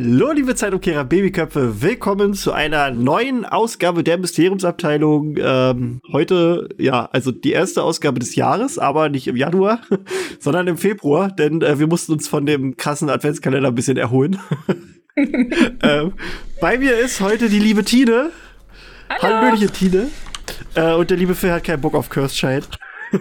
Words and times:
Hallo, 0.00 0.30
liebe 0.30 0.54
Zeitumkehrer 0.54 1.04
Babyköpfe. 1.04 1.82
Willkommen 1.82 2.32
zu 2.32 2.52
einer 2.52 2.92
neuen 2.92 3.44
Ausgabe 3.44 4.04
der 4.04 4.16
Mysteriumsabteilung. 4.16 5.34
Ähm, 5.40 6.00
heute, 6.12 6.68
ja, 6.78 7.06
also 7.06 7.32
die 7.32 7.50
erste 7.50 7.82
Ausgabe 7.82 8.20
des 8.20 8.36
Jahres, 8.36 8.78
aber 8.78 9.08
nicht 9.08 9.26
im 9.26 9.34
Januar, 9.34 9.80
sondern 10.38 10.68
im 10.68 10.78
Februar, 10.78 11.32
denn 11.32 11.62
äh, 11.62 11.80
wir 11.80 11.88
mussten 11.88 12.12
uns 12.12 12.28
von 12.28 12.46
dem 12.46 12.76
krassen 12.76 13.10
Adventskalender 13.10 13.70
ein 13.70 13.74
bisschen 13.74 13.96
erholen. 13.96 14.38
ähm, 15.82 16.12
bei 16.60 16.78
mir 16.78 16.96
ist 16.96 17.20
heute 17.20 17.48
die 17.48 17.58
liebe 17.58 17.82
Tine. 17.82 18.30
Hallo, 19.08 19.52
liebe 19.56 19.72
Tine. 19.72 20.10
Äh, 20.76 20.92
und 20.94 21.10
der 21.10 21.16
liebe 21.16 21.34
Phil 21.34 21.50
hat 21.50 21.64
keinen 21.64 21.80
Bock 21.80 21.96
auf 21.96 22.08
Cursed 22.08 22.38
Child. 22.38 22.68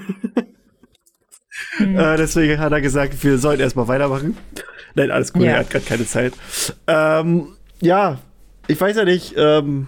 hm. 1.77 1.97
äh, 1.97 2.17
deswegen 2.17 2.59
hat 2.59 2.71
er 2.71 2.81
gesagt, 2.81 3.23
wir 3.23 3.39
sollen 3.39 3.59
erstmal 3.59 3.87
weitermachen. 3.87 4.37
Nein, 4.97 5.11
alles 5.11 5.31
gut, 5.31 5.43
ja. 5.43 5.51
er 5.51 5.59
hat 5.59 5.69
gerade 5.69 5.85
keine 5.85 6.05
Zeit. 6.07 6.33
Ähm, 6.87 7.49
ja, 7.81 8.17
ich 8.67 8.81
weiß 8.81 8.97
ja 8.97 9.05
nicht, 9.05 9.35
ähm, 9.37 9.87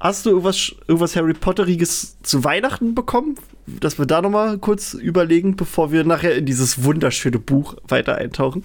hast 0.00 0.24
du 0.24 0.30
irgendwas, 0.30 0.74
irgendwas 0.88 1.14
Harry 1.14 1.34
Potteriges 1.34 2.16
zu 2.22 2.42
Weihnachten 2.42 2.94
bekommen? 2.94 3.36
Dass 3.66 3.98
wir 3.98 4.06
da 4.06 4.22
noch 4.22 4.30
mal 4.30 4.58
kurz 4.58 4.94
überlegen, 4.94 5.56
bevor 5.56 5.92
wir 5.92 6.04
nachher 6.04 6.34
in 6.36 6.46
dieses 6.46 6.84
wunderschöne 6.84 7.38
Buch 7.38 7.76
weiter 7.86 8.16
eintauchen. 8.16 8.64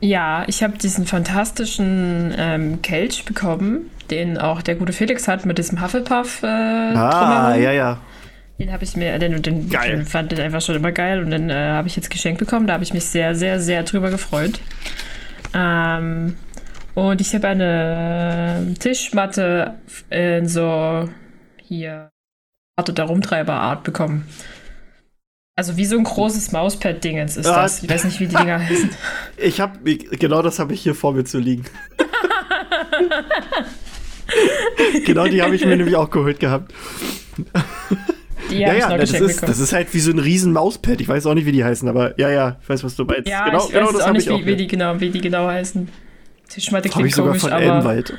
Ja, 0.00 0.44
ich 0.46 0.62
habe 0.62 0.78
diesen 0.78 1.06
fantastischen 1.06 2.34
ähm, 2.36 2.80
Kelch 2.80 3.24
bekommen, 3.26 3.90
den 4.10 4.38
auch 4.38 4.62
der 4.62 4.76
gute 4.76 4.94
Felix 4.94 5.28
hat 5.28 5.44
mit 5.44 5.58
diesem 5.58 5.82
Hufflepuff. 5.82 6.42
Äh, 6.42 6.46
ah, 6.46 7.54
ja, 7.54 7.72
ja. 7.72 7.98
Den 8.62 8.70
habe 8.70 8.84
ich 8.84 8.96
mir, 8.96 9.18
den, 9.18 9.42
den, 9.42 9.68
den 9.68 10.06
fand 10.06 10.32
ich 10.32 10.40
einfach 10.40 10.60
schon 10.60 10.76
immer 10.76 10.92
geil 10.92 11.20
und 11.20 11.32
den 11.32 11.50
äh, 11.50 11.52
habe 11.52 11.88
ich 11.88 11.96
jetzt 11.96 12.10
geschenkt 12.10 12.38
bekommen. 12.38 12.68
Da 12.68 12.74
habe 12.74 12.84
ich 12.84 12.94
mich 12.94 13.04
sehr, 13.04 13.34
sehr, 13.34 13.58
sehr 13.58 13.82
drüber 13.82 14.08
gefreut. 14.08 14.60
Ähm, 15.52 16.36
und 16.94 17.20
ich 17.20 17.34
habe 17.34 17.48
eine 17.48 18.72
Tischmatte 18.78 19.74
in 20.10 20.46
so 20.46 21.08
hier 21.60 22.10
Arte 22.76 22.92
der 22.92 23.06
Rumtreiber-Art 23.06 23.82
bekommen. 23.82 24.28
Also 25.56 25.76
wie 25.76 25.84
so 25.84 25.98
ein 25.98 26.04
großes 26.04 26.52
Mauspad-Dingens 26.52 27.36
ist 27.36 27.46
das. 27.46 27.82
Ich 27.82 27.90
weiß 27.90 28.04
nicht, 28.04 28.20
wie 28.20 28.28
die 28.28 28.36
Dinger 28.36 28.60
heißen. 28.60 28.90
Ich 29.38 29.60
habe 29.60 29.96
genau 29.96 30.40
das 30.40 30.60
habe 30.60 30.72
ich 30.72 30.82
hier 30.82 30.94
vor 30.94 31.14
mir 31.14 31.24
zu 31.24 31.40
liegen. 31.40 31.64
genau 35.04 35.26
die 35.26 35.42
habe 35.42 35.56
ich 35.56 35.66
mir 35.66 35.76
nämlich 35.76 35.96
auch 35.96 36.10
geholt 36.10 36.38
gehabt. 36.38 36.72
Die 38.50 38.58
ja, 38.58 38.74
ja, 38.74 38.96
das 38.96 39.12
ist, 39.12 39.42
das 39.42 39.58
ist 39.58 39.72
halt 39.72 39.92
wie 39.94 40.00
so 40.00 40.10
ein 40.10 40.18
riesen 40.18 40.52
Mauspad. 40.52 41.00
Ich 41.00 41.08
weiß 41.08 41.26
auch 41.26 41.34
nicht, 41.34 41.46
wie 41.46 41.52
die 41.52 41.64
heißen, 41.64 41.88
aber 41.88 42.18
ja, 42.18 42.30
ja, 42.30 42.58
ich 42.60 42.68
weiß, 42.68 42.84
was 42.84 42.96
du 42.96 43.04
meinst. 43.04 43.28
Ja, 43.28 43.46
genau, 43.46 43.64
ich 43.66 43.72
genau 43.72 43.86
weiß 43.86 43.92
das 43.92 44.02
auch 44.02 44.12
nicht, 44.12 44.28
wie, 44.28 44.46
wie, 44.46 44.56
die 44.56 44.66
genau, 44.66 45.00
wie 45.00 45.10
die 45.10 45.20
genau 45.20 45.46
heißen. 45.46 45.88
Tischmatte 46.48 46.88
klingt 46.88 47.08
ich 47.08 47.14
sogar 47.14 47.30
komisch, 47.30 47.42
von 47.42 47.52
aber 47.52 47.62
Elbenwald. 47.62 48.18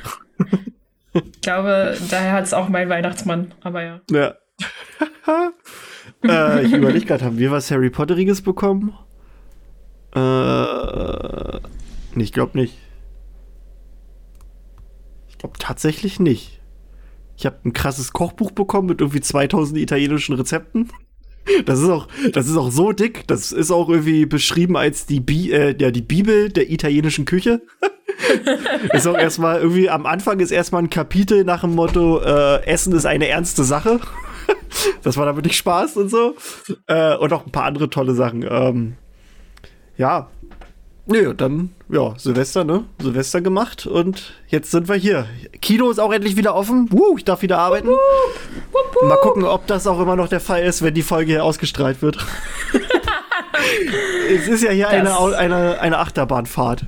ich 1.12 1.40
glaube, 1.40 1.96
daher 2.10 2.32
hat 2.32 2.44
es 2.44 2.54
auch 2.54 2.68
mein 2.68 2.88
Weihnachtsmann, 2.88 3.52
aber 3.62 3.82
ja. 3.82 4.00
Ja. 4.10 4.34
äh, 6.24 6.66
ich 6.66 6.72
überlege 6.72 7.06
gerade, 7.06 7.24
haben 7.24 7.38
wir 7.38 7.50
was 7.50 7.70
Harry 7.70 7.90
Potteriges 7.90 8.42
bekommen? 8.42 8.94
Äh, 10.14 11.58
ich 12.16 12.32
glaube 12.32 12.58
nicht. 12.58 12.78
Ich 15.28 15.38
glaube 15.38 15.58
tatsächlich 15.58 16.18
nicht. 16.20 16.60
Ich 17.36 17.46
habe 17.46 17.56
ein 17.64 17.72
krasses 17.72 18.12
Kochbuch 18.12 18.52
bekommen 18.52 18.88
mit 18.88 19.00
irgendwie 19.00 19.20
2000 19.20 19.78
italienischen 19.78 20.34
Rezepten. 20.34 20.90
Das 21.66 21.80
ist 21.80 21.88
auch, 21.88 22.08
das 22.32 22.46
ist 22.46 22.56
auch 22.56 22.70
so 22.70 22.92
dick. 22.92 23.26
Das 23.26 23.52
ist 23.52 23.70
auch 23.70 23.88
irgendwie 23.88 24.26
beschrieben 24.26 24.76
als 24.76 25.06
die, 25.06 25.20
Bi 25.20 25.52
äh, 25.52 25.76
ja, 25.78 25.90
die 25.90 26.02
Bibel 26.02 26.48
der 26.48 26.70
italienischen 26.70 27.24
Küche. 27.24 27.62
ist 28.92 29.06
auch 29.06 29.18
erstmal 29.18 29.60
irgendwie 29.60 29.90
am 29.90 30.06
Anfang 30.06 30.40
ist 30.40 30.50
erstmal 30.50 30.82
ein 30.82 30.90
Kapitel 30.90 31.44
nach 31.44 31.62
dem 31.62 31.74
Motto 31.74 32.20
äh, 32.20 32.64
Essen 32.64 32.94
ist 32.94 33.06
eine 33.06 33.28
ernste 33.28 33.64
Sache. 33.64 34.00
das 35.02 35.16
war 35.16 35.26
damit 35.26 35.44
nicht 35.44 35.56
Spaß 35.56 35.96
und 35.96 36.08
so. 36.08 36.34
Äh, 36.86 37.16
und 37.16 37.32
auch 37.32 37.44
ein 37.44 37.52
paar 37.52 37.64
andere 37.64 37.90
tolle 37.90 38.14
Sachen. 38.14 38.44
Ähm, 38.48 38.94
ja, 39.96 40.28
Nö, 41.06 41.34
dann, 41.34 41.70
ja, 41.90 42.14
Silvester, 42.16 42.64
ne? 42.64 42.84
Silvester 42.98 43.42
gemacht 43.42 43.86
und 43.86 44.32
jetzt 44.48 44.70
sind 44.70 44.88
wir 44.88 44.94
hier. 44.94 45.26
Kino 45.60 45.90
ist 45.90 45.98
auch 45.98 46.12
endlich 46.12 46.36
wieder 46.36 46.54
offen. 46.54 46.90
Woo, 46.90 47.18
ich 47.18 47.24
darf 47.24 47.42
wieder 47.42 47.58
arbeiten. 47.58 47.90
Mal 49.02 49.16
gucken, 49.16 49.44
ob 49.44 49.66
das 49.66 49.86
auch 49.86 50.00
immer 50.00 50.16
noch 50.16 50.28
der 50.28 50.40
Fall 50.40 50.62
ist, 50.62 50.80
wenn 50.80 50.94
die 50.94 51.02
Folge 51.02 51.32
hier 51.32 51.44
ausgestrahlt 51.44 52.00
wird. 52.00 52.24
es 54.34 54.48
ist 54.48 54.62
ja 54.62 54.70
hier 54.70 54.88
eine, 54.88 55.18
eine, 55.18 55.78
eine 55.78 55.98
Achterbahnfahrt. 55.98 56.86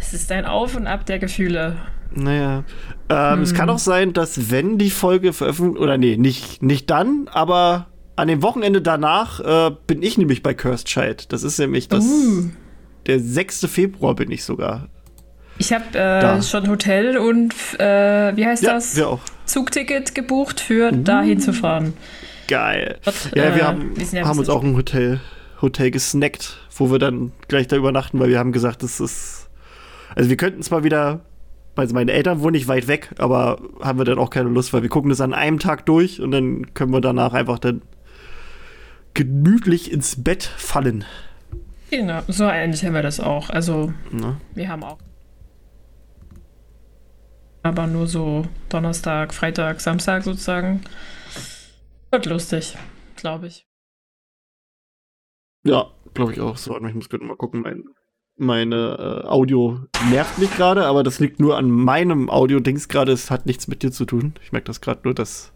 Es 0.00 0.14
ist 0.14 0.30
ein 0.30 0.46
Auf 0.46 0.76
und 0.76 0.86
Ab 0.86 1.04
der 1.06 1.18
Gefühle. 1.18 1.76
Naja. 2.14 2.62
Ähm, 3.08 3.32
hm. 3.32 3.42
Es 3.42 3.52
kann 3.52 3.68
auch 3.68 3.80
sein, 3.80 4.12
dass 4.12 4.52
wenn 4.52 4.78
die 4.78 4.90
Folge 4.90 5.32
veröffentlicht, 5.32 5.82
oder 5.82 5.98
nee, 5.98 6.16
nicht, 6.16 6.62
nicht 6.62 6.88
dann, 6.88 7.28
aber 7.32 7.86
an 8.14 8.28
dem 8.28 8.42
Wochenende 8.42 8.80
danach 8.80 9.40
äh, 9.40 9.74
bin 9.88 10.02
ich 10.04 10.18
nämlich 10.18 10.44
bei 10.44 10.54
Cursed 10.54 10.86
Child. 10.86 11.32
Das 11.32 11.42
ist 11.42 11.58
nämlich 11.58 11.88
das. 11.88 12.04
Uh 12.04 12.50
der 13.08 13.18
6. 13.18 13.66
Februar 13.66 14.14
bin 14.14 14.30
ich 14.30 14.44
sogar. 14.44 14.88
Ich 15.58 15.72
habe 15.72 15.98
äh, 15.98 16.40
schon 16.42 16.68
Hotel 16.68 17.18
und 17.18 17.52
äh, 17.80 18.36
wie 18.36 18.46
heißt 18.46 18.62
ja, 18.62 18.74
das? 18.74 18.96
Wir 18.96 19.08
auch. 19.08 19.20
Zugticket 19.44 20.14
gebucht 20.14 20.60
für 20.60 20.92
uh, 20.92 20.96
dahin 20.96 21.40
zu 21.40 21.52
fahren. 21.52 21.94
Geil. 22.46 22.98
Und, 23.04 23.32
ja, 23.34 23.54
wir 23.54 23.62
äh, 23.62 23.64
haben, 23.64 23.92
wir 23.96 24.24
haben 24.24 24.38
uns 24.38 24.48
auch 24.48 24.62
ein 24.62 24.76
Hotel, 24.76 25.20
Hotel 25.60 25.90
gesnackt, 25.90 26.58
wo 26.76 26.90
wir 26.90 26.98
dann 26.98 27.32
gleich 27.48 27.66
da 27.66 27.76
übernachten, 27.76 28.20
weil 28.20 28.28
wir 28.28 28.38
haben 28.38 28.52
gesagt, 28.52 28.82
das 28.82 29.00
ist. 29.00 29.48
Also 30.14 30.30
wir 30.30 30.36
könnten 30.36 30.62
zwar 30.62 30.84
wieder. 30.84 31.20
Also 31.74 31.94
meine 31.94 32.10
Eltern 32.10 32.40
wohnen 32.40 32.52
nicht 32.52 32.66
weit 32.66 32.88
weg, 32.88 33.10
aber 33.18 33.60
haben 33.80 33.98
wir 33.98 34.04
dann 34.04 34.18
auch 34.18 34.30
keine 34.30 34.48
Lust, 34.48 34.72
weil 34.72 34.82
wir 34.82 34.88
gucken 34.88 35.10
das 35.10 35.20
an 35.20 35.32
einem 35.32 35.60
Tag 35.60 35.86
durch 35.86 36.20
und 36.20 36.32
dann 36.32 36.74
können 36.74 36.92
wir 36.92 37.00
danach 37.00 37.34
einfach 37.34 37.60
dann 37.60 37.82
gemütlich 39.14 39.92
ins 39.92 40.22
Bett 40.22 40.42
fallen. 40.42 41.04
Genau, 41.90 42.22
so 42.28 42.44
ähnlich 42.44 42.84
haben 42.84 42.94
wir 42.94 43.02
das 43.02 43.18
auch. 43.18 43.48
Also, 43.50 43.92
Na? 44.10 44.40
wir 44.54 44.68
haben 44.68 44.84
auch. 44.84 44.98
Aber 47.62 47.86
nur 47.86 48.06
so 48.06 48.46
Donnerstag, 48.68 49.34
Freitag, 49.34 49.80
Samstag 49.80 50.22
sozusagen. 50.22 50.82
Wird 52.10 52.26
lustig, 52.26 52.76
glaube 53.16 53.48
ich. 53.48 53.66
Ja, 55.64 55.90
glaube 56.14 56.32
ich 56.32 56.40
auch. 56.40 56.56
So, 56.56 56.76
ich 56.76 56.94
muss 56.94 57.08
mal 57.10 57.36
gucken. 57.36 57.62
Mein, 57.62 57.84
meine 58.36 59.22
äh, 59.24 59.26
Audio 59.26 59.80
nervt 60.10 60.38
mich 60.38 60.54
gerade, 60.56 60.86
aber 60.86 61.02
das 61.02 61.20
liegt 61.20 61.40
nur 61.40 61.56
an 61.56 61.70
meinem 61.70 62.30
Audio-Dings 62.30 62.88
gerade. 62.88 63.12
Es 63.12 63.30
hat 63.30 63.46
nichts 63.46 63.66
mit 63.66 63.82
dir 63.82 63.90
zu 63.90 64.04
tun. 64.04 64.34
Ich 64.42 64.52
merke 64.52 64.66
das 64.66 64.80
gerade 64.80 65.00
nur, 65.04 65.14
dass 65.14 65.52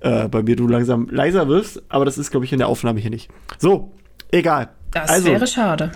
äh, 0.00 0.28
bei 0.28 0.42
mir 0.42 0.56
du 0.56 0.66
langsam 0.66 1.08
leiser 1.08 1.48
wirst, 1.48 1.82
aber 1.88 2.04
das 2.04 2.18
ist, 2.18 2.30
glaube 2.30 2.46
ich, 2.46 2.52
in 2.52 2.58
der 2.58 2.68
Aufnahme 2.68 3.00
hier 3.00 3.10
nicht. 3.10 3.30
So, 3.58 3.92
egal. 4.30 4.70
Das 4.92 5.10
also, 5.10 5.28
wäre 5.28 5.46
schade. 5.46 5.92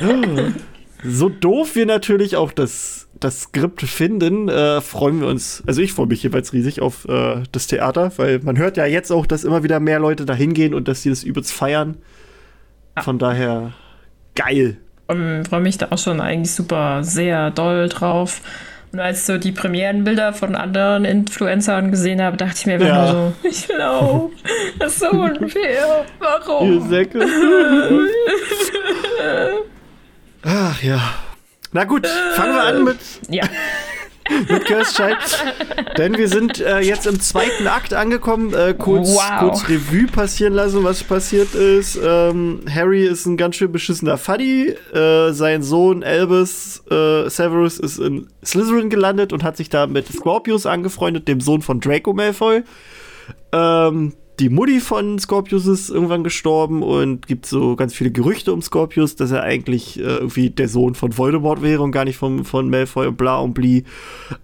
so 1.04 1.28
doof 1.28 1.74
wir 1.74 1.86
natürlich 1.86 2.36
auch 2.36 2.52
das, 2.52 3.08
das 3.18 3.42
Skript 3.42 3.82
finden, 3.82 4.48
äh, 4.48 4.80
freuen 4.80 5.20
wir 5.20 5.28
uns, 5.28 5.62
also 5.66 5.80
ich 5.80 5.92
freue 5.92 6.06
mich 6.06 6.22
jeweils 6.22 6.52
riesig 6.52 6.80
auf 6.80 7.06
äh, 7.08 7.42
das 7.52 7.66
Theater, 7.66 8.12
weil 8.16 8.40
man 8.40 8.58
hört 8.58 8.76
ja 8.76 8.86
jetzt 8.86 9.10
auch, 9.10 9.26
dass 9.26 9.44
immer 9.44 9.62
wieder 9.62 9.80
mehr 9.80 9.98
Leute 9.98 10.26
da 10.26 10.34
hingehen 10.34 10.74
und 10.74 10.88
dass 10.88 11.02
sie 11.02 11.10
das 11.10 11.24
übelst 11.24 11.52
feiern. 11.52 11.96
Ja. 12.96 13.02
Von 13.02 13.18
daher 13.18 13.72
geil. 14.34 14.76
Ich 15.08 15.48
freue 15.48 15.60
mich 15.60 15.78
da 15.78 15.88
auch 15.90 15.98
schon 15.98 16.20
eigentlich 16.20 16.52
super 16.52 17.02
sehr 17.02 17.50
doll 17.50 17.88
drauf. 17.88 18.40
Und 18.92 19.00
als 19.00 19.20
ich 19.20 19.24
so 19.24 19.38
die 19.38 19.52
Premierenbilder 19.52 20.34
von 20.34 20.54
anderen 20.54 21.06
Influencern 21.06 21.90
gesehen 21.90 22.20
habe, 22.20 22.36
dachte 22.36 22.56
ich 22.56 22.66
mir 22.66 22.74
immer 22.74 22.86
ja. 22.86 23.12
nur 23.12 23.32
so, 23.42 23.48
ich 23.48 23.66
will 23.70 23.80
auch. 23.80 24.30
Das 24.78 24.92
ist 24.92 25.00
so 25.00 25.08
unfair. 25.08 26.04
Warum? 26.18 26.72
Ihr 26.74 26.80
Säcke. 26.82 27.20
Ach 30.42 30.82
ja. 30.82 31.00
Na 31.72 31.84
gut, 31.84 32.06
fangen 32.34 32.54
wir 32.54 32.62
an 32.64 32.84
mit. 32.84 32.98
Ja. 33.30 33.44
Mit 34.48 34.64
Kirstscheid. 34.64 35.16
Denn 35.98 36.16
wir 36.16 36.28
sind 36.28 36.60
äh, 36.60 36.80
jetzt 36.80 37.06
im 37.06 37.20
zweiten 37.20 37.66
Akt 37.66 37.94
angekommen. 37.94 38.54
Äh, 38.54 38.74
kurz, 38.76 39.08
wow. 39.14 39.40
kurz 39.40 39.68
Revue 39.68 40.06
passieren 40.06 40.54
lassen, 40.54 40.84
was 40.84 41.02
passiert 41.02 41.54
ist. 41.54 41.98
Ähm, 42.02 42.60
Harry 42.72 43.06
ist 43.06 43.26
ein 43.26 43.36
ganz 43.36 43.56
schön 43.56 43.72
beschissener 43.72 44.18
Fuddy. 44.18 44.74
Äh, 44.94 45.32
sein 45.32 45.62
Sohn 45.62 46.02
Albus 46.02 46.82
äh, 46.90 47.28
Severus 47.28 47.78
ist 47.78 47.98
in 47.98 48.28
Slytherin 48.44 48.90
gelandet 48.90 49.32
und 49.32 49.42
hat 49.42 49.56
sich 49.56 49.68
da 49.68 49.86
mit 49.86 50.08
Scorpius 50.08 50.66
angefreundet, 50.66 51.28
dem 51.28 51.40
Sohn 51.40 51.62
von 51.62 51.80
Draco 51.80 52.12
Malfoy. 52.12 52.62
Ähm, 53.52 54.14
die 54.38 54.48
Mutti 54.48 54.80
von 54.80 55.18
Scorpius 55.18 55.66
ist 55.66 55.90
irgendwann 55.90 56.24
gestorben 56.24 56.82
und 56.82 57.26
gibt 57.26 57.46
so 57.46 57.76
ganz 57.76 57.94
viele 57.94 58.10
Gerüchte 58.10 58.52
um 58.52 58.62
Scorpius, 58.62 59.16
dass 59.16 59.30
er 59.30 59.42
eigentlich 59.42 59.98
äh, 59.98 60.02
irgendwie 60.02 60.50
der 60.50 60.68
Sohn 60.68 60.94
von 60.94 61.16
Voldemort 61.16 61.62
wäre 61.62 61.82
und 61.82 61.92
gar 61.92 62.04
nicht 62.04 62.16
vom, 62.16 62.44
von 62.44 62.70
Malfoy 62.70 63.06
und 63.06 63.16
bla 63.16 63.38
und 63.38 63.54
bli. 63.54 63.84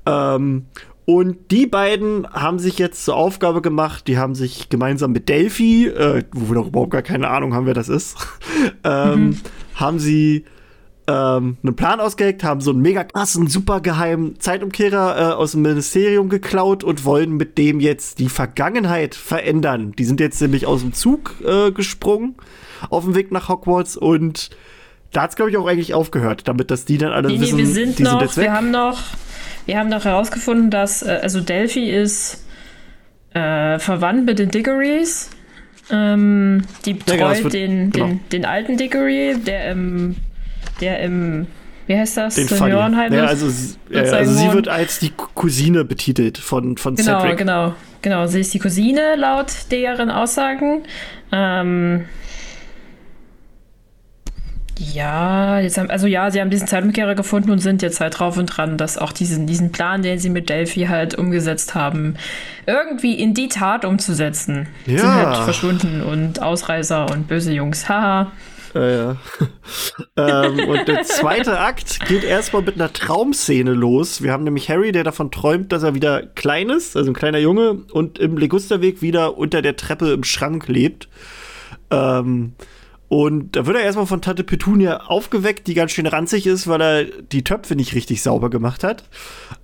Ähm, 0.06 0.67
und 1.05 1.50
die 1.50 1.67
beiden 1.67 2.29
haben 2.32 2.58
sich 2.58 2.79
jetzt 2.79 3.05
zur 3.05 3.17
Aufgabe 3.17 3.62
gemacht, 3.62 4.08
die 4.08 4.19
haben 4.19 4.35
sich 4.35 4.69
gemeinsam 4.69 5.12
mit 5.12 5.31
Delphi, 5.31 5.87
äh, 5.87 6.23
wo 6.32 6.49
wir 6.49 6.56
doch 6.56 6.69
überhaupt 6.69 6.90
gar 6.90 7.02
keine 7.02 7.29
Ahnung 7.29 7.55
haben, 7.55 7.64
wer 7.64 7.73
das 7.73 7.88
ist, 7.88 8.19
ähm, 8.85 9.29
mhm. 9.29 9.40
haben 9.75 9.99
sie 9.99 10.44
ähm, 11.08 11.56
einen 11.62 11.75
Plan 11.75 12.00
ausgeheckt, 12.00 12.44
haben 12.44 12.60
so 12.60 12.70
einen 12.70 12.82
mega 12.82 13.02
krassen, 13.02 13.46
super 13.46 13.81
geheimen 13.81 14.38
Zeitumkehrer 14.38 15.19
äh, 15.19 15.34
aus 15.34 15.52
dem 15.52 15.62
Ministerium 15.62 16.28
geklaut 16.28 16.84
und 16.84 17.05
wollen 17.05 17.37
mit 17.37 17.56
dem 17.56 17.81
jetzt 17.81 18.19
die 18.19 18.28
Vergangenheit 18.28 19.14
verändern. 19.14 19.93
Die 19.99 20.05
sind 20.05 20.20
jetzt 20.20 20.40
nämlich 20.43 20.66
aus 20.66 20.82
dem 20.82 20.93
Zug 20.93 21.37
äh, 21.44 21.72
gesprungen 21.72 22.34
auf 22.90 23.05
dem 23.05 23.14
Weg 23.14 23.32
nach 23.32 23.49
Hogwarts 23.49 23.96
und 23.96 24.50
da 25.12 25.22
hat 25.22 25.31
es, 25.31 25.37
glaube 25.37 25.50
ich, 25.50 25.56
auch 25.56 25.66
eigentlich 25.66 25.94
aufgehört, 25.94 26.46
damit 26.46 26.70
dass 26.70 26.84
die 26.84 26.99
dann 26.99 27.12
alle 27.12 27.28
nee, 27.28 27.40
wissen, 27.40 27.56
nee, 27.56 27.62
wir 27.62 27.72
sind 27.72 27.99
die 27.99 28.02
noch, 28.02 28.11
sind 28.11 28.20
jetzt 28.20 28.37
weg. 28.37 28.44
Wir 28.44 28.52
haben 28.52 28.70
noch, 28.70 29.00
wir 29.64 29.78
haben 29.78 29.88
noch 29.88 30.04
herausgefunden, 30.04 30.70
dass, 30.70 31.02
äh, 31.02 31.20
also 31.22 31.40
Delphi 31.40 31.90
ist 31.90 32.44
äh, 33.32 33.78
verwandt 33.78 34.26
mit 34.26 34.38
den 34.38 34.50
Diggories. 34.50 35.31
Ähm, 35.90 36.64
die 36.84 36.93
betreut 36.93 37.19
ja, 37.19 37.32
genau, 37.32 37.49
den, 37.49 37.90
genau. 37.93 38.06
den, 38.06 38.20
den 38.31 38.44
alten 38.44 38.76
Diggory, 38.76 39.37
der 39.38 39.70
im, 39.70 40.16
der 40.80 41.00
im, 41.00 41.46
wie 41.86 41.96
heißt 41.96 42.16
das? 42.16 42.34
Den 42.34 42.48
Seniorenheim 42.48 43.12
ja, 43.12 43.25
also, 43.25 43.46
ja, 43.90 44.02
also 44.02 44.32
sie 44.32 44.52
wird 44.52 44.69
als 44.69 44.98
die 44.98 45.10
Cousine 45.10 45.84
betitelt 45.84 46.38
von, 46.38 46.76
von 46.76 46.96
genau, 46.96 47.20
Cedric. 47.20 47.38
Genau, 47.38 47.75
genau. 48.02 48.26
Sie 48.26 48.40
ist 48.40 48.52
die 48.52 48.58
Cousine 48.58 49.16
laut 49.16 49.52
deren 49.70 50.10
Aussagen. 50.10 50.82
Ähm, 51.32 52.04
ja, 54.78 55.58
jetzt 55.58 55.76
haben, 55.76 55.90
also 55.90 56.06
ja, 56.06 56.30
sie 56.30 56.40
haben 56.40 56.50
diesen 56.50 56.69
Zeitumkehrer 56.69 57.16
gefunden 57.16 57.50
und 57.50 57.58
sind 57.58 57.82
jetzt 57.82 58.00
halt 58.00 58.19
drauf 58.19 58.36
und 58.36 58.46
dran, 58.46 58.76
dass 58.76 58.96
auch 58.96 59.10
diesen, 59.10 59.46
diesen 59.46 59.72
Plan, 59.72 60.02
den 60.02 60.20
sie 60.20 60.30
mit 60.30 60.48
Delphi 60.48 60.84
halt 60.84 61.16
umgesetzt 61.16 61.75
haben, 61.75 62.14
irgendwie 62.66 63.14
in 63.14 63.34
die 63.34 63.48
Tat 63.48 63.84
umzusetzen. 63.84 64.69
Ja. 64.86 64.98
Sind 64.98 65.14
halt 65.14 65.36
verschwunden 65.38 66.02
und 66.02 66.40
Ausreißer 66.40 67.10
und 67.10 67.26
böse 67.26 67.52
Jungs. 67.52 67.88
Haha. 67.88 68.30
Ja, 68.75 68.88
ja. 68.88 69.17
ähm, 70.17 70.69
und 70.69 70.88
der 70.88 71.03
zweite 71.05 71.59
Akt 71.59 72.06
geht 72.06 72.25
erstmal 72.25 72.62
mit 72.62 72.75
einer 72.75 72.93
Traumszene 72.93 73.73
los. 73.73 74.23
Wir 74.23 74.32
haben 74.32 74.44
nämlich 74.44 74.69
Harry, 74.69 74.93
der 74.93 75.05
davon 75.05 75.31
träumt, 75.31 75.73
dass 75.73 75.82
er 75.82 75.94
wieder 75.94 76.23
klein 76.23 76.70
ist, 76.70 76.97
also 76.97 77.11
ein 77.11 77.15
kleiner 77.15 77.38
Junge, 77.38 77.82
und 77.93 78.19
im 78.19 78.37
Legusterweg 78.37 79.03
wieder 79.03 79.38
unter 79.38 79.62
der 79.62 79.76
Treppe 79.76 80.12
im 80.12 80.25
Schrank 80.25 80.69
lebt. 80.69 81.09
Ähm, 81.91 82.53
und 83.09 83.56
da 83.56 83.67
wird 83.67 83.76
er 83.76 83.82
erstmal 83.82 84.06
von 84.06 84.20
Tante 84.20 84.44
Petunia 84.44 84.99
aufgeweckt, 85.06 85.67
die 85.67 85.75
ganz 85.75 85.93
schön 85.93 86.06
ranzig 86.06 86.47
ist, 86.47 86.69
weil 86.69 86.82
er 86.82 87.05
die 87.05 87.43
Töpfe 87.43 87.75
nicht 87.75 87.94
richtig 87.94 88.23
sauber 88.23 88.50
gemacht 88.50 88.85
hat. 88.85 89.05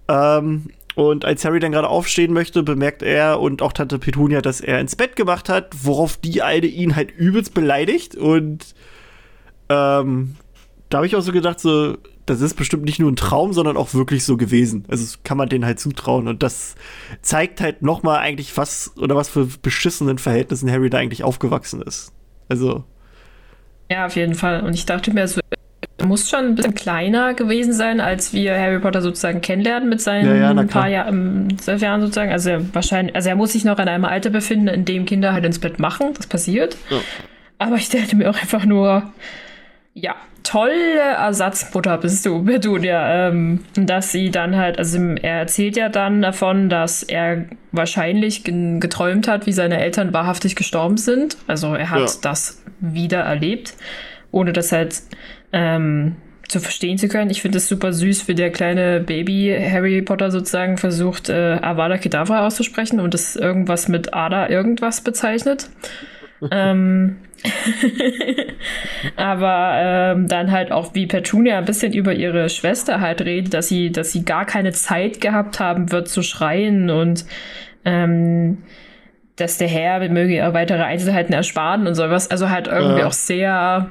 Ähm, 0.09 0.71
und 0.95 1.25
als 1.25 1.45
Harry 1.45 1.61
dann 1.61 1.73
gerade 1.73 1.89
aufstehen 1.89 2.33
möchte, 2.33 2.62
bemerkt 2.62 3.03
er 3.03 3.41
und 3.41 3.62
auch 3.62 3.73
Tante 3.73 3.99
Petunia, 3.99 4.41
dass 4.41 4.61
er 4.61 4.81
ins 4.81 4.97
Bett 4.97 5.17
gemacht 5.17 5.49
hat, 5.49 5.75
worauf 5.83 6.17
die 6.17 6.41
Alte 6.41 6.69
ihn 6.69 6.97
halt 6.97 7.11
übelst 7.11 7.53
beleidigt. 7.53 8.15
Und 8.15 8.75
ähm, 9.75 10.37
da 10.88 10.99
habe 10.99 11.06
ich 11.06 11.17
auch 11.17 11.21
so 11.21 11.32
gedacht, 11.32 11.61
so, 11.61 11.97
das 12.26 12.41
ist 12.41 12.55
bestimmt 12.55 12.85
nicht 12.85 12.99
nur 12.99 13.11
ein 13.11 13.17
Traum, 13.17 13.53
sondern 13.53 13.76
auch 13.76 13.94
wirklich 13.94 14.25
so 14.25 14.37
gewesen. 14.37 14.85
Also 14.88 15.19
kann 15.25 15.37
man 15.37 15.49
denen 15.49 15.65
halt 15.65 15.81
zutrauen. 15.81 16.29
Und 16.29 16.43
das 16.43 16.75
zeigt 17.21 17.61
halt 17.61 17.82
noch 17.82 18.03
mal 18.03 18.19
eigentlich 18.19 18.56
was 18.56 18.93
oder 18.97 19.17
was 19.17 19.29
für 19.29 19.47
beschissenen 19.62 20.19
Verhältnissen 20.19 20.71
Harry 20.71 20.91
da 20.91 20.99
eigentlich 20.99 21.25
aufgewachsen 21.25 21.82
ist. 21.82 22.12
Also 22.49 22.85
ja, 23.91 24.06
auf 24.06 24.17
jeden 24.17 24.35
Fall. 24.35 24.62
Und 24.62 24.75
ich 24.75 24.87
dachte 24.87 25.12
mir, 25.12 25.29
so, 25.29 25.41
er 25.99 26.06
muss 26.06 26.29
schon 26.29 26.41
ein 26.41 26.55
bisschen 26.55 26.75
kleiner 26.75 27.35
gewesen 27.35 27.73
sein, 27.73 28.00
als 28.00 28.32
wir 28.32 28.59
Harry 28.59 28.79
Potter 28.81 29.03
sozusagen 29.03 29.41
kennenlernen 29.41 29.88
mit 29.88 30.00
seinen 30.00 30.26
ja, 30.26 30.53
ja, 30.53 30.62
paar 30.65 30.88
Jahren, 30.88 31.59
zwölf 31.59 31.82
Jahren 31.82 32.00
sozusagen. 32.00 32.32
Also 32.32 32.50
er 32.50 32.75
wahrscheinlich, 32.75 33.15
also 33.15 33.29
er 33.29 33.37
muss 33.37 33.53
sich 33.53 33.65
noch 33.65 33.79
in 33.79 33.88
einem 33.88 34.05
Alter 34.05 34.31
befinden, 34.31 34.69
in 34.69 34.85
dem 34.85 35.05
Kinder 35.05 35.32
halt 35.32 35.44
ins 35.44 35.59
Bett 35.59 35.79
machen. 35.79 36.15
Das 36.17 36.26
passiert. 36.26 36.76
Ja. 36.91 36.99
Aber 37.59 37.76
ich 37.76 37.88
dachte 37.88 38.17
mir 38.17 38.31
auch 38.31 38.41
einfach 38.41 38.65
nur, 38.65 39.12
ja, 39.94 40.17
tolle 40.43 40.99
Ersatzmutter 40.99 41.99
bist 41.99 42.26
du, 42.26 42.44
Petunia. 42.44 43.29
Ähm, 43.29 43.61
dass 43.75 44.12
sie 44.12 44.31
dann 44.31 44.56
halt, 44.56 44.79
also 44.79 44.99
er 44.99 45.38
erzählt 45.38 45.76
ja 45.76 45.88
dann 45.88 46.20
davon, 46.20 46.69
dass 46.69 47.02
er 47.02 47.46
wahrscheinlich 47.73 48.44
geträumt 48.44 49.29
hat, 49.29 49.46
wie 49.46 49.52
seine 49.52 49.79
Eltern 49.81 50.12
wahrhaftig 50.12 50.56
gestorben 50.56 50.96
sind. 50.96 51.37
Also 51.46 51.75
er 51.75 51.91
hat 51.91 52.00
ja. 52.00 52.17
das 52.23 52.62
wieder 52.81 53.20
erlebt, 53.20 53.75
ohne 54.32 54.52
das 54.52 54.73
halt 54.73 55.00
ähm, 55.52 56.17
zu 56.49 56.61
verstehen 56.61 56.99
zu 56.99 57.08
können. 57.08 57.31
Ich 57.31 57.40
finde 57.40 57.58
es 57.58 57.69
super 57.69 57.93
süß, 57.93 58.29
wie 58.29 58.35
der 58.35 58.50
kleine 58.50 59.00
Baby 59.00 59.56
Harry 59.70 60.02
Potter 60.02 60.31
sozusagen 60.31 60.76
versucht, 60.76 61.29
äh, 61.29 61.58
Avada 61.62 61.99
Kedavra 61.99 62.47
auszusprechen 62.47 63.00
und 63.00 63.14
es 63.14 63.37
irgendwas 63.37 63.88
mit 63.88 64.12
Ada 64.12 64.49
irgendwas 64.49 65.00
bezeichnet. 65.00 65.69
Ähm, 66.50 67.17
aber 69.17 69.73
ähm, 69.76 70.29
dann 70.29 70.50
halt 70.50 70.73
auch 70.73 70.94
wie 70.94 71.06
Petunia 71.06 71.58
ein 71.58 71.64
bisschen 71.64 71.93
über 71.93 72.14
ihre 72.14 72.49
Schwester 72.49 73.00
halt 73.00 73.20
redet, 73.23 73.55
dass 73.55 73.69
sie, 73.69 73.93
dass 73.93 74.12
sie 74.12 74.25
gar 74.25 74.46
keine 74.46 74.73
Zeit 74.73 75.20
gehabt 75.20 75.61
haben 75.61 75.93
wird 75.93 76.08
zu 76.08 76.23
schreien 76.23 76.91
und 76.91 77.26
ähm, 77.85 78.58
dass 79.37 79.58
der 79.58 79.69
Herr 79.69 80.08
möge 80.08 80.35
ihr 80.37 80.55
weitere 80.55 80.82
Einzelheiten 80.82 81.32
ersparen 81.32 81.87
und 81.87 81.94
sowas. 81.94 82.31
Also 82.31 82.50
halt 82.50 82.69
irgendwie 82.69 83.00
ja. 83.00 83.06
auch 83.06 83.12
sehr 83.12 83.90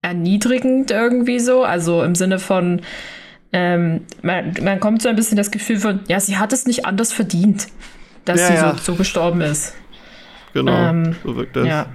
erniedrigend 0.00 0.90
irgendwie 0.90 1.38
so. 1.38 1.64
Also 1.64 2.02
im 2.02 2.14
Sinne 2.14 2.38
von, 2.38 2.80
ähm, 3.52 4.02
man, 4.22 4.54
man 4.62 4.80
kommt 4.80 5.02
so 5.02 5.08
ein 5.08 5.16
bisschen 5.16 5.36
das 5.36 5.50
Gefühl 5.50 5.78
von, 5.78 6.00
ja, 6.08 6.18
sie 6.18 6.38
hat 6.38 6.52
es 6.52 6.66
nicht 6.66 6.86
anders 6.86 7.12
verdient, 7.12 7.68
dass 8.24 8.40
ja, 8.40 8.46
sie 8.46 8.54
ja. 8.54 8.74
So, 8.78 8.92
so 8.92 8.94
gestorben 8.94 9.42
ist. 9.42 9.74
Genau, 10.52 10.72
ähm, 10.72 11.16
so 11.24 11.36
wirkt 11.36 11.56
das. 11.56 11.66
Ja. 11.66 11.86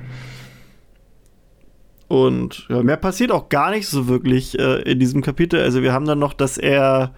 Und 2.07 2.65
ja, 2.69 2.81
mehr 2.83 2.97
passiert 2.97 3.31
auch 3.31 3.49
gar 3.49 3.71
nicht 3.71 3.87
so 3.87 4.07
wirklich 4.07 4.57
äh, 4.57 4.81
in 4.83 4.99
diesem 4.99 5.21
Kapitel. 5.21 5.61
Also 5.61 5.81
wir 5.81 5.93
haben 5.93 6.05
dann 6.05 6.19
noch, 6.19 6.33
dass 6.33 6.57
er 6.57 7.13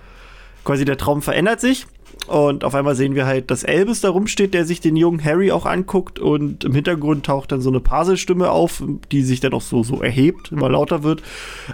quasi 0.63 0.83
der 0.85 0.97
Traum 0.97 1.21
verändert 1.21 1.61
sich. 1.61 1.85
Und 2.27 2.63
auf 2.63 2.75
einmal 2.75 2.95
sehen 2.95 3.15
wir 3.15 3.25
halt, 3.25 3.49
dass 3.49 3.63
Elvis 3.63 4.01
da 4.01 4.09
rumsteht, 4.09 4.53
der 4.53 4.65
sich 4.65 4.81
den 4.81 4.95
jungen 4.95 5.23
Harry 5.23 5.51
auch 5.51 5.65
anguckt. 5.65 6.19
Und 6.19 6.63
im 6.63 6.73
Hintergrund 6.73 7.25
taucht 7.25 7.51
dann 7.51 7.61
so 7.61 7.69
eine 7.69 7.79
Parselstimme 7.79 8.51
auf, 8.51 8.83
die 9.11 9.23
sich 9.23 9.39
dann 9.39 9.53
auch 9.53 9.61
so, 9.61 9.83
so 9.83 10.01
erhebt, 10.01 10.51
immer 10.51 10.69
lauter 10.69 11.03
wird. 11.03 11.23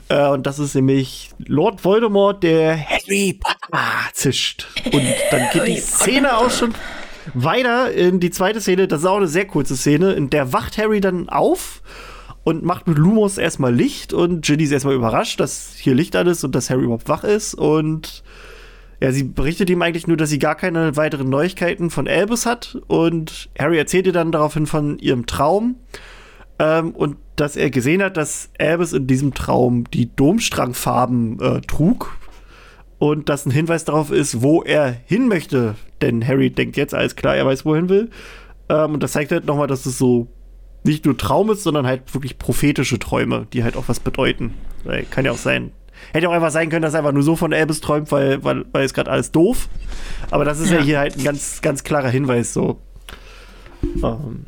Äh, 0.07 0.27
und 0.29 0.45
das 0.45 0.59
ist 0.59 0.75
nämlich 0.75 1.31
Lord 1.45 1.83
Voldemort, 1.83 2.43
der 2.43 2.77
Harry 2.77 3.39
Potter 3.39 3.83
zischt. 4.13 4.67
Und 4.91 5.03
dann 5.31 5.41
geht 5.51 5.67
die 5.67 5.77
Szene 5.77 6.37
auch 6.37 6.51
schon 6.51 6.73
weiter 7.33 7.91
in 7.91 8.19
die 8.19 8.31
zweite 8.31 8.61
Szene. 8.61 8.87
Das 8.87 9.01
ist 9.01 9.05
auch 9.05 9.17
eine 9.17 9.27
sehr 9.27 9.45
kurze 9.45 9.75
Szene. 9.75 10.13
In 10.13 10.29
der 10.29 10.53
wacht 10.53 10.77
Harry 10.77 11.01
dann 11.01 11.29
auf 11.29 11.81
und 12.45 12.63
macht 12.63 12.87
mit 12.87 12.97
Lumos 12.97 13.37
erstmal 13.37 13.73
Licht 13.73 14.13
und 14.13 14.45
Ginny 14.45 14.63
ist 14.63 14.71
erstmal 14.71 14.95
überrascht, 14.95 15.39
dass 15.39 15.73
hier 15.77 15.95
Licht 15.95 16.15
an 16.15 16.27
ist 16.27 16.43
und 16.43 16.53
dass 16.53 16.69
Harry 16.69 16.83
überhaupt 16.83 17.09
wach 17.09 17.23
ist 17.23 17.55
und 17.55 18.23
ja, 19.01 19.11
sie 19.11 19.23
berichtet 19.23 19.69
ihm 19.69 19.81
eigentlich 19.81 20.07
nur, 20.07 20.15
dass 20.15 20.29
sie 20.29 20.39
gar 20.39 20.55
keine 20.55 20.95
weiteren 20.95 21.27
Neuigkeiten 21.29 21.89
von 21.89 22.07
Albus 22.07 22.45
hat 22.45 22.77
und 22.87 23.49
Harry 23.59 23.77
erzählt 23.77 24.05
ihr 24.05 24.13
dann 24.13 24.31
daraufhin 24.31 24.67
von 24.67 24.99
ihrem 24.99 25.25
Traum 25.25 25.75
ähm, 26.59 26.91
und 26.91 27.17
dass 27.35 27.55
er 27.55 27.71
gesehen 27.71 28.01
hat, 28.03 28.15
dass 28.15 28.49
Albus 28.59 28.93
in 28.93 29.07
diesem 29.07 29.33
Traum 29.33 29.89
die 29.89 30.15
Domstrangfarben 30.15 31.39
äh, 31.41 31.61
trug 31.61 32.15
und 33.11 33.29
das 33.29 33.45
ein 33.45 33.51
Hinweis 33.51 33.85
darauf 33.85 34.11
ist, 34.11 34.41
wo 34.41 34.61
er 34.61 34.95
hin 35.05 35.27
möchte, 35.27 35.75
denn 36.01 36.25
Harry 36.27 36.49
denkt 36.49 36.77
jetzt 36.77 36.93
alles 36.93 37.15
klar, 37.15 37.35
er 37.35 37.45
weiß, 37.45 37.65
wohin 37.65 37.89
will. 37.89 38.09
Ähm, 38.69 38.93
und 38.93 39.03
das 39.03 39.13
zeigt 39.13 39.31
halt 39.31 39.45
nochmal, 39.45 39.67
dass 39.67 39.85
es 39.85 39.97
so 39.97 40.27
nicht 40.83 41.05
nur 41.05 41.17
Traum 41.17 41.49
ist, 41.49 41.63
sondern 41.63 41.87
halt 41.87 42.13
wirklich 42.13 42.37
prophetische 42.37 42.99
Träume, 42.99 43.47
die 43.53 43.63
halt 43.63 43.75
auch 43.75 43.85
was 43.87 43.99
bedeuten. 43.99 44.53
Weil 44.83 45.03
kann 45.03 45.25
ja 45.25 45.31
auch 45.31 45.37
sein. 45.37 45.71
Hätte 46.13 46.29
auch 46.29 46.33
einfach 46.33 46.51
sein 46.51 46.69
können, 46.69 46.83
dass 46.83 46.93
er 46.93 46.99
einfach 46.99 47.13
nur 47.13 47.23
so 47.23 47.35
von 47.35 47.51
Elvis 47.51 47.81
träumt, 47.81 48.11
weil, 48.11 48.43
weil, 48.43 48.65
weil 48.71 48.85
ist 48.85 48.93
gerade 48.93 49.09
alles 49.09 49.31
doof. 49.31 49.69
Aber 50.29 50.45
das 50.45 50.59
ist 50.59 50.69
ja. 50.69 50.77
ja. 50.77 50.83
hier 50.83 50.99
halt 50.99 51.17
ein 51.17 51.23
ganz, 51.23 51.61
ganz 51.61 51.83
klarer 51.83 52.09
Hinweis 52.09 52.53
so. 52.53 52.79
Ähm, 54.03 54.45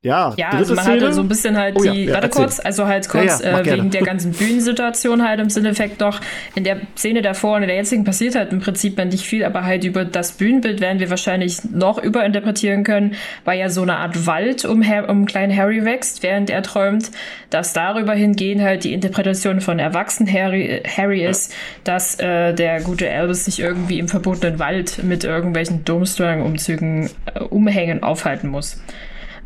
ja, 0.00 0.32
ja 0.36 0.50
also 0.50 0.76
man 0.76 0.84
Szene. 0.84 1.00
hatte 1.00 1.12
so 1.12 1.22
ein 1.22 1.28
bisschen 1.28 1.56
halt 1.56 1.74
oh, 1.76 1.82
die, 1.82 2.04
ja, 2.04 2.14
warte 2.14 2.28
erzähl. 2.28 2.44
kurz, 2.44 2.60
also 2.60 2.86
halt 2.86 3.08
kurz 3.08 3.42
ja, 3.42 3.58
äh, 3.58 3.66
wegen 3.66 3.90
der 3.90 4.02
ganzen 4.02 4.30
Bühnensituation 4.30 5.26
halt 5.26 5.40
im 5.40 5.50
Sinneffekt 5.50 5.98
noch. 5.98 6.20
In 6.54 6.62
der 6.62 6.82
Szene 6.96 7.20
davor 7.20 7.56
und 7.56 7.62
in 7.62 7.68
der 7.68 7.78
jetzigen 7.78 8.04
passiert 8.04 8.36
halt 8.36 8.52
im 8.52 8.60
Prinzip 8.60 8.96
nicht 8.96 9.26
viel, 9.26 9.44
aber 9.44 9.64
halt 9.64 9.82
über 9.82 10.04
das 10.04 10.32
Bühnenbild 10.32 10.80
werden 10.80 11.00
wir 11.00 11.10
wahrscheinlich 11.10 11.64
noch 11.64 12.00
überinterpretieren 12.00 12.84
können, 12.84 13.16
weil 13.44 13.58
ja 13.58 13.68
so 13.70 13.82
eine 13.82 13.96
Art 13.96 14.24
Wald 14.26 14.64
um, 14.64 14.84
um 15.08 15.26
kleinen 15.26 15.56
Harry 15.56 15.84
wächst, 15.84 16.22
während 16.22 16.48
er 16.48 16.62
träumt, 16.62 17.10
dass 17.50 17.72
darüber 17.72 18.12
hingehen 18.12 18.62
halt 18.62 18.84
die 18.84 18.92
Interpretation 18.92 19.60
von 19.60 19.80
erwachsenen 19.80 20.32
Harry, 20.32 20.80
Harry 20.96 21.24
ist, 21.24 21.52
dass 21.82 22.20
äh, 22.20 22.54
der 22.54 22.82
gute 22.82 23.10
Albus 23.10 23.46
sich 23.46 23.58
irgendwie 23.58 23.98
im 23.98 24.06
verbotenen 24.06 24.60
Wald 24.60 25.02
mit 25.02 25.24
irgendwelchen 25.24 25.84
Domstrang-Umzügen 25.84 27.10
äh, 27.34 27.40
umhängen 27.40 28.04
aufhalten 28.04 28.48
muss. 28.48 28.80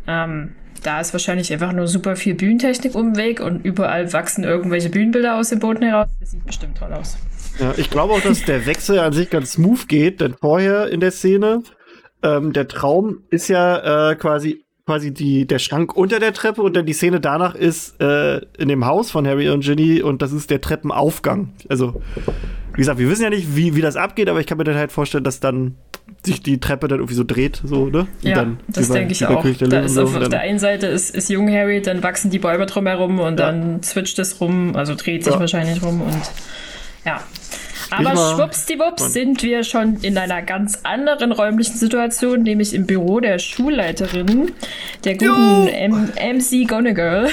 Ähm, 0.07 0.55
da 0.83 0.99
ist 0.99 1.13
wahrscheinlich 1.13 1.51
einfach 1.53 1.71
nur 1.71 1.87
super 1.87 2.15
viel 2.15 2.35
Bühnentechnik 2.35 2.95
um 2.95 3.13
den 3.13 3.17
Weg 3.17 3.39
und 3.39 3.63
überall 3.63 4.11
wachsen 4.11 4.43
irgendwelche 4.43 4.89
Bühnenbilder 4.89 5.37
aus 5.37 5.49
dem 5.49 5.59
Boden 5.59 5.83
heraus. 5.83 6.09
Das 6.19 6.31
sieht 6.31 6.45
bestimmt 6.45 6.77
toll 6.77 6.91
aus. 6.93 7.17
Ja, 7.59 7.73
ich 7.77 7.89
glaube 7.89 8.13
auch, 8.13 8.21
dass 8.21 8.43
der 8.43 8.65
Wechsel 8.65 8.99
an 8.99 9.13
sich 9.13 9.29
ganz 9.29 9.53
smooth 9.53 9.87
geht, 9.87 10.21
denn 10.21 10.33
vorher 10.33 10.89
in 10.89 10.99
der 10.99 11.11
Szene, 11.11 11.63
ähm, 12.23 12.51
der 12.51 12.67
Traum 12.67 13.19
ist 13.29 13.47
ja 13.47 14.11
äh, 14.11 14.15
quasi 14.15 14.63
quasi 14.85 15.13
die, 15.13 15.47
der 15.47 15.59
Schrank 15.59 15.95
unter 15.95 16.19
der 16.19 16.33
Treppe 16.33 16.61
und 16.61 16.75
dann 16.75 16.85
die 16.85 16.93
Szene 16.93 17.21
danach 17.21 17.55
ist 17.55 18.01
äh, 18.01 18.39
in 18.57 18.67
dem 18.67 18.85
Haus 18.85 19.11
von 19.11 19.25
Harry 19.25 19.49
und 19.49 19.63
Ginny 19.63 20.01
und 20.01 20.21
das 20.21 20.33
ist 20.33 20.49
der 20.49 20.59
Treppenaufgang. 20.59 21.53
Also, 21.69 22.01
wie 22.73 22.77
gesagt, 22.77 22.99
wir 22.99 23.09
wissen 23.09 23.23
ja 23.23 23.29
nicht, 23.29 23.55
wie, 23.55 23.75
wie 23.75 23.81
das 23.81 23.95
abgeht, 23.95 24.29
aber 24.29 24.39
ich 24.39 24.47
kann 24.47 24.57
mir 24.57 24.63
dann 24.63 24.75
halt 24.75 24.91
vorstellen, 24.91 25.23
dass 25.23 25.39
dann 25.39 25.75
sich 26.25 26.41
die 26.41 26.59
Treppe 26.59 26.87
dann 26.87 26.99
irgendwie 26.99 27.15
so 27.15 27.23
dreht, 27.23 27.61
so, 27.63 27.87
ne? 27.87 27.99
Und 27.99 28.07
ja, 28.21 28.35
dann 28.35 28.59
das 28.67 28.89
denke 28.89 29.11
ich 29.11 29.25
auch. 29.25 29.43
Da 29.43 29.79
ist 29.81 29.93
so, 29.93 30.03
auf, 30.03 30.15
auf 30.15 30.29
der 30.29 30.41
einen 30.41 30.59
Seite 30.59 30.87
ist, 30.87 31.15
ist 31.15 31.29
jung 31.29 31.49
Harry, 31.49 31.81
dann 31.81 32.01
wachsen 32.03 32.31
die 32.31 32.39
Bäume 32.39 32.65
drumherum 32.65 33.19
und 33.19 33.39
ja. 33.39 33.47
dann 33.47 33.83
switcht 33.83 34.19
es 34.19 34.39
rum, 34.41 34.75
also 34.75 34.95
dreht 34.95 35.23
sich 35.23 35.33
ja. 35.33 35.39
wahrscheinlich 35.39 35.83
rum 35.83 36.01
und 36.01 36.21
ja. 37.05 37.21
Aber 37.89 38.15
schwuppsdiwupps 38.15 39.13
sind 39.13 39.43
wir 39.43 39.63
schon 39.63 39.97
in 40.01 40.17
einer 40.17 40.41
ganz 40.41 40.79
anderen 40.83 41.31
räumlichen 41.31 41.77
Situation, 41.77 42.41
nämlich 42.41 42.73
im 42.73 42.87
Büro 42.87 43.19
der 43.19 43.37
Schulleiterin, 43.37 44.51
der 45.03 45.17
guten 45.17 45.67
M 45.67 46.09
MC 46.15 46.67
Gonagall. 46.67 47.29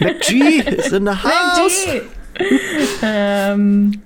McG 0.00 0.60
is 0.66 0.90
in 0.90 1.06
the 1.06 1.12
house. 1.22 1.86
ähm, 3.02 4.02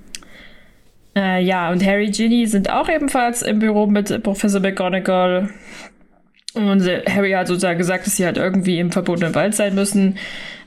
äh, 1.19 1.41
ja, 1.41 1.71
und 1.71 1.85
Harry 1.85 2.11
Ginny 2.11 2.47
sind 2.47 2.71
auch 2.71 2.89
ebenfalls 2.89 3.43
im 3.43 3.59
Büro 3.59 3.87
mit 3.87 4.23
Professor 4.23 4.61
McGonagall. 4.61 5.51
Und 6.55 6.89
Harry 7.09 7.33
hat 7.33 7.49
sozusagen 7.49 7.79
gesagt, 7.79 8.07
dass 8.07 8.17
sie 8.17 8.25
halt 8.25 8.37
irgendwie 8.37 8.79
im 8.79 8.93
verbotenen 8.93 9.35
Wald 9.35 9.55
sein 9.55 9.75
müssen. 9.75 10.17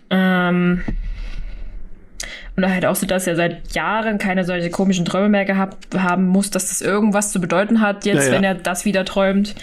Ähm, 0.09 0.81
und 2.57 2.69
halt 2.69 2.85
auch 2.85 2.95
so, 2.95 3.05
dass 3.05 3.27
er 3.27 3.37
seit 3.37 3.73
Jahren 3.73 4.17
keine 4.17 4.43
solche 4.43 4.69
komischen 4.69 5.05
Träume 5.05 5.29
mehr 5.29 5.45
gehabt 5.45 5.97
haben 5.97 6.27
muss, 6.27 6.51
dass 6.51 6.67
das 6.67 6.81
irgendwas 6.81 7.31
zu 7.31 7.39
bedeuten 7.39 7.79
hat, 7.79 8.05
jetzt, 8.05 8.25
ja, 8.25 8.25
ja. 8.25 8.31
wenn 8.33 8.43
er 8.43 8.55
das 8.55 8.83
wieder 8.83 9.05
träumt. 9.05 9.55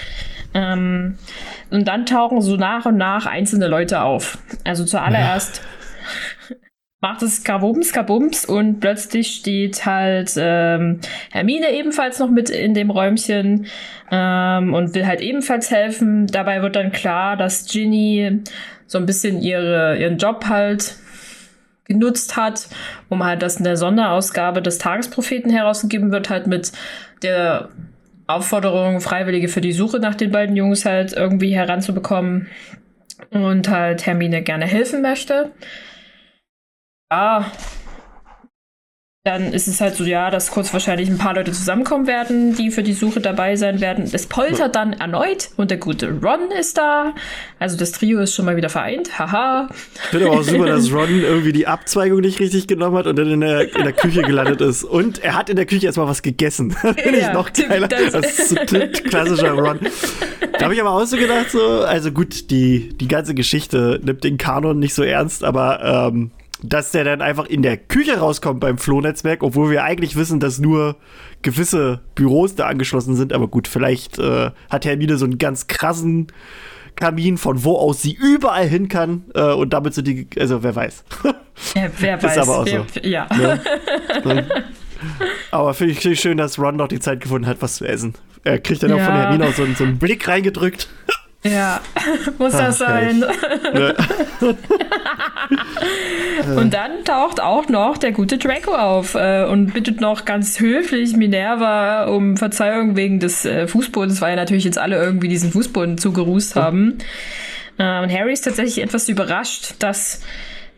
Ähm, 0.55 1.19
und 1.71 1.87
dann 1.87 2.07
tauchen 2.07 2.41
so 2.41 2.57
nach 2.57 2.87
und 2.87 2.97
nach 2.97 3.27
einzelne 3.27 3.69
Leute 3.69 4.01
auf. 4.01 4.39
Also 4.65 4.87
zuallererst 4.87 5.59
ja. 5.59 5.63
Macht 7.01 7.23
es 7.23 7.45
Kabums, 7.45 7.93
Kabums 7.93 8.45
und 8.45 8.81
plötzlich 8.81 9.37
steht 9.37 9.87
halt 9.87 10.33
ähm, 10.37 11.01
Hermine 11.31 11.73
ebenfalls 11.73 12.19
noch 12.19 12.31
mit 12.31 12.51
in 12.51 12.75
dem 12.75 12.91
Räumchen 12.91 13.67
ähm, 14.11 14.75
und 14.75 14.95
will 14.95 15.07
halt 15.07 15.21
ebenfalls 15.21 15.71
helfen. 15.71 16.27
Dabei 16.27 16.63
wird 16.63 16.75
dann 16.75 16.91
klar, 16.91 17.37
dass 17.37 17.67
Ginny 17.67 18.41
so 18.87 18.99
ein 18.99 19.07
bisschen 19.07 19.41
ihre, 19.41 19.97
ihren 19.99 20.19
Job 20.19 20.47
halt 20.49 20.97
genutzt 21.85 22.37
hat, 22.37 22.69
um 23.09 23.25
halt, 23.25 23.43
dass 23.43 23.57
in 23.57 23.65
der 23.65 23.77
Sonderausgabe 23.77 24.61
des 24.61 24.79
Tagespropheten 24.79 25.51
herausgegeben 25.51 26.11
wird, 26.11 26.31
halt 26.31 26.47
mit 26.47 26.73
der 27.23 27.69
Aufforderung, 28.27 29.01
Freiwillige 29.01 29.49
für 29.49 29.63
die 29.63 29.73
Suche 29.73 30.01
nach 30.01 30.15
den 30.15 30.31
beiden 30.31 30.55
Jungs 30.55 30.85
halt 30.85 31.15
irgendwie 31.15 31.55
heranzubekommen 31.55 32.49
und 33.31 33.69
halt 33.69 34.05
Hermine 34.05 34.43
gerne 34.43 34.67
helfen 34.67 35.01
möchte. 35.01 35.51
Ja, 37.11 37.51
dann 39.29 39.53
ist 39.53 39.69
es 39.69 39.81
halt 39.83 39.95
so, 39.95 40.05
ja, 40.05 40.31
dass 40.31 40.51
kurz 40.51 40.73
wahrscheinlich 40.73 41.11
ein 41.11 41.19
paar 41.19 41.35
Leute 41.35 41.53
zusammenkommen 41.53 42.07
werden, 42.07 42.55
die 42.57 42.71
für 42.71 42.83
die 42.83 42.95
Suche 42.95 43.21
dabei 43.21 43.57
sein 43.57 43.81
werden. 43.81 44.09
Es 44.11 44.27
poltert 44.27 44.75
dann 44.75 44.95
erneut 44.95 45.51
und 45.57 45.71
der 45.71 45.77
gute 45.77 46.09
Ron 46.23 46.51
ist 46.59 46.79
da. 46.79 47.15
Also 47.59 47.77
das 47.77 47.93
Trio 47.93 48.21
ist 48.21 48.35
schon 48.35 48.47
mal 48.47 48.57
wieder 48.57 48.71
vereint. 48.71 49.19
Haha. 49.19 49.69
Ich 49.95 50.01
finde 50.01 50.27
aber 50.29 50.41
auch 50.41 50.43
super, 50.43 50.67
dass 50.67 50.91
Ron 50.91 51.21
irgendwie 51.21 51.53
die 51.53 51.67
Abzweigung 51.67 52.21
nicht 52.21 52.41
richtig 52.41 52.69
genommen 52.69 52.97
hat 52.97 53.07
und 53.07 53.19
dann 53.19 53.31
in 53.31 53.41
der, 53.43 53.75
in 53.77 53.83
der 53.83 53.93
Küche 53.93 54.23
gelandet 54.23 54.63
ist. 54.63 54.85
Und 54.85 55.23
er 55.23 55.35
hat 55.35 55.51
in 55.51 55.57
der 55.57 55.67
Küche 55.67 55.87
erstmal 55.87 56.09
was 56.09 56.23
gegessen. 56.23 56.71
finde 56.81 57.19
ja, 57.19 57.29
ich 57.29 57.33
noch 57.35 57.53
geiler. 57.53 57.89
Das, 57.89 58.13
das 58.13 58.25
ist 58.25 58.49
so 58.49 58.57
klassischer 59.11 59.53
Ron. 59.53 59.81
Da 60.53 60.65
habe 60.65 60.75
ich 60.75 60.81
aber 60.81 60.93
auch 60.93 61.05
so 61.05 61.19
gedacht, 61.19 61.51
so, 61.51 61.81
also 61.81 62.13
gut, 62.13 62.51
die, 62.51 62.97
die 62.97 63.09
ganze 63.09 63.35
Geschichte 63.35 64.01
nimmt 64.03 64.25
den 64.25 64.39
Kanon 64.39 64.79
nicht 64.79 64.95
so 64.95 65.03
ernst, 65.03 65.45
aber 65.45 66.09
ähm, 66.13 66.31
dass 66.63 66.91
der 66.91 67.05
dann 67.05 67.23
einfach 67.23 67.47
in 67.47 67.63
der 67.63 67.77
Küche 67.77 68.19
rauskommt 68.19 68.61
beim 68.61 68.79
Flohnetzwerk, 68.79 69.43
obwohl 69.43 69.71
wir 69.71 69.85
eigentlich 69.85 70.17
wissen, 70.17 70.41
dass 70.41 70.59
nur 70.59 70.97
gewisse 71.43 72.01
Büros 72.15 72.55
da 72.55 72.67
angeschlossen 72.67 73.15
sind. 73.15 73.33
Aber 73.33 73.49
gut, 73.49 73.69
vielleicht 73.69 74.19
äh, 74.19 74.51
hat 74.69 74.85
Hermine 74.85 75.17
so 75.19 75.25
einen 75.25 75.39
ganz 75.39 75.67
krassen 75.69 76.29
Kamin, 76.97 77.39
von 77.39 77.63
wo 77.63 77.77
aus 77.77 78.03
sie 78.03 78.13
überall 78.13 78.67
hin 78.67 78.89
kann. 78.89 79.25
Äh, 79.35 79.53
und 79.53 79.73
damit 79.73 79.95
sind 79.95 80.09
die, 80.09 80.27
also 80.39 80.63
wer 80.63 80.75
weiß. 80.75 81.05
Ja, 81.75 81.89
wer 81.99 82.23
weiß. 82.23 82.37
Ist 82.37 82.39
aber 82.39 82.59
auch 82.61 82.67
so. 82.69 82.87
Ja. 83.03 83.27
ja. 83.37 83.59
Aber 85.51 85.75
finde 85.75 85.95
ich 85.95 86.21
schön, 86.21 86.37
dass 86.37 86.57
Ron 86.57 86.77
noch 86.77 86.87
die 86.87 87.01
Zeit 87.01 87.21
gefunden 87.21 87.49
hat, 87.49 87.61
was 87.61 87.77
zu 87.77 87.85
essen. 87.85 88.15
Er 88.45 88.61
kriegt 88.61 88.81
dann 88.85 88.91
ja. 88.91 88.97
auch 88.97 89.01
von 89.01 89.15
Hermine 89.15 89.47
auch 89.47 89.53
so, 89.55 89.67
so 89.75 89.83
einen 89.83 89.99
Blick 89.99 90.29
reingedrückt. 90.29 90.89
Ja, 91.45 91.81
muss 92.39 92.55
Ach, 92.55 92.59
das 92.59 92.79
sein. 92.79 93.25
Ja. 93.75 93.95
und 96.57 96.75
dann 96.75 97.05
taucht 97.05 97.41
auch 97.41 97.69
noch 97.69 97.97
der 97.97 98.11
gute 98.11 98.39
Draco 98.39 98.75
auf 98.75 99.15
äh, 99.15 99.45
und 99.45 99.73
bittet 99.73 100.01
noch 100.01 100.25
ganz 100.25 100.59
höflich 100.59 101.17
Minerva 101.17 102.07
um 102.07 102.37
Verzeihung 102.37 102.97
wegen 102.97 103.21
des 103.21 103.45
äh, 103.45 103.69
Fußbodens, 103.69 104.21
weil 104.21 104.35
natürlich 104.35 104.65
jetzt 104.65 104.79
alle 104.79 104.97
irgendwie 104.97 105.29
diesen 105.29 105.53
Fußboden 105.53 105.97
zugerußt 105.97 106.57
haben. 106.57 106.99
Äh, 107.79 108.03
und 108.03 108.13
Harry 108.13 108.33
ist 108.33 108.43
tatsächlich 108.43 108.83
etwas 108.83 109.09
überrascht, 109.09 109.75
dass 109.79 110.23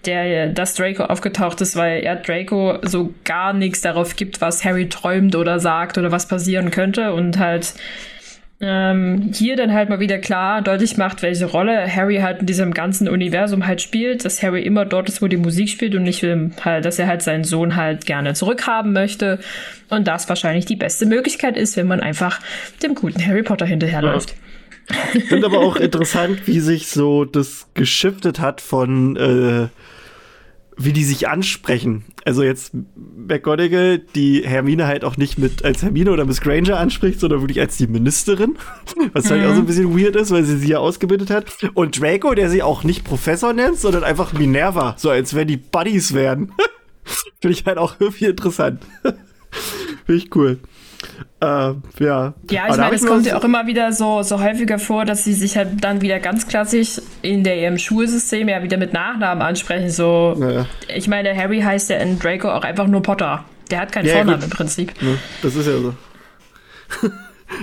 der, 0.05 0.49
dass 0.49 0.75
Draco 0.75 1.05
aufgetaucht 1.05 1.61
ist, 1.61 1.77
weil 1.77 2.03
er 2.03 2.17
Draco 2.17 2.79
so 2.83 3.13
gar 3.25 3.53
nichts 3.53 3.81
darauf 3.81 4.17
gibt, 4.17 4.41
was 4.41 4.65
Harry 4.65 4.89
träumt 4.89 5.37
oder 5.37 5.59
sagt 5.59 5.99
oder 5.99 6.11
was 6.11 6.29
passieren 6.29 6.71
könnte 6.71 7.13
und 7.13 7.39
halt 7.39 7.75
ähm, 8.63 9.31
hier 9.35 9.57
dann 9.57 9.73
halt 9.73 9.89
mal 9.89 10.01
wieder 10.01 10.19
klar 10.19 10.61
deutlich 10.61 10.99
macht, 10.99 11.23
welche 11.23 11.47
Rolle 11.47 11.87
Harry 11.95 12.19
halt 12.19 12.41
in 12.41 12.47
diesem 12.47 12.75
ganzen 12.75 13.09
Universum 13.09 13.67
halt 13.67 13.81
spielt, 13.81 14.25
dass 14.25 14.43
Harry 14.43 14.63
immer 14.63 14.85
dort 14.85 15.09
ist, 15.09 15.23
wo 15.23 15.29
die 15.29 15.39
Musik 15.39 15.71
spielt 15.71 15.95
und 15.95 16.03
nicht 16.03 16.23
will 16.23 16.51
halt, 16.63 16.85
dass 16.85 16.99
er 16.99 17.07
halt 17.07 17.23
seinen 17.23 17.45
Sohn 17.45 17.77
halt 17.77 18.05
gerne 18.05 18.35
zurückhaben 18.35 18.93
möchte 18.93 19.39
und 19.89 20.07
das 20.07 20.29
wahrscheinlich 20.29 20.67
die 20.67 20.77
beste 20.77 21.07
Möglichkeit 21.07 21.57
ist, 21.57 21.79
wenn 21.79 21.87
man 21.87 22.01
einfach 22.01 22.41
dem 22.83 22.95
guten 22.95 23.25
Harry 23.27 23.43
Potter 23.43 23.65
hinterherläuft. 23.65 24.31
Ja. 24.31 24.97
Ich 25.15 25.25
finde 25.25 25.47
aber 25.47 25.61
auch 25.61 25.77
interessant, 25.77 26.47
wie 26.47 26.61
sich 26.61 26.89
so 26.89 27.25
das 27.25 27.69
geschiftet 27.73 28.41
hat 28.41 28.61
von 28.61 29.17
äh, 29.17 29.69
wie 30.83 30.93
die 30.95 31.05
sich 31.05 31.29
ansprechen. 31.29 32.05
Also 32.25 32.43
jetzt 32.43 32.73
McGonagall, 32.95 33.99
die 33.99 34.43
Hermine 34.47 34.87
halt 34.87 35.05
auch 35.05 35.19
nicht 35.19 35.39
mit 35.39 35.63
als 35.63 35.83
Hermine 35.83 36.11
oder 36.11 36.25
Miss 36.25 36.41
Granger 36.41 36.79
anspricht, 36.79 37.21
sondern 37.21 37.41
wirklich 37.41 37.61
als 37.61 37.77
die 37.77 37.87
Ministerin. 37.87 38.57
Was 39.13 39.27
mhm. 39.27 39.31
halt 39.31 39.47
auch 39.47 39.55
so 39.55 39.61
ein 39.61 39.67
bisschen 39.67 39.97
weird 39.99 40.17
ist, 40.17 40.31
weil 40.31 40.45
sie 40.45 40.57
sie 40.57 40.69
ja 40.69 40.79
ausgebildet 40.79 41.29
hat. 41.31 41.47
Und 41.75 42.01
Draco, 42.01 42.35
der 42.35 42.49
sie 42.49 42.63
auch 42.63 42.83
nicht 42.83 43.05
Professor 43.05 43.53
nennt, 43.53 43.77
sondern 43.77 44.05
einfach 44.05 44.33
Minerva. 44.33 44.95
So 44.97 45.11
als 45.11 45.35
wenn 45.35 45.49
die 45.49 45.59
Buddies 45.59 46.15
wären. 46.15 46.53
Finde 47.41 47.53
ich 47.53 47.65
halt 47.67 47.79
auch 47.79 47.97
irgendwie 47.99 48.27
interessant. 48.27 48.83
Finde 49.03 50.25
ich 50.25 50.35
cool. 50.35 50.61
Äh, 51.41 51.47
ja. 51.47 52.35
Ja, 52.51 52.69
ich 52.69 52.77
meine, 52.77 52.95
es 52.95 53.07
kommt 53.07 53.27
ja 53.27 53.39
auch 53.39 53.45
immer 53.45 53.67
wieder 53.67 53.93
so, 53.93 54.23
so 54.23 54.41
häufiger 54.41 54.79
vor, 54.79 55.05
dass 55.05 55.25
sie 55.25 55.33
sich 55.33 55.57
halt 55.57 55.83
dann 55.83 56.01
wieder 56.01 56.19
ganz 56.19 56.47
klassisch 56.47 57.01
in 57.23 57.45
der 57.45 57.59
ihrem 57.59 57.79
Schulsystem 57.79 58.49
ja 58.49 58.63
wieder 58.63 58.77
mit 58.77 58.93
Nachnamen 58.93 59.43
ansprechen. 59.43 59.91
So, 59.91 60.37
ja. 60.39 60.67
ich 60.95 61.09
meine, 61.09 61.35
Harry 61.37 61.61
heißt 61.61 61.91
ja 61.91 61.99
in 61.99 62.19
Draco 62.19 62.51
auch 62.51 62.63
einfach 62.63 62.87
nur 62.87 63.03
Potter. 63.03 63.45
Der 63.71 63.81
hat 63.81 63.93
keinen 63.93 64.07
ja, 64.07 64.17
Vornamen 64.17 64.43
im 64.43 64.51
Prinzip. 64.51 64.93
das 65.43 65.55
ist 65.55 65.67
ja 65.67 65.79
so. 65.79 65.95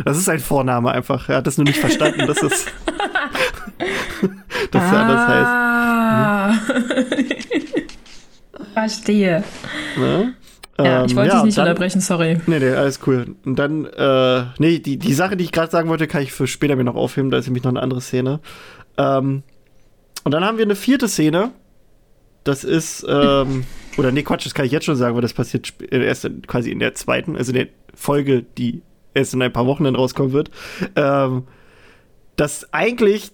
Das 0.03 0.17
ist 0.17 0.27
ein 0.27 0.39
Vorname 0.39 0.91
einfach. 0.91 1.29
Er 1.29 1.37
hat 1.37 1.47
das 1.47 1.57
nur 1.57 1.63
nicht 1.63 1.79
verstanden, 1.79 2.27
dass 2.27 2.43
es 2.43 2.65
dass 4.71 4.83
ah. 4.83 4.93
er 4.93 4.99
anders 4.99 5.27
heißt. 5.27 5.47
Verstehe. 8.73 9.43
Na? 9.97 10.33
Ja, 10.79 11.05
ich 11.05 11.15
wollte 11.15 11.29
ähm, 11.29 11.35
ja, 11.35 11.35
dich 11.37 11.45
nicht 11.45 11.57
dann, 11.57 11.67
unterbrechen, 11.67 12.01
sorry. 12.01 12.39
Nee, 12.45 12.59
nee, 12.59 12.69
alles 12.69 12.99
cool. 13.07 13.35
Und 13.45 13.57
dann, 13.57 13.85
äh, 13.85 14.43
nee, 14.59 14.79
die, 14.79 14.97
die 14.97 15.13
Sache, 15.13 15.35
die 15.35 15.43
ich 15.43 15.51
gerade 15.51 15.71
sagen 15.71 15.89
wollte, 15.89 16.07
kann 16.07 16.21
ich 16.21 16.31
für 16.31 16.45
später 16.45 16.75
mir 16.75 16.83
noch 16.83 16.95
aufheben, 16.95 17.31
da 17.31 17.37
ist 17.37 17.47
nämlich 17.47 17.63
noch 17.63 17.71
eine 17.71 17.81
andere 17.81 18.01
Szene. 18.01 18.39
Ähm, 18.97 19.43
und 20.23 20.31
dann 20.31 20.45
haben 20.45 20.57
wir 20.57 20.65
eine 20.65 20.75
vierte 20.75 21.07
Szene. 21.07 21.51
Das 22.43 22.63
ist, 22.63 23.05
ähm, 23.09 23.63
oder 23.97 24.11
nee, 24.11 24.21
Quatsch, 24.23 24.45
das 24.45 24.53
kann 24.53 24.65
ich 24.65 24.71
jetzt 24.71 24.85
schon 24.85 24.95
sagen, 24.95 25.15
weil 25.15 25.21
das 25.21 25.33
passiert 25.33 25.73
erst 25.91 26.29
quasi 26.45 26.69
in 26.69 26.79
der 26.79 26.93
zweiten, 26.93 27.35
also 27.35 27.51
in 27.51 27.57
der 27.57 27.67
Folge, 27.95 28.43
die 28.57 28.83
erst 29.15 29.33
in 29.33 29.41
ein 29.41 29.53
paar 29.53 29.65
Wochen 29.65 29.83
dann 29.83 29.95
rauskommen 29.95 30.31
wird. 30.31 30.51
Ähm, 30.95 31.43
dass 32.35 32.71
eigentlich 32.71 33.31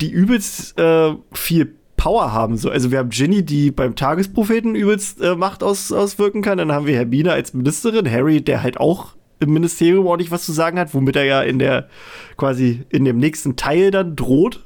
die 0.00 0.10
übelst 0.10 0.78
äh, 0.78 1.12
viel 1.32 1.74
Power 1.98 2.32
haben. 2.32 2.56
So. 2.56 2.70
Also 2.70 2.90
wir 2.90 2.98
haben 2.98 3.10
Ginny, 3.10 3.44
die 3.44 3.70
beim 3.70 3.94
Tagespropheten 3.94 4.74
übelst 4.74 5.20
äh, 5.20 5.34
Macht 5.36 5.62
aus, 5.62 5.92
auswirken 5.92 6.40
kann. 6.40 6.56
Dann 6.56 6.72
haben 6.72 6.86
wir 6.86 6.96
Hermine 6.96 7.32
als 7.32 7.52
Ministerin, 7.52 8.10
Harry, 8.10 8.40
der 8.40 8.62
halt 8.62 8.80
auch 8.80 9.16
im 9.40 9.52
Ministerium 9.52 10.06
ordentlich 10.06 10.30
was 10.30 10.44
zu 10.44 10.52
sagen 10.52 10.78
hat, 10.78 10.94
womit 10.94 11.16
er 11.16 11.24
ja 11.24 11.42
in 11.42 11.58
der 11.58 11.88
quasi 12.36 12.84
in 12.88 13.04
dem 13.04 13.18
nächsten 13.18 13.56
Teil 13.56 13.90
dann 13.90 14.16
droht. 14.16 14.64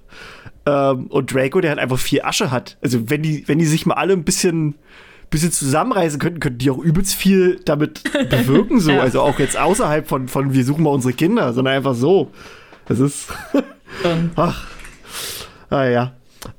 Ähm, 0.64 1.08
und 1.08 1.34
Draco, 1.34 1.60
der 1.60 1.70
halt 1.70 1.80
einfach 1.80 1.98
viel 1.98 2.22
Asche 2.22 2.52
hat. 2.52 2.78
Also 2.80 3.10
wenn 3.10 3.22
die, 3.22 3.48
wenn 3.48 3.58
die 3.58 3.66
sich 3.66 3.84
mal 3.86 3.94
alle 3.94 4.12
ein 4.12 4.24
bisschen 4.24 4.76
bisschen 5.30 5.50
zusammenreisen 5.50 6.20
könnten, 6.20 6.40
könnten 6.40 6.58
die 6.58 6.70
auch 6.70 6.78
übelst 6.78 7.14
viel 7.14 7.58
damit 7.64 8.04
bewirken, 8.30 8.80
so. 8.80 8.92
Also 8.92 9.22
auch 9.22 9.38
jetzt 9.38 9.58
außerhalb 9.58 10.06
von, 10.06 10.28
von 10.28 10.52
wir 10.52 10.62
suchen 10.62 10.84
mal 10.84 10.90
unsere 10.90 11.14
Kinder, 11.14 11.54
sondern 11.54 11.74
einfach 11.74 11.94
so. 11.94 12.30
Das 12.84 13.00
ist. 13.00 13.28
ach, 14.36 14.66
Ah 15.72 15.86
ja. 15.86 16.12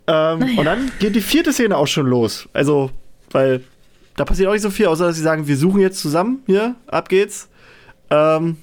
Ähm, 0.07 0.39
naja. 0.39 0.59
Und 0.59 0.65
dann 0.65 0.91
geht 0.99 1.15
die 1.15 1.21
vierte 1.21 1.53
Szene 1.53 1.77
auch 1.77 1.87
schon 1.87 2.07
los. 2.07 2.47
Also, 2.53 2.91
weil 3.31 3.63
da 4.15 4.25
passiert 4.25 4.49
auch 4.49 4.53
nicht 4.53 4.61
so 4.61 4.69
viel, 4.69 4.87
außer 4.87 5.07
dass 5.07 5.15
sie 5.15 5.23
sagen, 5.23 5.47
wir 5.47 5.57
suchen 5.57 5.81
jetzt 5.81 5.99
zusammen 5.99 6.43
hier, 6.45 6.75
ab 6.87 7.09
geht's. 7.09 7.49
Ähm, 8.09 8.57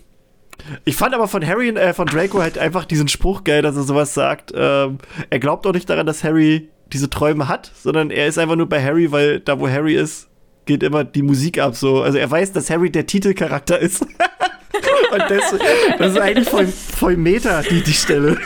ich 0.85 0.97
fand 0.97 1.15
aber 1.15 1.29
von 1.29 1.47
Harry, 1.47 1.71
äh, 1.71 1.95
von 1.95 2.07
Draco 2.07 2.41
halt 2.41 2.59
einfach 2.59 2.85
diesen 2.85 3.09
Spruch 3.09 3.45
geil, 3.45 3.63
dass 3.63 3.77
er 3.77 3.83
sowas 3.83 4.15
sagt. 4.15 4.53
Ähm, 4.55 4.99
er 5.31 5.39
glaubt 5.39 5.67
auch 5.67 5.73
nicht 5.73 5.89
daran, 5.89 6.07
dass 6.07 6.23
Harry 6.23 6.69
diese 6.93 7.09
Träume 7.09 7.49
hat, 7.49 7.73
sondern 7.75 8.11
er 8.11 8.27
ist 8.27 8.39
einfach 8.39 8.57
nur 8.57 8.69
bei 8.69 8.83
Harry, 8.83 9.11
weil 9.13 9.41
da, 9.41 9.59
wo 9.59 9.69
Harry 9.69 9.95
ist, 9.95 10.29
geht 10.67 10.83
immer 10.83 11.05
die 11.05 11.23
Musik 11.23 11.59
ab 11.59 11.75
so. 11.75 12.03
Also 12.03 12.19
er 12.19 12.31
weiß, 12.31 12.53
dass 12.53 12.71
Harry 12.71 12.91
der 12.91 13.07
Titelcharakter 13.07 13.79
ist. 13.79 14.07
Und 15.13 15.23
das, 15.29 15.55
das, 15.99 16.13
ist 16.13 16.21
eigentlich 16.21 16.49
voll, 16.49 16.67
voll 16.67 17.17
Meta, 17.17 17.63
die, 17.63 17.83
die 17.83 17.93
Stelle. 17.93 18.39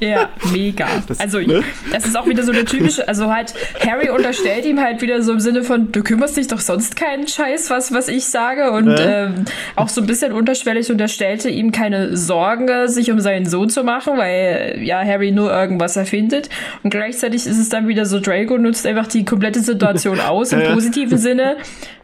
Ja, 0.00 0.30
mega. 0.52 0.86
Das, 1.06 1.20
also, 1.20 1.38
ne? 1.38 1.62
das 1.92 2.06
ist 2.06 2.16
auch 2.16 2.26
wieder 2.26 2.44
so 2.44 2.52
eine 2.52 2.64
typische, 2.64 3.06
also 3.06 3.30
halt, 3.30 3.52
Harry 3.80 4.08
unterstellt 4.08 4.64
ihm 4.64 4.80
halt 4.80 5.02
wieder 5.02 5.20
so 5.22 5.32
im 5.32 5.40
Sinne 5.40 5.62
von, 5.64 5.92
du 5.92 6.02
kümmerst 6.02 6.36
dich 6.36 6.46
doch 6.46 6.60
sonst 6.60 6.96
keinen 6.96 7.28
Scheiß, 7.28 7.68
was, 7.68 7.92
was 7.92 8.08
ich 8.08 8.24
sage. 8.24 8.70
Und 8.70 8.88
ja. 8.88 9.26
ähm, 9.26 9.44
auch 9.76 9.88
so 9.88 10.00
ein 10.00 10.06
bisschen 10.06 10.32
unterschwellig 10.32 10.90
unterstellte 10.90 11.50
ihm 11.50 11.72
keine 11.72 12.16
Sorgen, 12.16 12.88
sich 12.88 13.10
um 13.10 13.20
seinen 13.20 13.44
Sohn 13.44 13.68
zu 13.68 13.84
machen, 13.84 14.16
weil 14.16 14.78
ja 14.82 15.04
Harry 15.04 15.32
nur 15.32 15.52
irgendwas 15.52 15.96
erfindet. 15.96 16.48
Und 16.82 16.90
gleichzeitig 16.90 17.46
ist 17.46 17.58
es 17.58 17.68
dann 17.68 17.88
wieder 17.88 18.06
so, 18.06 18.20
Draco 18.20 18.56
nutzt 18.56 18.86
einfach 18.86 19.08
die 19.08 19.24
komplette 19.24 19.60
Situation 19.60 20.20
aus, 20.20 20.52
im 20.52 20.62
positiven 20.72 21.18
Sinne, 21.18 21.56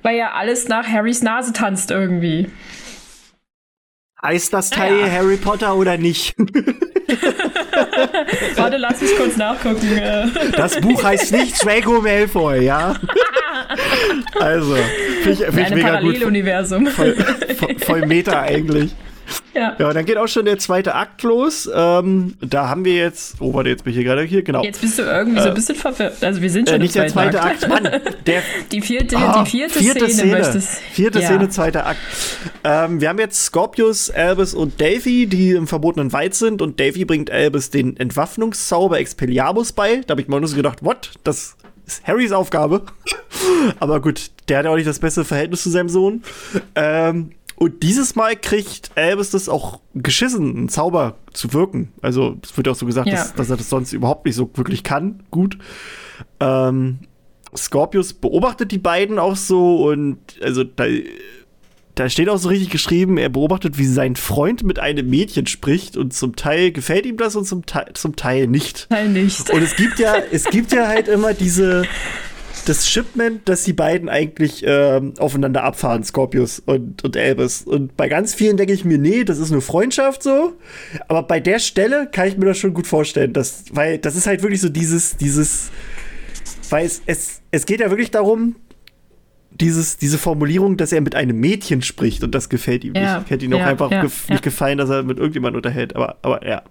weil 0.02 0.16
ja 0.16 0.32
alles 0.32 0.68
nach 0.68 0.86
Harrys 0.86 1.22
Nase 1.22 1.52
tanzt 1.52 1.90
irgendwie. 1.90 2.48
Heißt 4.22 4.52
das 4.52 4.70
Teil 4.70 5.00
ja. 5.00 5.10
Harry 5.10 5.36
Potter 5.36 5.74
oder 5.74 5.96
nicht? 5.96 6.34
Warte, 8.56 8.76
lass 8.76 9.00
mich 9.00 9.16
kurz 9.16 9.36
nachgucken. 9.36 10.00
Das 10.56 10.80
Buch 10.80 11.02
heißt 11.02 11.32
nicht 11.32 11.64
Draco 11.64 12.00
Malfoy, 12.00 12.64
ja? 12.64 12.94
Also, 14.40 14.74
finde 15.22 15.32
ich, 15.32 15.38
find 15.38 15.68
ich 15.68 15.74
mega 15.74 16.00
gut. 16.00 16.16
Voll, 16.88 17.14
voll, 17.56 17.78
voll 17.78 18.06
Meta 18.06 18.42
eigentlich. 18.42 18.90
Ja. 19.54 19.76
ja, 19.78 19.92
dann 19.92 20.04
geht 20.04 20.16
auch 20.16 20.28
schon 20.28 20.44
der 20.44 20.58
zweite 20.58 20.94
Akt 20.94 21.22
los. 21.22 21.68
Ähm, 21.72 22.36
da 22.40 22.68
haben 22.68 22.84
wir 22.84 22.94
jetzt, 22.94 23.36
oh, 23.40 23.52
warte, 23.52 23.70
jetzt 23.70 23.84
bin 23.84 23.92
ich 23.92 23.96
hier 23.96 24.04
gerade 24.04 24.22
hier, 24.22 24.42
genau. 24.42 24.62
Jetzt 24.62 24.80
bist 24.80 24.98
du 24.98 25.02
irgendwie 25.02 25.38
äh, 25.38 25.42
so 25.42 25.48
ein 25.48 25.54
bisschen 25.54 25.74
verwirrt. 25.74 26.22
Also 26.22 26.40
wir 26.40 26.50
sind 26.50 26.68
schon 26.68 26.80
äh, 26.80 26.82
nicht 26.82 26.94
der 26.94 27.08
zweite 27.08 27.42
Akt. 27.42 27.64
Akt. 27.64 27.68
Mann, 27.68 28.00
der, 28.26 28.42
die 28.70 28.80
vierte, 28.80 29.16
oh, 29.16 29.42
die 29.42 29.50
vierte, 29.50 29.78
vierte 29.78 30.08
Szene, 30.08 30.14
Szene 30.14 30.32
möchtest. 30.32 30.68
Vierte 30.92 31.20
ja. 31.20 31.26
Szene, 31.26 31.48
zweiter 31.48 31.86
Akt. 31.86 32.00
Ähm, 32.64 33.00
wir 33.00 33.08
haben 33.08 33.18
jetzt 33.18 33.44
Scorpius, 33.44 34.10
Albus 34.10 34.54
und 34.54 34.80
Davy, 34.80 35.26
die 35.26 35.52
im 35.52 35.66
verbotenen 35.66 36.12
Wald 36.12 36.34
sind 36.34 36.62
und 36.62 36.78
Davy 36.78 37.04
bringt 37.04 37.30
Albus 37.30 37.70
den 37.70 37.96
Entwaffnungszauber 37.96 38.98
Expelliarmus 38.98 39.72
bei. 39.72 40.02
Da 40.06 40.12
habe 40.12 40.20
ich 40.20 40.28
mal 40.28 40.40
nur 40.40 40.48
so 40.48 40.56
gedacht, 40.56 40.84
what? 40.84 41.12
Das 41.24 41.56
ist 41.86 42.06
Harrys 42.06 42.32
Aufgabe. 42.32 42.82
Aber 43.80 44.00
gut, 44.00 44.30
der 44.48 44.58
hat 44.58 44.64
ja 44.64 44.70
auch 44.70 44.76
nicht 44.76 44.88
das 44.88 44.98
beste 44.98 45.24
Verhältnis 45.24 45.62
zu 45.62 45.70
seinem 45.70 45.88
Sohn. 45.88 46.22
Ähm, 46.74 47.32
und 47.62 47.82
dieses 47.82 48.16
Mal 48.16 48.36
kriegt 48.36 48.90
Albus 48.96 49.28
das 49.28 49.50
auch 49.50 49.80
geschissen, 49.94 50.56
einen 50.56 50.68
Zauber 50.70 51.18
zu 51.34 51.52
wirken. 51.52 51.92
Also 52.00 52.38
es 52.42 52.56
wird 52.56 52.68
auch 52.68 52.74
so 52.74 52.86
gesagt, 52.86 53.06
ja. 53.06 53.16
dass, 53.16 53.34
dass, 53.34 53.50
er 53.50 53.58
das 53.58 53.68
sonst 53.68 53.92
überhaupt 53.92 54.24
nicht 54.24 54.34
so 54.34 54.50
wirklich 54.54 54.82
kann. 54.82 55.22
Gut. 55.30 55.58
Ähm, 56.40 57.00
Scorpius 57.54 58.14
beobachtet 58.14 58.72
die 58.72 58.78
beiden 58.78 59.18
auch 59.18 59.36
so 59.36 59.86
und 59.90 60.18
also 60.42 60.64
da, 60.64 60.86
da 61.96 62.08
steht 62.08 62.30
auch 62.30 62.38
so 62.38 62.48
richtig 62.48 62.70
geschrieben, 62.70 63.18
er 63.18 63.28
beobachtet, 63.28 63.76
wie 63.76 63.84
sein 63.84 64.16
Freund 64.16 64.62
mit 64.62 64.78
einem 64.78 65.10
Mädchen 65.10 65.46
spricht 65.46 65.98
und 65.98 66.14
zum 66.14 66.36
Teil 66.36 66.72
gefällt 66.72 67.04
ihm 67.04 67.18
das 67.18 67.36
und 67.36 67.44
zum 67.44 67.66
Teil, 67.66 67.90
zum 67.92 68.16
Teil 68.16 68.46
nicht. 68.46 68.88
Teil 68.88 69.10
nicht. 69.10 69.50
Und 69.50 69.60
es 69.60 69.76
gibt 69.76 69.98
ja, 69.98 70.14
es 70.32 70.44
gibt 70.44 70.72
ja 70.72 70.88
halt 70.88 71.08
immer 71.08 71.34
diese, 71.34 71.82
das 72.66 72.88
Shipment, 72.88 73.48
dass 73.48 73.64
die 73.64 73.72
beiden 73.72 74.08
eigentlich 74.08 74.62
ähm, 74.66 75.14
aufeinander 75.18 75.64
abfahren, 75.64 76.04
Scorpius 76.04 76.60
und, 76.60 77.02
und 77.04 77.16
Elvis. 77.16 77.62
Und 77.62 77.96
bei 77.96 78.08
ganz 78.08 78.34
vielen 78.34 78.56
denke 78.56 78.72
ich 78.72 78.84
mir, 78.84 78.98
nee, 78.98 79.24
das 79.24 79.38
ist 79.38 79.50
nur 79.50 79.62
Freundschaft 79.62 80.22
so. 80.22 80.54
Aber 81.08 81.22
bei 81.22 81.40
der 81.40 81.58
Stelle 81.58 82.08
kann 82.10 82.28
ich 82.28 82.36
mir 82.36 82.46
das 82.46 82.58
schon 82.58 82.74
gut 82.74 82.86
vorstellen, 82.86 83.32
dass, 83.32 83.64
weil 83.72 83.98
das 83.98 84.16
ist 84.16 84.26
halt 84.26 84.42
wirklich 84.42 84.60
so 84.60 84.68
dieses, 84.68 85.16
dieses, 85.16 85.70
weil 86.68 86.86
es, 86.86 87.02
es, 87.06 87.40
es 87.50 87.66
geht 87.66 87.80
ja 87.80 87.90
wirklich 87.90 88.10
darum, 88.10 88.56
dieses, 89.50 89.96
diese 89.96 90.18
Formulierung, 90.18 90.76
dass 90.76 90.92
er 90.92 91.00
mit 91.00 91.14
einem 91.14 91.38
Mädchen 91.38 91.82
spricht 91.82 92.22
und 92.24 92.34
das 92.34 92.48
gefällt 92.48 92.84
ihm 92.84 92.94
ja, 92.94 93.18
nicht. 93.18 93.30
Hätte 93.30 93.44
ihm 93.44 93.52
ja, 93.52 93.58
auch 93.58 93.66
einfach 93.66 93.90
ja, 93.90 94.02
gef 94.02 94.28
nicht 94.28 94.42
gefallen, 94.42 94.78
dass 94.78 94.90
er 94.90 95.02
mit 95.02 95.18
irgendjemandem 95.18 95.58
unterhält. 95.58 95.96
Aber, 95.96 96.16
aber 96.22 96.46
ja. 96.46 96.62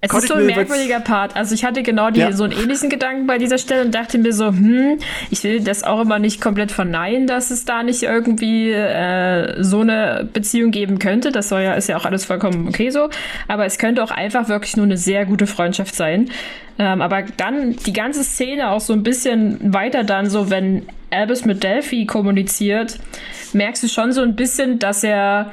Es 0.00 0.14
ist 0.14 0.28
so 0.28 0.34
ein 0.34 0.46
merkwürdiger 0.46 1.00
Part. 1.00 1.34
Also 1.34 1.54
ich 1.56 1.64
hatte 1.64 1.82
genau 1.82 2.10
die, 2.10 2.20
ja. 2.20 2.32
so 2.32 2.44
einen 2.44 2.52
ähnlichen 2.52 2.88
Gedanken 2.88 3.26
bei 3.26 3.36
dieser 3.36 3.58
Stelle 3.58 3.82
und 3.84 3.92
dachte 3.92 4.18
mir 4.18 4.32
so, 4.32 4.46
hm, 4.46 4.98
ich 5.30 5.42
will 5.42 5.60
das 5.60 5.82
auch 5.82 6.00
immer 6.00 6.20
nicht 6.20 6.40
komplett 6.40 6.70
verneinen, 6.70 7.26
dass 7.26 7.50
es 7.50 7.64
da 7.64 7.82
nicht 7.82 8.04
irgendwie 8.04 8.70
äh, 8.70 9.60
so 9.62 9.80
eine 9.80 10.28
Beziehung 10.32 10.70
geben 10.70 11.00
könnte. 11.00 11.32
Das 11.32 11.48
soll 11.48 11.62
ja, 11.62 11.74
ist 11.74 11.88
ja 11.88 11.96
auch 11.96 12.04
alles 12.04 12.24
vollkommen 12.26 12.68
okay 12.68 12.90
so. 12.90 13.08
Aber 13.48 13.66
es 13.66 13.78
könnte 13.78 14.04
auch 14.04 14.12
einfach 14.12 14.48
wirklich 14.48 14.76
nur 14.76 14.86
eine 14.86 14.96
sehr 14.96 15.26
gute 15.26 15.48
Freundschaft 15.48 15.96
sein. 15.96 16.30
Ähm, 16.78 17.02
aber 17.02 17.24
dann 17.36 17.74
die 17.74 17.92
ganze 17.92 18.22
Szene 18.22 18.70
auch 18.70 18.80
so 18.80 18.92
ein 18.92 19.02
bisschen 19.02 19.72
weiter 19.74 20.04
dann 20.04 20.30
so, 20.30 20.48
wenn 20.48 20.86
Albus 21.10 21.44
mit 21.44 21.64
Delphi 21.64 22.06
kommuniziert, 22.06 23.00
merkst 23.52 23.82
du 23.82 23.88
schon 23.88 24.12
so 24.12 24.22
ein 24.22 24.36
bisschen, 24.36 24.78
dass 24.78 25.02
er 25.02 25.50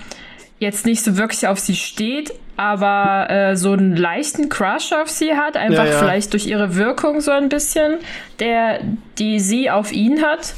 jetzt 0.59 0.85
nicht 0.85 1.03
so 1.03 1.17
wirklich 1.17 1.47
auf 1.47 1.59
sie 1.59 1.75
steht, 1.75 2.31
aber 2.57 3.29
äh, 3.29 3.55
so 3.55 3.73
einen 3.73 3.95
leichten 3.95 4.49
Crush 4.49 4.91
auf 4.93 5.09
sie 5.09 5.33
hat, 5.35 5.57
einfach 5.57 5.85
ja, 5.85 5.91
ja. 5.91 5.99
vielleicht 5.99 6.33
durch 6.33 6.47
ihre 6.47 6.75
Wirkung 6.75 7.21
so 7.21 7.31
ein 7.31 7.49
bisschen, 7.49 7.95
der, 8.39 8.79
die 9.17 9.39
sie 9.39 9.69
auf 9.69 9.91
ihn 9.91 10.21
hat. 10.21 10.53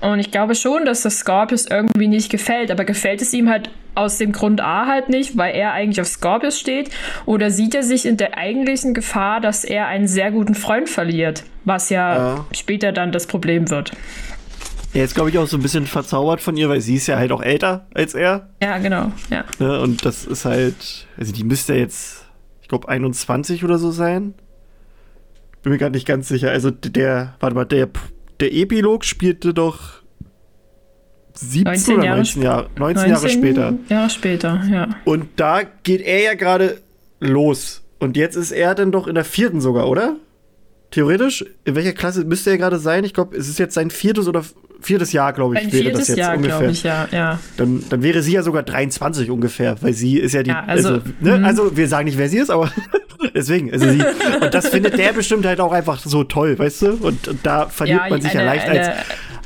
Und 0.00 0.18
ich 0.18 0.30
glaube 0.30 0.54
schon, 0.54 0.84
dass 0.84 1.02
das 1.02 1.18
Scorpius 1.18 1.66
irgendwie 1.66 2.08
nicht 2.08 2.30
gefällt, 2.30 2.70
aber 2.70 2.84
gefällt 2.84 3.22
es 3.22 3.32
ihm 3.32 3.48
halt 3.48 3.70
aus 3.94 4.18
dem 4.18 4.32
Grund 4.32 4.60
A 4.60 4.86
halt 4.86 5.08
nicht, 5.08 5.36
weil 5.36 5.54
er 5.54 5.72
eigentlich 5.72 6.00
auf 6.00 6.06
Scorpius 6.06 6.58
steht, 6.58 6.90
oder 7.24 7.50
sieht 7.50 7.74
er 7.74 7.82
sich 7.82 8.04
in 8.04 8.16
der 8.16 8.36
eigentlichen 8.36 8.92
Gefahr, 8.92 9.40
dass 9.40 9.64
er 9.64 9.86
einen 9.86 10.06
sehr 10.06 10.30
guten 10.30 10.54
Freund 10.54 10.88
verliert, 10.88 11.44
was 11.64 11.88
ja, 11.88 12.16
ja. 12.16 12.44
später 12.52 12.92
dann 12.92 13.10
das 13.10 13.26
Problem 13.26 13.70
wird. 13.70 13.92
Er 14.96 15.04
ist, 15.04 15.14
glaube 15.14 15.28
ich, 15.28 15.36
auch 15.36 15.46
so 15.46 15.58
ein 15.58 15.62
bisschen 15.62 15.84
verzaubert 15.84 16.40
von 16.40 16.56
ihr, 16.56 16.70
weil 16.70 16.80
sie 16.80 16.94
ist 16.94 17.06
ja 17.06 17.18
halt 17.18 17.30
auch 17.30 17.42
älter 17.42 17.86
als 17.92 18.14
er. 18.14 18.48
Ja, 18.62 18.78
genau, 18.78 19.12
ja. 19.28 19.44
Ne, 19.58 19.78
und 19.82 20.06
das 20.06 20.24
ist 20.24 20.46
halt, 20.46 21.06
also 21.18 21.34
die 21.34 21.44
müsste 21.44 21.74
jetzt, 21.74 22.24
ich 22.62 22.68
glaube, 22.68 22.88
21 22.88 23.62
oder 23.62 23.76
so 23.76 23.90
sein. 23.90 24.32
Bin 25.62 25.72
mir 25.72 25.76
gerade 25.76 25.92
nicht 25.92 26.06
ganz 26.06 26.28
sicher. 26.28 26.50
Also 26.50 26.70
der, 26.70 27.34
warte 27.40 27.54
mal, 27.54 27.66
der, 27.66 27.90
der 28.40 28.54
Epilog 28.54 29.04
spielte 29.04 29.52
doch 29.52 30.00
17 31.34 31.98
oder 31.98 32.16
19 32.16 32.42
Jahre, 32.42 32.70
19, 32.76 32.78
19 32.78 33.10
Jahre 33.10 33.28
später. 33.28 33.74
Jahre 33.90 34.08
später, 34.08 34.62
ja. 34.72 34.88
Und 35.04 35.28
da 35.36 35.60
geht 35.82 36.00
er 36.00 36.22
ja 36.22 36.32
gerade 36.32 36.80
los. 37.20 37.82
Und 37.98 38.16
jetzt 38.16 38.34
ist 38.34 38.50
er 38.50 38.74
dann 38.74 38.92
doch 38.92 39.06
in 39.06 39.14
der 39.14 39.26
vierten 39.26 39.60
sogar, 39.60 39.90
oder? 39.90 40.16
Theoretisch, 40.90 41.44
in 41.66 41.74
welcher 41.74 41.92
Klasse 41.92 42.24
müsste 42.24 42.48
er 42.48 42.56
gerade 42.56 42.78
sein? 42.78 43.04
Ich 43.04 43.12
glaube, 43.12 43.36
es 43.36 43.46
ist 43.46 43.58
jetzt 43.58 43.74
sein 43.74 43.90
viertes 43.90 44.26
oder 44.26 44.42
viertes 44.86 45.12
Jahr, 45.12 45.32
glaube 45.32 45.56
ich, 45.56 45.64
Ein 45.64 45.72
wäre 45.72 45.92
das 45.92 46.08
jetzt 46.08 46.18
Jahr, 46.18 46.36
ungefähr. 46.36 46.70
Ich, 46.70 46.82
ja, 46.82 47.08
ja. 47.10 47.38
Dann, 47.56 47.84
dann 47.88 48.02
wäre 48.02 48.22
sie 48.22 48.32
ja 48.32 48.42
sogar 48.42 48.62
23 48.62 49.30
ungefähr, 49.30 49.76
weil 49.82 49.92
sie 49.92 50.18
ist 50.18 50.32
ja 50.32 50.42
die. 50.42 50.50
Ja, 50.50 50.64
also, 50.66 50.94
also, 50.94 51.02
ne? 51.20 51.38
Mhm. 51.38 51.44
also, 51.44 51.76
wir 51.76 51.88
sagen 51.88 52.06
nicht, 52.06 52.16
wer 52.16 52.28
sie 52.28 52.38
ist, 52.38 52.50
aber 52.50 52.70
deswegen. 53.34 53.72
Also 53.72 53.90
sie, 53.90 54.02
und 54.40 54.54
das 54.54 54.68
findet 54.68 54.96
der 54.96 55.12
bestimmt 55.12 55.44
halt 55.44 55.60
auch 55.60 55.72
einfach 55.72 55.98
so 55.98 56.24
toll, 56.24 56.58
weißt 56.58 56.82
du? 56.82 56.90
Und, 57.02 57.28
und 57.28 57.44
da 57.44 57.66
verliert 57.66 58.02
ja, 58.04 58.08
man 58.10 58.20
sich 58.22 58.30
eine, 58.30 58.40
ja 58.40 58.46
leicht 58.46 58.68
eine, 58.68 58.80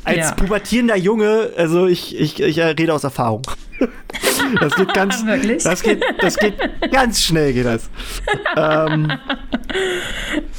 als, 0.03 0.27
als 0.27 0.35
pubertierender 0.35 0.97
Junge. 0.97 1.49
Also 1.57 1.87
ich, 1.87 2.17
ich, 2.19 2.39
ich 2.39 2.59
rede 2.59 2.93
aus 2.93 3.03
Erfahrung. 3.03 3.41
Das 4.59 4.75
geht 4.75 4.93
ganz, 4.93 5.23
das 5.63 5.83
geht, 5.83 6.03
das 6.19 6.37
geht 6.37 6.55
ganz 6.91 7.21
schnell, 7.21 7.53
geht 7.53 7.65
das. 7.65 7.89
ähm, 8.57 9.11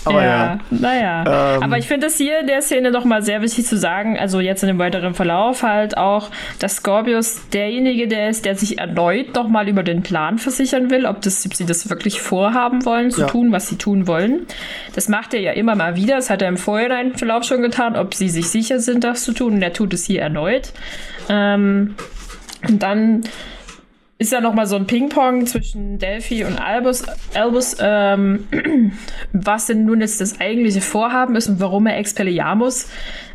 aber 0.05 0.25
ja, 0.25 0.29
ja. 0.29 0.59
naja. 0.71 1.57
Ähm, 1.57 1.63
aber 1.63 1.79
ich 1.79 1.87
finde 1.87 2.07
es 2.07 2.17
hier 2.17 2.41
in 2.41 2.47
der 2.47 2.63
Szene 2.63 2.91
noch 2.91 3.05
mal 3.05 3.23
sehr 3.23 3.43
wichtig 3.43 3.67
zu 3.67 3.77
sagen, 3.77 4.19
also 4.19 4.41
jetzt 4.41 4.63
in 4.63 4.69
dem 4.69 4.79
weiteren 4.79 5.15
Verlauf 5.15 5.63
halt 5.63 5.97
auch, 5.97 6.31
dass 6.59 6.77
Scorpius 6.77 7.49
derjenige, 7.53 8.09
der 8.09 8.31
ist, 8.31 8.45
der 8.45 8.57
sich 8.57 8.79
erneut 8.79 9.35
noch 9.35 9.49
mal 9.49 9.69
über 9.69 9.83
den 9.83 10.03
Plan 10.03 10.39
versichern 10.39 10.91
will, 10.91 11.07
ob, 11.07 11.21
das, 11.23 11.45
ob 11.47 11.55
sie 11.55 11.67
das 11.67 11.89
wirklich 11.91 12.21
vorhaben 12.21 12.85
wollen, 12.85 13.11
zu 13.11 13.23
ja. 13.23 13.27
tun, 13.27 13.53
was 13.53 13.69
sie 13.69 13.77
tun 13.77 14.07
wollen. 14.07 14.47
Das 14.95 15.09
macht 15.09 15.35
er 15.35 15.41
ja 15.41 15.53
immer 15.53 15.75
mal 15.75 15.97
wieder, 15.97 16.17
das 16.17 16.31
hat 16.31 16.43
er 16.43 16.49
im 16.49 16.57
vorherigen 16.57 17.17
Verlauf 17.17 17.45
schon 17.45 17.63
getan, 17.63 17.97
ob 17.97 18.15
sie 18.15 18.29
sich 18.29 18.49
sicher 18.49 18.81
sind, 18.81 19.05
das 19.05 19.25
zu 19.25 19.33
tun, 19.33 19.55
und 19.55 19.63
er 19.63 19.73
tut 19.73 19.93
es 19.95 20.05
hier 20.05 20.23
erneut. 20.23 20.73
Ähm, 21.29 21.95
und 22.69 22.83
dann 22.83 23.23
ist 24.23 24.31
ja 24.31 24.41
noch 24.41 24.55
mal 24.55 24.67
so 24.67 24.77
ein 24.77 24.87
Ping-Pong 24.87 25.47
zwischen 25.47 25.99
Delphi 25.99 26.45
und 26.45 26.57
Albus, 26.57 27.05
Albus 27.35 27.77
ähm, 27.81 28.47
was 29.33 29.67
denn 29.67 29.85
nun 29.85 30.01
jetzt 30.01 30.21
das 30.21 30.41
eigentliche 30.41 30.81
Vorhaben 30.81 31.35
ist 31.35 31.49
und 31.49 31.59
warum 31.59 31.87
er 31.87 31.99
Expelliarmus 31.99 32.89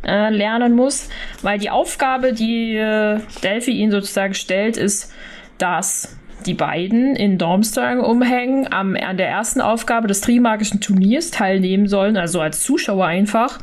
äh, 0.06 0.30
lernen 0.30 0.76
muss. 0.76 1.10
Weil 1.42 1.60
die 1.60 1.70
Aufgabe, 1.70 2.32
die 2.32 2.78
äh, 2.78 3.20
Delphi 3.44 3.72
ihn 3.72 3.92
sozusagen 3.92 4.34
stellt, 4.34 4.78
ist, 4.78 5.12
dass 5.58 6.18
die 6.48 6.54
beiden 6.54 7.16
in 7.16 7.38
Dormstrang 7.38 8.00
umhängen, 8.00 8.72
am, 8.72 8.96
an 8.96 9.18
der 9.18 9.28
ersten 9.28 9.62
Aufgabe 9.62 10.08
des 10.08 10.22
Trimagischen 10.22 10.82
Turniers 10.82 11.30
teilnehmen 11.32 11.88
sollen, 11.88 12.18
also 12.18 12.40
als 12.42 12.64
Zuschauer 12.64 13.06
einfach, 13.06 13.60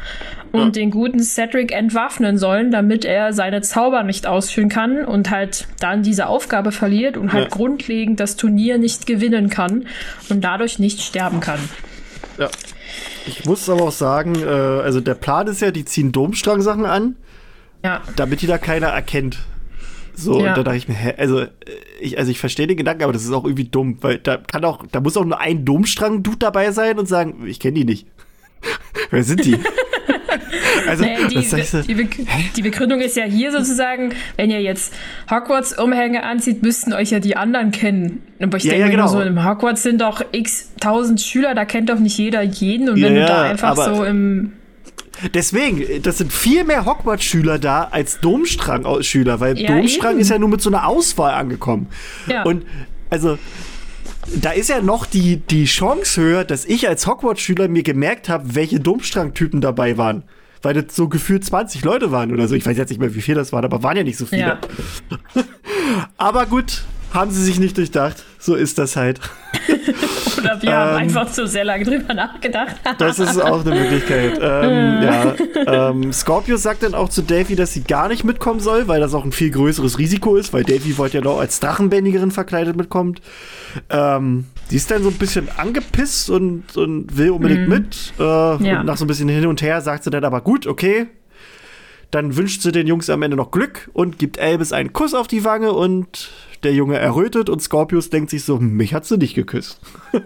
und 0.53 0.61
ja. 0.61 0.71
den 0.71 0.91
guten 0.91 1.21
Cedric 1.21 1.73
entwaffnen 1.73 2.39
sollen, 2.39 2.71
damit 2.71 3.05
er 3.05 3.33
seine 3.33 3.63
Zauber 3.63 4.05
nicht 4.05 4.27
ausführen 4.27 4.69
kann 4.69 5.05
und 5.05 5.31
halt 5.31 5.67
dann 5.81 6.03
diese 6.03 6.29
Aufgabe 6.29 6.71
verliert 6.71 7.17
und 7.17 7.33
halt 7.33 7.51
ja. 7.51 7.51
grundlegend 7.51 8.21
das 8.21 8.37
Turnier 8.37 8.79
nicht 8.79 9.07
gewinnen 9.07 9.49
kann 9.49 9.87
und 10.29 10.45
dadurch 10.45 10.79
nicht 10.79 11.01
sterben 11.01 11.41
kann. 11.41 11.59
Ja. 12.39 12.49
Ich 13.27 13.47
muss 13.47 13.69
aber 13.69 13.85
auch 13.85 13.93
sagen, 13.93 14.35
äh, 14.37 14.47
also 14.47 15.01
der 15.01 15.15
Plan 15.15 15.47
ist 15.47 15.61
ja, 15.61 15.71
die 15.71 15.85
ziehen 15.85 16.13
Domstrang-Sachen 16.13 16.85
an, 16.85 17.17
ja. 17.83 18.03
damit 18.17 18.43
die 18.43 18.47
da 18.47 18.59
keiner 18.59 18.89
erkennt. 18.89 19.39
So, 20.17 20.41
ja. 20.41 20.51
und 20.51 20.59
da 20.59 20.63
dachte 20.63 20.77
ich 20.77 20.89
mir, 20.89 20.95
hä, 20.95 21.15
also 21.17 21.41
äh, 21.41 21.49
ich, 22.01 22.19
also 22.19 22.31
ich 22.31 22.39
verstehe 22.39 22.67
den 22.67 22.77
Gedanken, 22.77 23.03
aber 23.03 23.13
das 23.13 23.25
ist 23.25 23.33
auch 23.33 23.45
irgendwie 23.45 23.65
dumm, 23.65 23.99
weil 24.01 24.19
da 24.19 24.37
kann 24.37 24.65
auch, 24.65 24.85
da 24.91 25.01
muss 25.01 25.17
auch 25.17 25.25
nur 25.25 25.41
ein 25.41 25.65
Domstrang-Dude 25.65 26.39
dabei 26.39 26.71
sein 26.73 26.99
und 26.99 27.07
sagen, 27.07 27.45
ich 27.47 27.61
kenne 27.61 27.75
die 27.75 27.85
nicht. 27.85 28.07
Wer 29.11 29.25
sind 29.25 29.45
die? 29.45 29.59
also, 30.89 31.05
naja, 31.05 31.27
die, 31.29 31.85
die, 31.87 31.95
Be 31.95 32.09
die, 32.57 32.63
Begründung 32.63 33.01
ist 33.01 33.17
ja 33.17 33.25
hier 33.25 33.51
sozusagen, 33.51 34.15
wenn 34.37 34.51
ihr 34.51 34.63
jetzt 34.63 34.95
Hogwarts-Umhänge 35.31 36.23
anzieht, 36.23 36.63
müssten 36.63 36.93
euch 36.93 37.11
ja 37.11 37.21
die 37.21 37.37
anderen 37.37 37.71
kennen. 37.73 38.23
Aber 38.41 38.57
ich 38.57 38.65
ja, 38.65 38.73
denke 38.73 38.87
ja, 38.87 38.91
genau. 38.91 39.09
so, 39.09 39.21
im 39.21 39.45
Hogwarts 39.45 39.83
sind 39.83 40.01
doch 40.01 40.25
x 40.33 40.73
tausend 40.81 41.21
Schüler, 41.21 41.55
da 41.55 41.65
kennt 41.65 41.91
doch 41.91 41.99
nicht 41.99 42.17
jeder 42.19 42.43
jeden. 42.43 42.89
Und 42.89 43.03
wenn 43.03 43.17
ja, 43.17 43.23
du 43.23 43.27
da 43.27 43.43
einfach 43.43 43.77
so 43.77 44.05
im 44.05 44.53
Deswegen, 45.33 46.03
das 46.03 46.19
sind 46.19 46.33
viel 46.33 46.65
mehr 46.65 46.85
Hogwarts-Schüler 46.85 47.59
da 47.59 47.85
als 47.85 48.21
Domstrang-Schüler, 48.21 49.41
weil 49.41 49.59
ja, 49.59 49.69
Domstrang 49.69 50.13
eben. 50.13 50.21
ist 50.21 50.31
ja 50.31 50.39
nur 50.39 50.49
mit 50.49 50.61
so 50.61 50.71
einer 50.71 50.87
Auswahl 50.87 51.35
angekommen. 51.35 51.89
Ja. 52.27 52.43
Und 52.43 52.65
also, 53.11 53.39
da 54.35 54.51
ist 54.51 54.71
ja 54.71 54.81
noch 54.81 55.07
die, 55.07 55.37
die 55.37 55.65
Chance 55.67 56.21
höher, 56.21 56.45
dass 56.45 56.65
ich 56.65 56.89
als 56.89 57.07
Hogwarts-Schüler 57.07 57.69
mir 57.69 57.83
gemerkt 57.83 58.29
habe, 58.29 58.55
welche 58.55 58.81
Domstrang-Typen 58.81 59.61
dabei 59.61 59.97
waren. 59.97 60.25
Weil 60.63 60.75
das 60.75 60.97
so 60.97 61.09
gefühlt 61.09 61.45
20 61.45 61.85
Leute 61.85 62.11
waren 62.11 62.33
oder 62.33 62.49
so. 62.49 62.55
Ich 62.55 62.65
weiß 62.65 62.77
jetzt 62.77 62.89
nicht 62.89 62.99
mehr, 62.99 63.15
wie 63.15 63.21
viel 63.21 63.35
das 63.35 63.53
waren, 63.53 63.65
aber 63.65 63.83
waren 63.83 63.99
ja 63.99 64.03
nicht 64.03 64.17
so 64.17 64.25
viele. 64.25 64.41
Ja. 64.41 64.59
aber 66.17 66.47
gut, 66.47 66.85
haben 67.13 67.31
sie 67.31 67.45
sich 67.45 67.61
nicht 67.61 67.77
durchdacht. 67.77 68.25
So 68.45 68.57
ist 68.57 68.77
das 68.77 68.95
halt. 68.95 69.21
Oder 70.39 70.61
wir 70.61 70.69
ähm, 70.69 70.75
haben 70.75 70.97
einfach 70.97 71.33
zu 71.33 71.47
sehr 71.47 71.65
lange 71.65 71.85
drüber 71.85 72.13
nachgedacht. 72.13 72.77
das 72.99 73.19
ist 73.19 73.41
auch 73.41 73.65
eine 73.65 73.75
Möglichkeit. 73.75 74.39
Ähm, 74.39 75.03
ja. 75.03 75.89
ähm, 75.89 76.13
Scorpio 76.13 76.59
sagt 76.59 76.83
dann 76.83 76.93
auch 76.93 77.09
zu 77.09 77.23
Davy, 77.23 77.57
dass 77.57 77.73
sie 77.73 77.85
gar 77.85 78.09
nicht 78.09 78.23
mitkommen 78.23 78.61
soll, 78.61 78.87
weil 78.87 79.01
das 79.01 79.15
auch 79.15 79.25
ein 79.25 79.33
viel 79.33 79.51
größeres 79.51 79.99
Risiko 79.99 80.37
ist, 80.37 80.53
weil 80.53 80.63
Davy 80.63 80.99
wollte 80.99 81.17
ja 81.17 81.25
noch 81.25 81.41
als 81.41 81.59
Drachenbändigerin 81.61 82.33
verkleidet 82.33 82.77
mitkommt. 82.77 83.23
Ähm, 83.89 84.45
die 84.71 84.77
ist 84.77 84.91
dann 84.91 85.03
so 85.03 85.09
ein 85.09 85.17
bisschen 85.17 85.49
angepisst 85.57 86.29
und, 86.29 86.77
und 86.77 87.17
will 87.17 87.31
unbedingt 87.31 87.67
mm. 87.67 87.73
mit. 87.73 88.13
Äh, 88.19 88.23
ja. 88.23 88.85
nach 88.85 88.99
so 88.99 89.07
ein 89.07 89.09
bisschen 89.09 89.31
hin 89.31 89.47
und 89.47 89.63
her 89.63 89.81
sagt 89.81 90.05
sie 90.05 90.11
dann 90.11 90.25
aber 90.25 90.43
gut, 90.43 90.67
okay, 90.67 91.07
dann 92.11 92.37
wünscht 92.37 92.61
sie 92.61 92.73
den 92.73 92.87
Jungs 92.87 93.09
am 93.11 93.23
Ende 93.23 93.37
noch 93.37 93.51
Glück 93.51 93.91
und 93.93 94.19
gibt 94.19 94.37
Elvis 94.37 94.73
einen 94.73 94.93
Kuss 94.93 95.15
auf 95.15 95.29
die 95.29 95.45
Wange 95.45 95.73
und 95.73 96.31
der 96.65 96.73
Junge 96.73 96.99
errötet 96.99 97.49
und 97.49 97.61
Scorpius 97.61 98.11
denkt 98.11 98.31
sich 98.31 98.45
so, 98.45 98.59
mich 98.59 98.95
hat 98.95 99.05
sie 99.05 99.19
nicht 99.19 99.35
geküsst. 99.35 99.81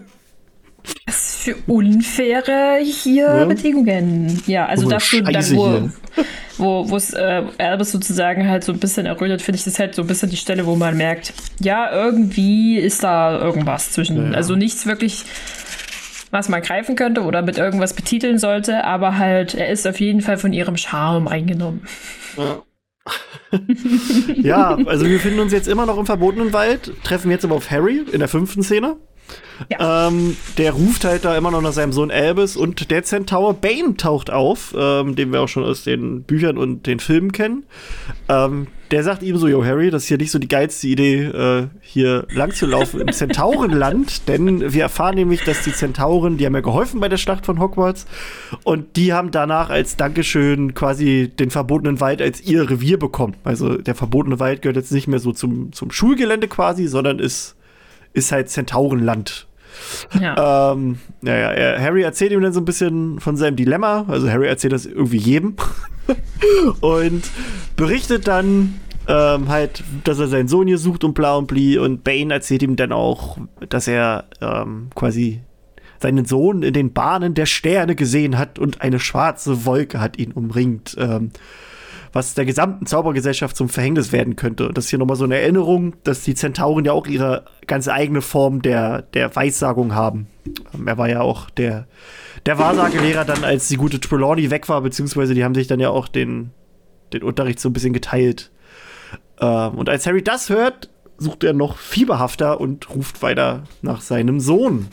Was 1.05 1.43
für 1.43 1.55
unfaire 1.67 2.79
hier 2.81 3.25
ja. 3.25 3.45
Bedingungen. 3.45 4.41
Ja, 4.47 4.65
also 4.65 4.87
oh, 4.87 4.89
dafür, 4.89 5.23
dann, 5.23 5.55
wo, 5.55 5.89
wo, 6.57 6.89
wo 6.89 6.95
es 6.95 7.13
äh, 7.13 7.43
Albus 7.57 7.91
sozusagen 7.91 8.47
halt 8.47 8.63
so 8.63 8.71
ein 8.71 8.79
bisschen 8.79 9.05
errötet, 9.05 9.41
finde 9.41 9.57
ich 9.57 9.65
das 9.65 9.77
halt 9.77 9.93
so 9.93 10.01
ein 10.01 10.07
bisschen 10.07 10.29
die 10.29 10.37
Stelle, 10.37 10.65
wo 10.65 10.75
man 10.75 10.95
merkt, 10.97 11.33
ja, 11.59 11.91
irgendwie 11.91 12.77
ist 12.77 13.03
da 13.03 13.39
irgendwas 13.39 13.91
zwischen. 13.91 14.31
Ja, 14.31 14.37
Also 14.37 14.55
nichts 14.55 14.85
wirklich, 14.85 15.25
was 16.31 16.49
man 16.49 16.61
greifen 16.61 16.95
könnte 16.95 17.21
oder 17.23 17.41
mit 17.41 17.57
irgendwas 17.57 17.93
betiteln 17.93 18.39
sollte, 18.39 18.85
aber 18.85 19.17
halt, 19.17 19.53
er 19.55 19.69
ist 19.69 19.85
auf 19.85 19.99
jeden 19.99 20.21
Fall 20.21 20.37
von 20.37 20.53
ihrem 20.53 20.77
Charme 20.77 21.27
eingenommen. 21.27 21.81
Ja 22.37 22.61
ja, 24.35 24.77
also 24.85 25.05
wir 25.05 25.13
befinden 25.13 25.39
uns 25.39 25.51
jetzt 25.51 25.67
immer 25.67 25.85
noch 25.85 25.97
im 25.97 26.05
verbotenen 26.05 26.53
Wald, 26.53 26.93
treffen 27.03 27.31
jetzt 27.31 27.45
aber 27.45 27.55
auf 27.55 27.71
Harry 27.71 28.05
in 28.11 28.19
der 28.19 28.27
fünften 28.27 28.63
Szene. 28.63 28.97
Ja. 29.69 30.07
Ähm, 30.07 30.37
der 30.57 30.71
ruft 30.71 31.05
halt 31.05 31.25
da 31.25 31.37
immer 31.37 31.51
noch 31.51 31.61
nach 31.61 31.73
seinem 31.73 31.91
Sohn 31.91 32.11
Albus 32.11 32.55
und 32.55 32.91
der 32.91 33.03
Centaur 33.03 33.53
Bane 33.53 33.95
taucht 33.97 34.29
auf, 34.29 34.73
ähm, 34.77 35.15
den 35.15 35.31
wir 35.31 35.41
auch 35.41 35.47
schon 35.47 35.63
aus 35.63 35.83
den 35.83 36.23
Büchern 36.23 36.57
und 36.57 36.87
den 36.87 36.99
Filmen 36.99 37.31
kennen. 37.31 37.65
Ähm, 38.29 38.67
der 38.91 39.03
sagt 39.03 39.21
ihm 39.21 39.37
so, 39.37 39.47
yo 39.47 39.63
Harry, 39.63 39.91
das 39.91 40.03
ist 40.03 40.07
hier 40.07 40.17
nicht 40.17 40.31
so 40.31 40.39
die 40.39 40.47
geilste 40.47 40.87
Idee, 40.87 41.25
äh, 41.25 41.67
hier 41.81 42.25
lang 42.31 42.51
zu 42.51 42.65
laufen 42.65 43.01
im 43.01 43.11
Zentaurenland, 43.11 44.23
denn 44.27 44.73
wir 44.73 44.81
erfahren 44.81 45.15
nämlich, 45.15 45.43
dass 45.43 45.63
die 45.63 45.73
Zentauren, 45.73 46.37
die 46.37 46.45
haben 46.45 46.55
ja 46.55 46.61
geholfen 46.61 46.99
bei 46.99 47.09
der 47.09 47.17
Schlacht 47.17 47.45
von 47.45 47.59
Hogwarts 47.59 48.07
und 48.63 48.95
die 48.95 49.13
haben 49.13 49.31
danach 49.31 49.69
als 49.69 49.95
Dankeschön 49.95 50.73
quasi 50.73 51.31
den 51.37 51.51
verbotenen 51.51 51.99
Wald 51.99 52.21
als 52.21 52.41
ihr 52.41 52.69
Revier 52.69 52.97
bekommen. 52.97 53.35
Also 53.43 53.77
der 53.77 53.95
verbotene 53.95 54.39
Wald 54.39 54.61
gehört 54.61 54.77
jetzt 54.77 54.91
nicht 54.91 55.07
mehr 55.07 55.19
so 55.19 55.33
zum, 55.33 55.71
zum 55.71 55.91
Schulgelände 55.91 56.47
quasi, 56.47 56.87
sondern 56.87 57.19
ist 57.19 57.55
ist 58.19 58.31
halt 58.31 58.49
Zentaurenland. 58.49 59.47
Ja. 60.19 60.71
Ähm, 60.73 60.99
naja, 61.21 61.51
er, 61.51 61.81
Harry 61.81 62.03
erzählt 62.03 62.31
ihm 62.31 62.41
dann 62.41 62.53
so 62.53 62.59
ein 62.59 62.65
bisschen 62.65 63.19
von 63.19 63.37
seinem 63.37 63.55
Dilemma. 63.55 64.05
Also 64.07 64.29
Harry 64.29 64.47
erzählt 64.47 64.73
das 64.73 64.85
irgendwie 64.85 65.17
jedem. 65.17 65.55
und 66.81 67.23
berichtet 67.75 68.27
dann 68.27 68.79
ähm, 69.07 69.49
halt, 69.49 69.83
dass 70.03 70.19
er 70.19 70.27
seinen 70.27 70.47
Sohn 70.47 70.67
hier 70.67 70.77
sucht 70.77 71.03
und 71.03 71.13
bla 71.13 71.35
und 71.35 71.47
bli. 71.47 71.77
Und 71.77 72.03
Bane 72.03 72.33
erzählt 72.33 72.61
ihm 72.61 72.75
dann 72.75 72.91
auch, 72.91 73.37
dass 73.69 73.87
er 73.87 74.25
ähm, 74.41 74.89
quasi 74.95 75.41
seinen 76.01 76.25
Sohn 76.25 76.63
in 76.63 76.73
den 76.73 76.93
Bahnen 76.93 77.33
der 77.33 77.45
Sterne 77.45 77.95
gesehen 77.95 78.37
hat 78.37 78.57
und 78.57 78.81
eine 78.81 78.99
schwarze 78.99 79.65
Wolke 79.65 79.99
hat 79.99 80.17
ihn 80.17 80.31
umringt. 80.31 80.95
Ähm, 80.97 81.31
was 82.13 82.33
der 82.33 82.45
gesamten 82.45 82.85
Zaubergesellschaft 82.85 83.55
zum 83.55 83.69
Verhängnis 83.69 84.11
werden 84.11 84.35
könnte. 84.35 84.67
Und 84.67 84.77
das 84.77 84.85
ist 84.85 84.89
hier 84.89 84.99
nochmal 84.99 85.17
so 85.17 85.25
eine 85.25 85.39
Erinnerung, 85.39 85.95
dass 86.03 86.23
die 86.23 86.35
Zentauren 86.35 86.85
ja 86.85 86.93
auch 86.93 87.07
ihre 87.07 87.45
ganz 87.67 87.87
eigene 87.87 88.21
Form 88.21 88.61
der, 88.61 89.03
der 89.13 89.35
Weissagung 89.35 89.93
haben. 89.93 90.27
Ähm, 90.73 90.87
er 90.87 90.97
war 90.97 91.09
ja 91.09 91.21
auch 91.21 91.49
der, 91.49 91.87
der 92.45 92.57
Wahrsagelehrer 92.57 93.25
dann, 93.25 93.43
als 93.43 93.67
die 93.67 93.77
gute 93.77 93.99
Trelawney 93.99 94.49
weg 94.49 94.69
war, 94.69 94.81
beziehungsweise 94.81 95.33
die 95.33 95.43
haben 95.43 95.55
sich 95.55 95.67
dann 95.67 95.79
ja 95.79 95.89
auch 95.89 96.07
den, 96.07 96.51
den 97.13 97.23
Unterricht 97.23 97.59
so 97.59 97.69
ein 97.69 97.73
bisschen 97.73 97.93
geteilt. 97.93 98.51
Ähm, 99.39 99.75
und 99.75 99.89
als 99.89 100.05
Harry 100.07 100.23
das 100.23 100.49
hört, 100.49 100.89
sucht 101.17 101.43
er 101.43 101.53
noch 101.53 101.77
fieberhafter 101.77 102.59
und 102.59 102.89
ruft 102.95 103.21
weiter 103.21 103.63
nach 103.81 104.01
seinem 104.01 104.39
Sohn. 104.39 104.87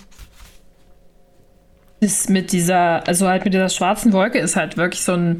Ist 2.00 2.29
mit 2.29 2.52
dieser, 2.52 3.07
also 3.09 3.26
halt 3.26 3.44
mit 3.44 3.55
dieser 3.55 3.70
schwarzen 3.70 4.12
Wolke 4.12 4.38
ist 4.38 4.57
halt 4.57 4.76
wirklich 4.76 5.02
so 5.02 5.12
ein 5.12 5.38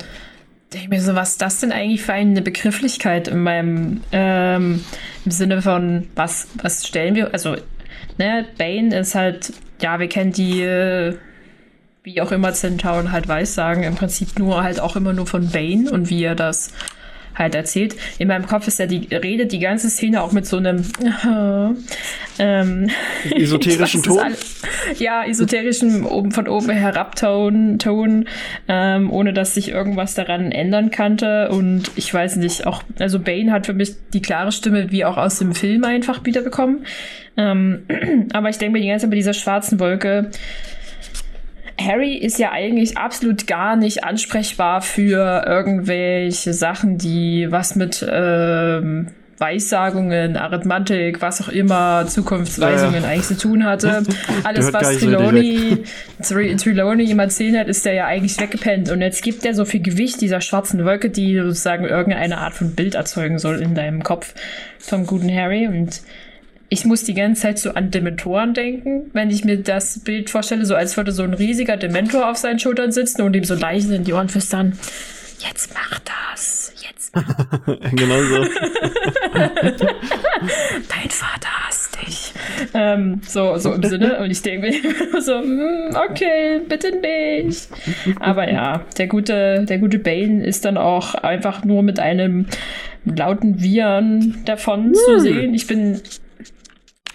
denke 0.73 0.89
mir 0.89 1.01
so, 1.01 1.15
was 1.15 1.33
ist 1.33 1.43
das 1.43 1.61
denn 1.61 1.73
eigentlich 1.73 2.03
für 2.03 2.13
eine 2.13 2.43
Begrifflichkeit 2.43 3.29
in 3.29 3.43
meinem, 3.43 4.03
ähm, 4.13 4.85
im 5.25 5.31
Sinne 5.31 5.63
von, 5.63 6.09
was, 6.15 6.49
was 6.63 6.87
stellen 6.87 7.15
wir, 7.15 7.33
also, 7.33 7.57
ne, 8.19 8.47
Bane 8.59 8.97
ist 8.99 9.15
halt, 9.15 9.53
ja, 9.81 10.01
wir 10.01 10.09
kennen 10.09 10.33
die, 10.33 10.63
wie 12.03 12.21
auch 12.21 12.33
immer 12.33 12.53
Zentauren 12.53 13.13
halt 13.13 13.29
weiß 13.29 13.55
sagen, 13.55 13.83
im 13.83 13.95
Prinzip 13.95 14.39
nur 14.39 14.63
halt 14.63 14.81
auch 14.81 14.97
immer 14.97 15.13
nur 15.13 15.27
von 15.27 15.51
Bane 15.51 15.91
und 15.91 16.11
wie 16.11 16.25
er 16.25 16.35
das 16.35 16.73
halt 17.37 17.55
erzählt. 17.55 17.95
In 18.19 18.29
meinem 18.29 18.47
Kopf 18.47 18.67
ist 18.67 18.79
ja 18.79 18.87
die 18.87 19.15
Rede, 19.15 19.47
die 19.47 19.59
ganze 19.59 19.91
Szene 19.91 20.23
auch 20.23 20.33
mit 20.33 20.47
so 20.47 20.57
einem 20.57 20.85
ähm, 22.39 22.91
esoterischen 23.31 24.03
Ton. 24.03 24.19
Ja, 24.99 25.25
esoterischen 25.25 26.05
oben 26.05 26.33
von 26.33 26.49
oben 26.49 26.71
herab 26.71 27.17
Ton, 27.17 27.79
Ton 27.79 28.27
ähm, 28.69 29.11
ohne 29.11 29.33
dass 29.33 29.55
sich 29.55 29.71
irgendwas 29.71 30.15
daran 30.15 30.51
ändern 30.53 30.91
kannte. 30.91 31.51
Und 31.51 31.91
ich 31.97 32.13
weiß 32.13 32.37
nicht, 32.37 32.67
auch, 32.67 32.83
also 32.99 33.21
Bane 33.21 33.53
hat 33.53 33.67
für 33.67 33.75
mich 33.75 33.95
die 34.13 34.23
klare 34.23 34.53
Stimme 34.53 34.91
wie 34.91 35.05
auch 35.05 35.17
aus 35.17 35.39
dem 35.39 35.55
Film 35.55 35.85
einfach 35.85 36.25
wiederbekommen. 36.25 36.87
Ähm, 37.37 37.83
aber 38.33 38.49
ich 38.49 38.59
denke 38.59 38.75
mir 38.75 38.83
die 38.83 38.89
ganze 38.89 39.05
Zeit 39.05 39.11
bei 39.11 39.17
dieser 39.17 39.35
schwarzen 39.35 39.79
Wolke, 39.79 40.31
Harry 41.81 42.15
ist 42.15 42.39
ja 42.39 42.53
eigentlich 42.53 42.97
absolut 42.97 43.47
gar 43.47 43.77
nicht 43.77 44.05
ansprechbar 44.05 44.81
für 44.81 45.45
irgendwelche 45.47 46.53
Sachen, 46.55 46.99
die 46.99 47.49
was 47.51 47.77
mit 47.77 48.07
ähm, 48.09 49.09
Weissagungen, 49.39 50.37
Arithmetik, 50.37 51.21
was 51.21 51.43
auch 51.43 51.49
immer, 51.49 52.07
Zukunftsweisungen 52.07 53.03
ja. 53.03 53.09
eigentlich 53.09 53.27
zu 53.27 53.37
tun 53.37 53.65
hatte. 53.65 54.03
Alles, 54.45 54.73
was 54.73 54.99
Trelawney, 54.99 55.85
Trelawney 56.23 57.05
ihm 57.05 57.19
erzählt 57.19 57.57
hat, 57.57 57.69
ist 57.69 57.85
der 57.85 57.93
ja 57.93 58.07
eigentlich 58.07 58.41
weggepennt. 58.41 58.91
Und 58.91 59.03
jetzt 59.03 59.23
gibt 59.23 59.45
er 59.45 59.55
so 59.55 59.65
viel 59.65 59.83
Gewicht 59.83 60.21
dieser 60.21 60.41
schwarzen 60.41 60.85
Wolke, 60.85 61.11
die 61.11 61.37
sozusagen 61.37 61.85
irgendeine 61.85 62.39
Art 62.39 62.55
von 62.55 62.75
Bild 62.75 62.95
erzeugen 62.95 63.39
soll 63.39 63.61
in 63.61 63.75
deinem 63.75 64.03
Kopf 64.03 64.35
vom 64.79 65.07
guten 65.07 65.31
Harry. 65.31 65.67
Und 65.67 66.01
ich 66.69 66.85
muss 66.85 67.05
die 67.05 67.15
ganze 67.15 67.43
Zeit 67.43 67.59
so 67.59 67.71
an 67.71 67.91
Dementoren 67.91 68.55
denken, 68.55 69.11
wenn 69.13 69.31
ich 69.31 69.45
mir 69.45 69.59
das 69.59 70.01
Bild 70.01 70.31
vorstelle, 70.31 70.67
so 70.67 70.75
als 70.75 70.97
würde 70.97 71.13
so 71.13 71.23
ein 71.23 71.35
riesiger 71.35 71.77
Dementor 71.77 72.31
auf 72.31 72.37
seinen 72.37 72.59
Schultern 72.59 72.91
sitzen 72.93 73.23
und 73.23 73.37
ihm 73.37 73.45
so 73.45 73.55
leise 73.55 73.95
in 73.95 74.05
die 74.05 74.13
Ohren 74.13 74.29
flüstern, 74.29 74.77
jetzt 75.39 75.73
mach 75.75 76.01
das, 76.01 76.73
jetzt 76.83 77.15
mach 77.15 77.27
Genau 77.93 78.23
so. 78.23 78.37
Dein 80.89 81.11
Vater 81.11 81.49
hasst 81.67 81.99
dich. 82.05 82.33
Ähm, 82.75 83.21
so, 83.27 83.57
so 83.59 83.73
im 83.73 83.83
Sinne. 83.83 84.19
Und 84.19 84.31
ich 84.31 84.43
denke 84.43 84.69
mir 84.69 84.81
so, 85.21 85.39
hm, 85.39 85.97
okay, 86.11 86.61
bitte 86.69 86.97
nicht. 86.97 87.69
Aber 88.21 88.51
ja, 88.51 88.85
der 88.99 89.07
gute, 89.07 89.65
der 89.69 89.79
gute 89.79 89.99
Bane 89.99 90.45
ist 90.45 90.65
dann 90.65 90.77
auch 90.77 91.15
einfach 91.15 91.65
nur 91.65 91.83
mit 91.83 92.01
einem 92.01 92.47
lauten 93.05 93.63
Viren 93.63 94.43
davon 94.45 94.95
zu 94.95 95.15
hm. 95.15 95.21
sehen. 95.21 95.55
Ich 95.55 95.67
bin 95.67 96.01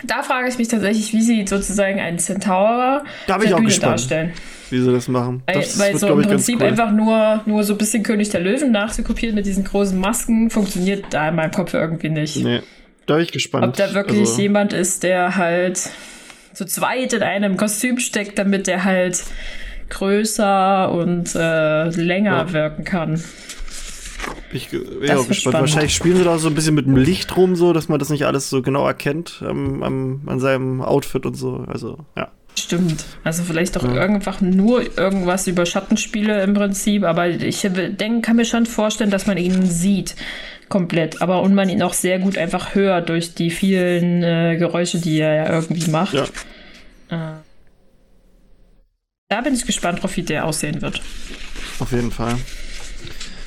da 0.03 0.23
frage 0.23 0.49
ich 0.49 0.57
mich 0.57 0.67
tatsächlich, 0.67 1.13
wie 1.13 1.21
sie 1.21 1.45
sozusagen 1.47 1.99
einen 1.99 2.19
Centaur 2.19 3.03
da 3.27 3.37
bin 3.37 3.47
ich 3.47 3.53
auch 3.53 3.61
gespannt, 3.61 3.93
darstellen. 3.93 4.33
Wie 4.69 4.79
sie 4.79 4.91
das 4.91 5.07
machen. 5.07 5.43
Weil, 5.45 5.55
das 5.55 5.79
weil 5.79 5.91
wird, 5.91 5.99
so 5.99 6.07
im 6.07 6.21
Prinzip 6.21 6.61
cool. 6.61 6.67
einfach 6.67 6.91
nur, 6.91 7.41
nur 7.45 7.63
so 7.63 7.73
ein 7.73 7.77
bisschen 7.77 8.03
König 8.03 8.29
der 8.29 8.41
Löwen 8.41 8.71
nachzukopieren 8.71 9.35
mit 9.35 9.45
diesen 9.45 9.63
großen 9.63 9.97
Masken 9.97 10.49
funktioniert 10.49 11.05
da 11.11 11.29
in 11.29 11.35
meinem 11.35 11.51
Kopf 11.51 11.73
irgendwie 11.73 12.09
nicht. 12.09 12.37
Nee, 12.37 12.61
da 13.05 13.15
bin 13.15 13.23
ich 13.23 13.31
gespannt. 13.31 13.65
Ob 13.65 13.75
da 13.75 13.93
wirklich 13.93 14.21
also, 14.21 14.41
jemand 14.41 14.73
ist, 14.73 15.03
der 15.03 15.35
halt 15.35 15.89
zu 16.53 16.65
zweit 16.65 17.13
in 17.13 17.23
einem 17.23 17.57
Kostüm 17.57 17.99
steckt, 17.99 18.37
damit 18.39 18.67
der 18.67 18.83
halt 18.83 19.21
größer 19.89 20.91
und 20.91 21.35
äh, 21.35 21.89
länger 21.89 22.37
ja. 22.47 22.53
wirken 22.53 22.83
kann. 22.83 23.21
Ich 24.53 24.69
bin 24.69 24.83
ja, 25.03 25.17
auch 25.17 25.27
gespannt. 25.27 25.37
Spannend. 25.37 25.59
Wahrscheinlich 25.61 25.95
spielen 25.95 26.17
sie 26.17 26.23
da 26.23 26.37
so 26.37 26.47
ein 26.47 26.55
bisschen 26.55 26.75
mit 26.75 26.85
dem 26.85 26.97
Licht 26.97 27.35
rum, 27.37 27.55
so, 27.55 27.73
dass 27.73 27.89
man 27.89 27.99
das 27.99 28.09
nicht 28.09 28.25
alles 28.25 28.49
so 28.49 28.61
genau 28.61 28.85
erkennt 28.85 29.43
ähm, 29.47 29.83
am, 29.83 30.21
an 30.25 30.39
seinem 30.39 30.81
Outfit 30.81 31.25
und 31.25 31.35
so. 31.35 31.65
Also, 31.67 31.99
ja. 32.17 32.29
Stimmt. 32.57 33.05
Also 33.23 33.43
vielleicht 33.43 33.77
auch 33.77 33.83
ja. 33.83 34.01
einfach 34.01 34.41
nur 34.41 34.97
irgendwas 34.97 35.47
über 35.47 35.65
Schattenspiele 35.65 36.43
im 36.43 36.53
Prinzip, 36.53 37.03
aber 37.03 37.29
ich 37.29 37.61
denke, 37.61 38.21
kann 38.21 38.35
mir 38.35 38.45
schon 38.45 38.65
vorstellen, 38.65 39.09
dass 39.09 39.25
man 39.25 39.37
ihn 39.37 39.65
sieht 39.65 40.15
komplett, 40.67 41.21
aber 41.21 41.41
und 41.43 41.53
man 41.53 41.69
ihn 41.69 41.81
auch 41.81 41.93
sehr 41.93 42.19
gut 42.19 42.37
einfach 42.37 42.75
hört 42.75 43.09
durch 43.09 43.35
die 43.35 43.51
vielen 43.51 44.23
äh, 44.23 44.57
Geräusche, 44.57 44.99
die 44.99 45.19
er 45.19 45.35
ja 45.35 45.53
irgendwie 45.53 45.89
macht. 45.91 46.13
Ja. 46.13 46.23
Äh, 47.09 47.37
da 49.29 49.41
bin 49.41 49.53
ich 49.53 49.65
gespannt 49.65 50.03
drauf, 50.03 50.17
wie 50.17 50.23
der 50.23 50.45
aussehen 50.45 50.81
wird. 50.81 51.01
Auf 51.79 51.91
jeden 51.91 52.11
Fall. 52.11 52.35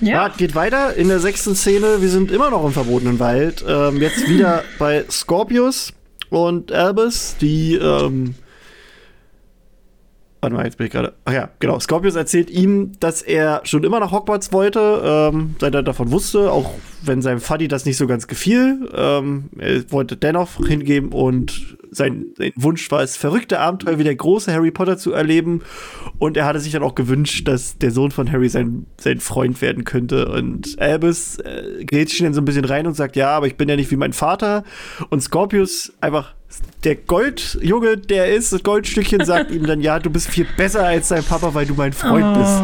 Ja. 0.01 0.27
ja. 0.27 0.29
geht 0.29 0.55
weiter 0.55 0.95
in 0.95 1.09
der 1.09 1.21
sechsten 1.21 1.55
Szene. 1.55 2.01
Wir 2.01 2.09
sind 2.09 2.31
immer 2.31 2.51
noch 2.51 2.65
im 2.65 2.73
verbotenen 2.73 3.19
Wald. 3.19 3.65
Ähm, 3.67 4.01
jetzt 4.01 4.29
wieder 4.29 4.65
bei 4.79 5.05
Scorpius 5.11 5.93
und 6.31 6.73
Albus, 6.73 7.37
die 7.41 7.75
ähm, 7.75 8.35
Warte 10.45 10.57
mal, 10.57 10.67
jetzt 10.67 10.77
bin 10.77 10.89
ich 10.89 10.93
gerade. 10.93 11.15
Ach 11.25 11.33
ja, 11.33 11.49
genau. 11.59 11.81
Scorpius 11.81 12.17
erzählt 12.17 12.51
ihm, 12.51 12.93
dass 13.01 13.23
er 13.23 13.63
schon 13.65 13.83
immer 13.83 13.99
nach 13.99 14.13
Hogwarts 14.13 14.53
wollte, 14.53 15.01
ähm, 15.33 15.57
seit 15.59 15.75
er 15.75 15.83
davon 15.83 16.11
wusste, 16.11 16.53
auch 16.53 16.75
wenn 17.01 17.23
seinem 17.23 17.41
Fuddy 17.41 17.67
das 17.67 17.87
nicht 17.87 17.97
so 17.97 18.07
ganz 18.07 18.27
gefiel. 18.27 18.87
Ähm, 18.95 19.49
er 19.59 19.91
wollte 19.91 20.19
dennoch 20.19 20.59
hingeben 20.67 21.13
und 21.13 21.79
sein, 21.95 22.27
sein, 22.37 22.53
Wunsch 22.57 22.91
war 22.91 23.03
es, 23.03 23.17
verrückte 23.17 23.61
Abenteuer 23.61 23.99
wie 23.99 24.05
der 24.05 24.15
große 24.15 24.53
Harry 24.53 24.71
Potter 24.71 24.99
zu 24.99 25.13
erleben. 25.13 25.63
Und 26.19 26.37
er 26.37 26.45
hatte 26.45 26.61
sich 26.61 26.73
dann 26.73 26.83
auch 26.83 26.95
gewünscht, 26.95 27.49
dass 27.49 27.79
der 27.79 27.91
Sohn 27.91 28.11
von 28.11 28.31
Harry 28.31 28.49
sein, 28.49 28.87
sein 29.01 29.21
Freund 29.21 29.61
werden 29.63 29.85
könnte. 29.85 30.29
Und 30.29 30.79
Albus 30.81 31.39
äh, 31.39 31.85
gerät 31.85 32.11
sich 32.11 32.21
dann 32.21 32.35
so 32.35 32.41
ein 32.41 32.45
bisschen 32.45 32.65
rein 32.65 32.87
und 32.87 32.95
sagt, 32.95 33.17
ja, 33.17 33.31
aber 33.31 33.47
ich 33.47 33.57
bin 33.57 33.69
ja 33.69 33.77
nicht 33.77 33.91
wie 33.91 33.97
mein 33.97 34.13
Vater. 34.13 34.65
Und 35.11 35.23
Scorpius 35.23 35.93
einfach 36.01 36.35
der 36.85 36.97
Goldjunge, 36.97 37.97
der 37.97 38.35
ist, 38.35 38.53
das 38.53 38.63
Goldstückchen 38.63 39.25
sagt 39.25 39.51
ihm 39.53 39.67
dann, 39.67 39.81
ja, 39.81 39.99
du 39.99 40.11
bist 40.11 40.29
viel 40.29 40.47
besser 40.57 40.85
als 40.85 41.09
dein 41.09 41.25
Papa, 41.25 41.55
weil 41.55 41.67
du 41.67 41.75
mein 41.75 41.93
Freund 41.93 42.35
bist. 42.35 42.63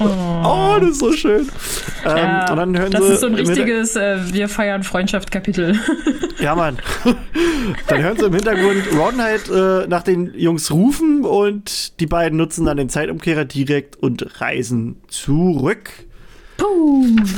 Oh, 0.00 0.04
oh. 0.04 0.29
Oh 0.44 0.80
das 0.80 0.90
ist 0.90 0.98
so 1.00 1.12
schön. 1.12 1.48
Ähm, 2.04 2.16
ja, 2.16 2.50
und 2.50 2.56
dann 2.56 2.78
hören 2.78 2.90
das 2.90 3.06
sie 3.06 3.12
ist 3.12 3.20
so 3.20 3.26
ein 3.26 3.34
richtiges 3.34 3.96
äh, 3.96 4.18
Wir 4.32 4.48
feiern 4.48 4.82
Freundschaft-Kapitel. 4.82 5.78
ja, 6.38 6.54
Mann. 6.54 6.78
dann 7.88 8.02
hören 8.02 8.16
sie 8.18 8.26
im 8.26 8.34
Hintergrund 8.34 8.82
Ron 8.96 9.22
halt 9.22 9.48
äh, 9.48 9.86
nach 9.86 10.02
den 10.02 10.32
Jungs 10.34 10.70
rufen 10.70 11.24
und 11.24 12.00
die 12.00 12.06
beiden 12.06 12.38
nutzen 12.38 12.64
dann 12.66 12.76
den 12.76 12.88
Zeitumkehrer 12.88 13.44
direkt 13.44 13.96
und 13.96 14.40
reisen 14.40 14.96
zurück 15.08 15.90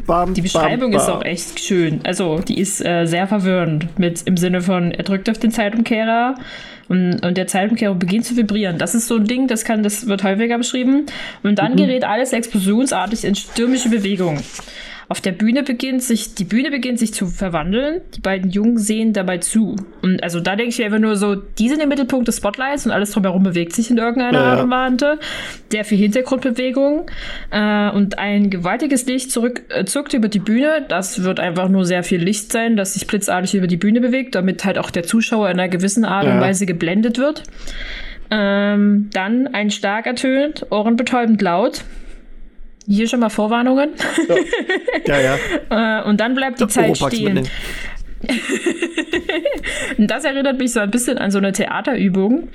Bam, 0.07 0.35
die 0.35 0.43
Beschreibung 0.43 0.91
bam, 0.91 0.99
bam. 0.99 1.01
ist 1.01 1.09
auch 1.09 1.25
echt 1.25 1.61
schön. 1.61 2.01
Also, 2.05 2.39
die 2.39 2.59
ist 2.59 2.85
äh, 2.85 3.07
sehr 3.07 3.27
verwirrend. 3.27 3.99
Mit 3.99 4.23
im 4.23 4.37
Sinne 4.37 4.63
von, 4.63 4.91
er 4.91 5.05
drückt 5.05 5.31
auf 5.31 5.39
den 5.39 5.51
Zeitumkehrer 5.51 6.35
und, 6.93 7.25
und 7.25 7.39
der 7.39 7.47
Zeitumkehrer 7.47 7.95
beginnt 7.95 8.27
zu 8.27 8.37
vibrieren. 8.37 8.77
Das 8.77 8.95
ist 8.95 9.09
so 9.09 9.17
ein 9.17 9.25
Ding, 9.25 9.49
das 9.49 9.65
kann, 9.65 9.83
das 9.83 10.09
wird 10.09 10.25
häufiger 10.25 10.59
beschrieben. 10.59 11.07
Und 11.43 11.59
dann 11.59 11.73
mhm. 11.73 11.77
gerät 11.77 12.05
alles 12.05 12.35
explosionsartig 12.35 13.25
in 13.25 13.35
stürmische 13.35 13.89
Bewegung. 13.89 14.43
Auf 15.13 15.21
der 15.21 15.33
Bühne 15.33 15.63
beginnt 15.63 16.03
sich, 16.03 16.37
die 16.37 16.45
Bühne 16.45 16.71
beginnt 16.71 16.99
sich 16.99 17.13
zu 17.13 17.27
verwandeln. 17.27 18.01
Die 18.17 18.23
beiden 18.23 18.51
Jungen 18.51 18.79
sehen 18.79 19.13
dabei 19.13 19.37
zu. 19.37 19.77
Und 20.01 20.23
also 20.23 20.41
da 20.41 20.57
denke 20.57 20.71
ich 20.71 20.79
mir 20.79 20.87
einfach 20.87 21.01
nur 21.01 21.17
so, 21.17 21.35
die 21.35 21.69
sind 21.69 21.83
im 21.83 21.91
Mittelpunkt 21.91 22.29
des 22.29 22.39
Spotlights 22.39 22.87
und 22.87 22.93
alles 22.93 23.11
drumherum 23.11 23.43
bewegt 23.43 23.75
sich 23.75 23.91
in 23.91 23.99
irgendeiner 23.99 24.41
ja, 24.41 24.45
Art 24.45 24.65
und 24.65 24.71
Weise. 24.71 25.19
Der 25.71 25.85
viel 25.85 25.99
Hintergrundbewegung 25.99 27.11
äh, 27.51 27.91
und 27.91 28.19
ein 28.19 28.49
gewaltiges 28.49 29.05
Licht 29.05 29.31
zurück, 29.31 29.65
äh, 29.69 29.85
zuckt 29.85 30.15
über 30.15 30.29
die 30.29 30.39
Bühne. 30.39 30.87
Das 30.89 31.23
wird 31.23 31.41
einfach 31.41 31.69
nur 31.69 31.85
sehr 31.85 32.05
viel 32.05 32.23
Licht 32.23 32.51
sein, 32.51 32.79
das 32.79 32.95
sich 32.95 33.07
blitzartig 33.07 33.55
über 33.55 33.67
die 33.67 33.77
Bühne 33.77 34.01
bewegt, 34.01 34.35
damit 34.35 34.65
halt 34.65 34.79
auch 34.79 34.91
der 34.91 35.03
Zuschauer 35.03 35.51
in 35.51 35.61
einer 35.61 35.69
gewissen 35.69 36.07
Art 36.07 36.25
ja. 36.25 36.33
und 36.33 36.41
Weise 36.41 36.65
geblendet 36.65 37.19
wird. 37.19 37.43
Ähm, 38.31 39.11
dann 39.13 39.49
ein 39.49 39.71
stark 39.71 40.07
ertönt, 40.07 40.65
ohrenbetäubend 40.71 41.43
laut. 41.43 41.85
Hier 42.87 43.09
schon 43.09 43.21
mal 43.21 43.31
Vorwarnungen. 43.31 43.91
Ja, 45.07 45.19
ja. 45.19 45.21
ja. 45.21 45.39
Äh, 46.03 46.09
und 46.09 46.21
dann 46.21 46.35
bleibt 46.35 46.61
die 46.61 46.67
Zeit 46.67 46.91
Oropax 46.91 47.17
stehen. 47.17 47.49
und 49.99 50.11
das 50.11 50.25
erinnert 50.25 50.59
mich 50.59 50.73
so 50.73 50.81
ein 50.81 50.91
bisschen 50.91 51.19
an 51.19 51.31
so 51.31 51.39
eine 51.39 51.53
Theaterübung, 51.53 52.49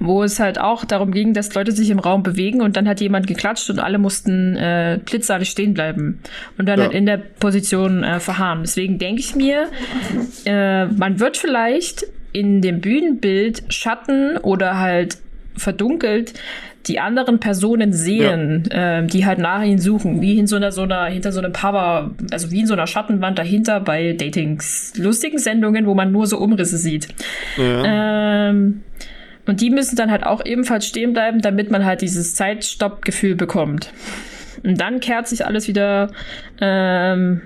wo 0.00 0.22
es 0.22 0.40
halt 0.40 0.58
auch 0.58 0.84
darum 0.84 1.12
ging, 1.12 1.34
dass 1.34 1.54
Leute 1.54 1.72
sich 1.72 1.90
im 1.90 1.98
Raum 1.98 2.22
bewegen 2.22 2.62
und 2.62 2.76
dann 2.76 2.88
hat 2.88 3.00
jemand 3.00 3.26
geklatscht 3.26 3.70
und 3.70 3.78
alle 3.78 3.98
mussten 3.98 4.56
äh, 4.56 4.98
blitzartig 5.04 5.50
stehen 5.50 5.74
bleiben 5.74 6.20
und 6.58 6.66
dann 6.66 6.78
ja. 6.78 6.86
halt 6.86 6.94
in 6.94 7.06
der 7.06 7.18
Position 7.18 8.02
äh, 8.02 8.18
verharren. 8.18 8.62
Deswegen 8.62 8.98
denke 8.98 9.20
ich 9.20 9.34
mir, 9.36 9.68
äh, 10.44 10.86
man 10.86 11.20
wird 11.20 11.36
vielleicht 11.36 12.06
in 12.32 12.62
dem 12.62 12.80
Bühnenbild 12.80 13.64
Schatten 13.68 14.38
oder 14.38 14.78
halt 14.78 15.18
verdunkelt 15.56 16.34
die 16.86 16.98
anderen 16.98 17.38
Personen 17.40 17.92
sehen, 17.92 18.64
ja. 18.70 18.98
äh, 18.98 19.06
die 19.06 19.24
halt 19.26 19.38
nach 19.38 19.62
ihnen 19.62 19.78
suchen, 19.78 20.20
wie 20.20 20.38
in 20.38 20.46
so 20.46 20.56
einer, 20.56 20.72
so 20.72 20.82
einer, 20.82 21.06
hinter 21.06 21.32
so 21.32 21.40
einem 21.40 21.52
Power, 21.52 22.10
also 22.30 22.50
wie 22.50 22.60
in 22.60 22.66
so 22.66 22.74
einer 22.74 22.86
Schattenwand 22.86 23.38
dahinter 23.38 23.80
bei 23.80 24.12
Datings, 24.12 24.92
lustigen 24.96 25.38
Sendungen, 25.38 25.86
wo 25.86 25.94
man 25.94 26.12
nur 26.12 26.26
so 26.26 26.38
Umrisse 26.38 26.78
sieht. 26.78 27.08
Ja. 27.56 28.48
Ähm, 28.48 28.82
und 29.46 29.60
die 29.60 29.70
müssen 29.70 29.96
dann 29.96 30.10
halt 30.10 30.24
auch 30.24 30.44
ebenfalls 30.44 30.86
stehen 30.86 31.12
bleiben, 31.12 31.40
damit 31.40 31.70
man 31.70 31.84
halt 31.84 32.00
dieses 32.00 32.34
Zeitstoppgefühl 32.34 33.34
bekommt. 33.34 33.92
Und 34.62 34.80
dann 34.80 35.00
kehrt 35.00 35.26
sich 35.26 35.44
alles 35.44 35.66
wieder 35.66 36.10
ähm, 36.60 37.42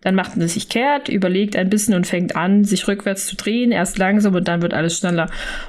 dann 0.00 0.14
macht 0.14 0.36
man 0.36 0.46
sich 0.46 0.68
kehrt, 0.68 1.08
überlegt 1.08 1.56
ein 1.56 1.70
bisschen 1.70 1.94
und 1.94 2.06
fängt 2.06 2.36
an, 2.36 2.64
sich 2.64 2.86
rückwärts 2.86 3.26
zu 3.26 3.34
drehen, 3.34 3.72
erst 3.72 3.98
langsam 3.98 4.34
und 4.34 4.46
dann 4.46 4.62
wird 4.62 4.72
alles 4.72 4.98
schneller. 4.98 5.28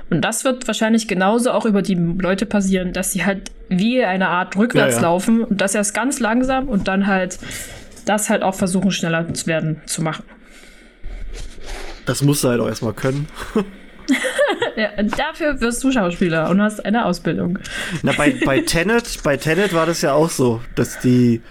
Und 0.10 0.22
das 0.22 0.44
wird 0.44 0.68
wahrscheinlich 0.68 1.08
genauso 1.08 1.52
auch 1.52 1.66
über 1.66 1.82
die 1.82 1.96
Leute 1.96 2.46
passieren, 2.46 2.94
dass 2.94 3.12
sie 3.12 3.26
halt 3.26 3.52
wie 3.70 4.04
eine 4.04 4.30
Art 4.30 4.56
rückwärts 4.56 4.96
ja, 4.96 5.02
ja. 5.02 5.08
laufen 5.08 5.44
und 5.44 5.62
das 5.62 5.74
erst 5.74 5.96
ganz 5.96 6.20
langsam 6.20 6.70
und 6.70 6.88
dann 6.88 7.08
halt 7.08 7.40
das 8.06 8.30
halt 8.30 8.44
auch 8.44 8.56
versuchen, 8.56 8.92
schneller 8.92 9.34
zu 9.34 9.48
werden, 9.48 9.82
zu 9.86 10.02
machen. 10.02 10.24
Das 12.06 12.22
musst 12.22 12.44
du 12.44 12.50
halt 12.50 12.60
auch 12.62 12.68
erstmal 12.68 12.94
können. 12.94 13.28
ja, 14.76 14.90
dafür 15.04 15.60
wirst 15.62 15.84
du 15.84 15.92
Schauspieler 15.92 16.50
und 16.50 16.62
hast 16.62 16.84
eine 16.86 17.06
Ausbildung. 17.06 17.60
Na, 18.04 18.14
bei, 18.14 18.36
bei 18.46 18.60
Tenet, 18.66 19.22
bei 19.24 19.38
Tenet 19.38 19.74
war 19.74 19.86
das 19.86 20.02
ja 20.02 20.14
auch 20.14 20.30
so, 20.30 20.62
dass 20.76 21.00
die 21.00 21.42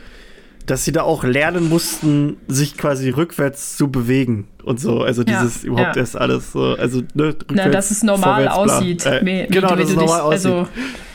dass 0.69 0.85
sie 0.85 0.93
da 0.93 1.03
auch 1.03 1.25
lernen 1.25 1.69
mussten, 1.69 2.37
sich 2.47 2.77
quasi 2.77 3.09
rückwärts 3.11 3.77
zu 3.77 3.91
bewegen 3.91 4.49
und 4.63 4.79
so. 4.79 5.01
Also 5.01 5.25
dieses 5.25 5.63
ja, 5.63 5.69
überhaupt 5.69 5.97
ja. 5.97 6.03
erst 6.03 6.17
alles 6.17 6.53
so, 6.53 6.77
also 6.77 7.01
ne, 7.15 7.29
rückwärts, 7.29 7.55
Na, 7.55 7.69
dass 7.69 7.91
es 7.91 8.03
normal 8.03 8.49
aussieht. 8.49 9.07
Äh, 9.07 9.25
wie, 9.25 9.47
genau, 9.49 9.75
dass 9.75 9.89
es 9.89 9.97
normal 9.97 10.21
aussieht. 10.21 10.53
Also, 10.53 10.69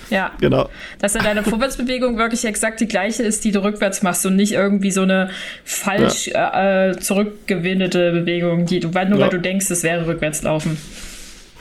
ja. 0.10 0.32
Genau. 0.40 0.70
Dass 1.00 1.14
dann 1.14 1.24
deine 1.24 1.44
Vorwärtsbewegung 1.44 2.18
wirklich 2.18 2.46
exakt 2.46 2.82
die 2.82 2.88
gleiche 2.88 3.24
ist, 3.24 3.46
die 3.46 3.52
du 3.52 3.64
rückwärts 3.64 4.02
machst 4.02 4.26
und 4.26 4.36
nicht 4.36 4.54
irgendwie 4.54 4.92
so 4.92 5.04
eine 5.04 5.30
falsch 5.64 6.28
ja. 6.28 6.90
äh, 6.90 7.00
zurückgewindete 7.00 8.12
Bewegung, 8.12 8.66
die 8.66 8.80
du, 8.80 8.88
nur 8.88 8.98
ja. 8.98 9.20
weil 9.20 9.30
du 9.30 9.40
denkst, 9.40 9.70
es 9.70 9.84
wäre 9.84 10.08
rückwärts 10.08 10.42
laufen. 10.42 10.78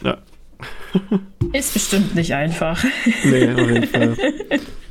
Ja. 0.03 0.19
ist 1.53 1.75
bestimmt 1.75 2.15
nicht 2.15 2.35
einfach. 2.35 2.83
Nee, 3.25 3.53
auf 3.53 3.71
jeden 3.71 3.87
Fall. 3.87 4.17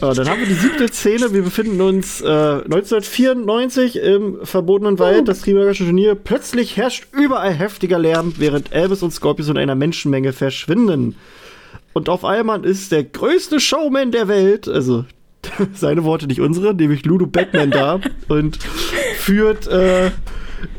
So, 0.00 0.14
dann 0.14 0.30
haben 0.30 0.40
wir 0.40 0.46
die 0.46 0.54
siebte 0.54 0.88
Szene. 0.88 1.34
Wir 1.34 1.42
befinden 1.42 1.78
uns 1.82 2.22
äh, 2.22 2.24
1994 2.24 3.96
im 3.96 4.38
verbotenen 4.44 4.98
Wald, 4.98 5.20
uh. 5.20 5.24
das 5.24 5.42
Trimagische 5.42 5.84
Turnier. 5.84 6.14
Plötzlich 6.14 6.78
herrscht 6.78 7.08
überall 7.12 7.52
heftiger 7.52 7.98
Lärm, 7.98 8.32
während 8.38 8.72
Elvis 8.72 9.02
und 9.02 9.10
Scorpius 9.12 9.50
in 9.50 9.58
einer 9.58 9.74
Menschenmenge 9.74 10.32
verschwinden. 10.32 11.16
Und 11.92 12.08
auf 12.08 12.24
einmal 12.24 12.64
ist 12.64 12.92
der 12.92 13.04
größte 13.04 13.60
Showman 13.60 14.10
der 14.10 14.26
Welt, 14.28 14.68
also 14.68 15.04
seine 15.74 16.02
Worte, 16.04 16.26
nicht 16.26 16.40
unsere, 16.40 16.72
nämlich 16.72 17.04
Ludo 17.04 17.26
Batman 17.26 17.70
da 17.70 18.00
und 18.28 18.56
führt, 19.16 19.66
äh, 19.66 20.12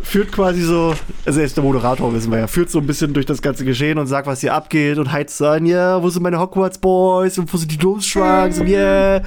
führt 0.02 0.32
quasi 0.32 0.62
so, 0.62 0.96
also 1.26 1.40
er 1.40 1.46
ist 1.46 1.56
der 1.56 1.64
Moderator, 1.64 2.14
wissen 2.14 2.32
wir 2.32 2.40
ja, 2.40 2.48
führt 2.48 2.70
so 2.70 2.80
ein 2.80 2.88
bisschen 2.88 3.14
durch 3.14 3.26
das 3.26 3.42
ganze 3.42 3.66
Geschehen 3.66 3.98
und 3.98 4.08
sagt, 4.08 4.28
was 4.28 4.42
hier 4.42 4.54
abgeht 4.54 4.98
und 4.98 5.12
heizt 5.12 5.42
an, 5.42 5.66
ja, 5.66 5.96
yeah, 5.96 6.04
wo 6.04 6.10
sind 6.10 6.24
meine 6.24 6.40
Hogwarts 6.40 6.78
Boys 6.78 7.38
und 7.38 7.52
wo 7.52 7.58
sind 7.58 7.72
die 7.72 7.78
Domschwanks 7.78 8.60
und 8.60 8.68
yeah, 8.68 9.22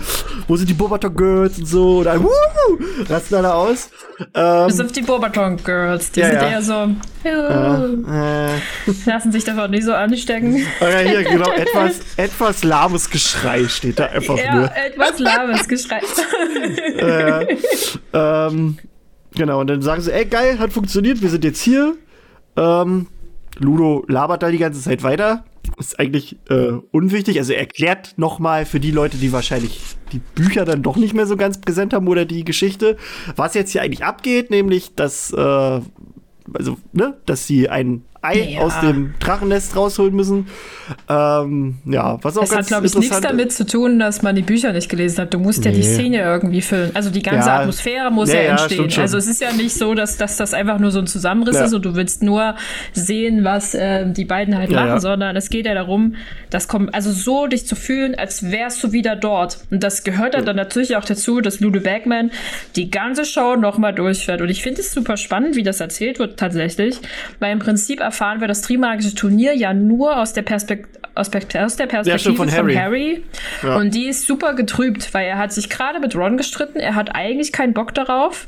wo 0.47 0.57
sind 0.57 0.69
die 0.69 0.75
Bobaton 0.75 1.15
Girls 1.15 1.59
und 1.59 1.67
so 1.67 1.99
und 1.99 2.05
dann, 2.05 2.23
wuhu, 2.23 2.79
rasten 3.09 3.37
alle 3.37 3.55
aus. 3.55 3.91
Ähm, 4.35 4.67
Bis 4.67 4.81
auf 4.81 4.93
die 4.93 5.03
Bobaton 5.03 5.57
Girls, 5.57 6.11
die 6.13 6.21
ja, 6.21 6.27
sind 6.27 6.37
ja. 6.37 6.49
eher 6.49 6.63
so, 6.63 6.73
ja, 7.25 7.85
äh, 7.85 8.59
lassen 9.07 9.33
sich 9.33 9.45
davon 9.45 9.71
nicht 9.71 9.85
so 9.85 9.93
anstecken. 9.93 10.65
Ja, 10.81 10.99
hier, 10.99 11.25
genau, 11.25 11.51
etwas, 11.53 12.01
etwas 12.17 12.65
lahmes 12.65 13.11
Geschrei 13.11 13.67
steht 13.69 13.99
da 13.99 14.07
einfach 14.07 14.39
ja, 14.39 14.55
nur. 14.55 14.71
etwas 14.77 15.19
lahmes 15.19 15.67
Geschrei. 15.67 16.01
äh, 16.99 17.57
ähm, 18.13 18.79
Genau, 19.37 19.61
und 19.61 19.69
dann 19.69 19.83
sagen 19.83 20.01
sie, 20.01 20.13
ey, 20.13 20.25
geil, 20.25 20.59
hat 20.59 20.73
funktioniert, 20.73 21.21
wir 21.21 21.29
sind 21.29 21.45
jetzt 21.45 21.61
hier. 21.61 21.97
Ähm, 22.57 23.09
Ludo 23.59 24.05
labert 24.09 24.43
da 24.43 24.51
die 24.51 24.59
ganze 24.59 24.81
Zeit 24.81 25.03
weiter. 25.03 25.45
Ist 25.79 25.99
eigentlich 25.99 26.37
äh, 26.51 26.73
unwichtig. 26.93 27.39
Also 27.39 27.53
er 27.53 27.61
erklärt 27.61 28.15
nochmal 28.17 28.67
für 28.67 28.81
die 28.81 28.91
Leute, 28.91 29.17
die 29.17 29.33
wahrscheinlich 29.33 29.81
die 30.13 30.21
Bücher 30.35 30.65
dann 30.65 30.83
doch 30.83 30.97
nicht 30.97 31.15
mehr 31.15 31.27
so 31.27 31.37
ganz 31.37 31.61
präsent 31.61 31.93
haben 31.95 32.07
oder 32.07 32.25
die 32.25 32.45
Geschichte, 32.45 32.97
was 33.35 33.55
jetzt 33.55 33.73
hier 33.73 33.83
eigentlich 33.83 34.05
abgeht, 34.05 34.51
nämlich 34.51 34.95
dass, 34.95 35.33
äh, 35.33 35.37
also, 36.53 36.77
ne, 36.93 37.17
dass 37.27 37.47
sie 37.47 37.69
ein 37.69 38.03
Ei 38.25 38.55
ja. 38.55 38.61
aus 38.61 38.81
dem 38.81 39.15
Drachennest 39.21 39.77
rausholen 39.77 40.15
müssen. 40.15 40.47
Ähm, 41.09 41.79
ja, 41.87 42.19
was 42.23 42.37
auch 42.37 42.43
das 42.43 42.51
ganz 42.51 42.67
hat, 42.67 42.69
glaube 42.69 42.87
ich, 42.87 42.95
nichts 42.95 43.21
damit 43.21 43.53
zu 43.53 43.67
tun, 43.67 43.99
dass 43.99 44.23
man 44.23 44.35
die 44.35 44.43
Bücher 44.43 44.73
nicht 44.73 44.89
gelesen 44.89 45.23
hat. 45.23 45.35
Du 45.35 45.39
musst 45.39 45.65
nee. 45.65 45.71
ja 45.71 45.77
die 45.77 45.83
Szene 45.83 46.19
irgendwie 46.19 46.63
füllen. 46.63 46.91
Also 46.95 47.11
die 47.11 47.23
ganze 47.23 47.49
ja. 47.49 47.61
Atmosphäre 47.61 48.11
muss 48.11 48.33
ja, 48.33 48.43
ja 48.43 48.51
entstehen. 48.51 48.91
Also 48.99 49.17
es 49.17 49.27
ist 49.27 49.41
ja 49.41 49.53
nicht 49.53 49.75
so, 49.75 49.95
dass, 49.95 50.17
dass 50.17 50.37
das 50.37 50.55
einfach 50.55 50.79
nur 50.79 50.91
so 50.91 50.99
ein 50.99 51.07
Zusammenriss 51.07 51.57
ist 51.57 51.75
und 51.75 51.85
du 51.85 51.95
willst 51.95 52.23
nur 52.23 52.55
sehen, 52.93 53.45
was 53.45 53.75
äh, 53.75 54.11
die 54.11 54.25
beiden 54.25 54.57
halt 54.57 54.71
machen, 54.71 55.01
sondern 55.01 55.37
es 55.37 55.51
geht 55.51 55.67
ja 55.67 55.75
darum, 55.75 56.17
das 56.51 56.69
kommt, 56.69 56.95
also 56.95 57.13
so 57.13 57.47
dich 57.47 57.67
zu 57.67 57.77
fühlen, 57.77 58.15
als 58.15 58.51
wärst 58.51 58.83
du 58.83 58.93
wieder 58.93 59.17
dort. 59.17 59.59
Und 59.71 59.83
das 59.83 60.05
gehört 60.05 60.35
dann 60.35 60.57
natürlich 60.57 60.97
auch 60.97 61.05
dazu, 61.05 61.41
dass 61.41 61.61
Ludo 61.61 61.81
Bagman 61.81 62.31
die 62.77 62.91
ganze 62.91 63.25
Show 63.25 63.57
nochmal 63.57 63.95
durchfährt. 63.95 64.41
Und 64.41 64.49
ich 64.49 64.63
finde 64.63 64.81
es 64.81 64.93
super 64.93 65.17
spannend, 65.17 65.57
wie 65.57 65.63
das 65.63 65.81
erzählt 65.81 66.19
wird 66.19 66.39
tatsächlich, 66.39 67.01
weil 67.41 67.53
im 67.53 67.59
Prinzip 67.59 68.01
erfahren 68.15 68.41
wir 68.41 68.47
das 68.47 68.61
Trimagische 68.61 69.13
Turnier 69.15 69.55
ja 69.55 69.75
nur 69.75 70.17
aus 70.21 70.33
der, 70.33 70.43
Perspekt 70.43 71.01
aus, 71.17 71.31
aus 71.57 71.77
der 71.77 71.87
Perspektive 71.87 72.31
ja, 72.31 72.37
von 72.37 72.51
Harry. 72.51 72.73
Von 72.73 72.83
Harry. 72.83 73.25
Ja. 73.65 73.77
Und 73.77 73.93
die 73.93 74.07
ist 74.07 74.25
super 74.27 74.55
getrübt, 74.55 75.13
weil 75.13 75.27
er 75.27 75.39
hat 75.39 75.53
sich 75.53 75.69
gerade 75.69 75.99
mit 75.99 76.15
Ron 76.15 76.37
gestritten. 76.37 76.79
Er 76.79 76.95
hat 76.95 77.13
eigentlich 77.13 77.53
keinen 77.53 77.75
Bock 77.75 77.93
darauf, 77.93 78.47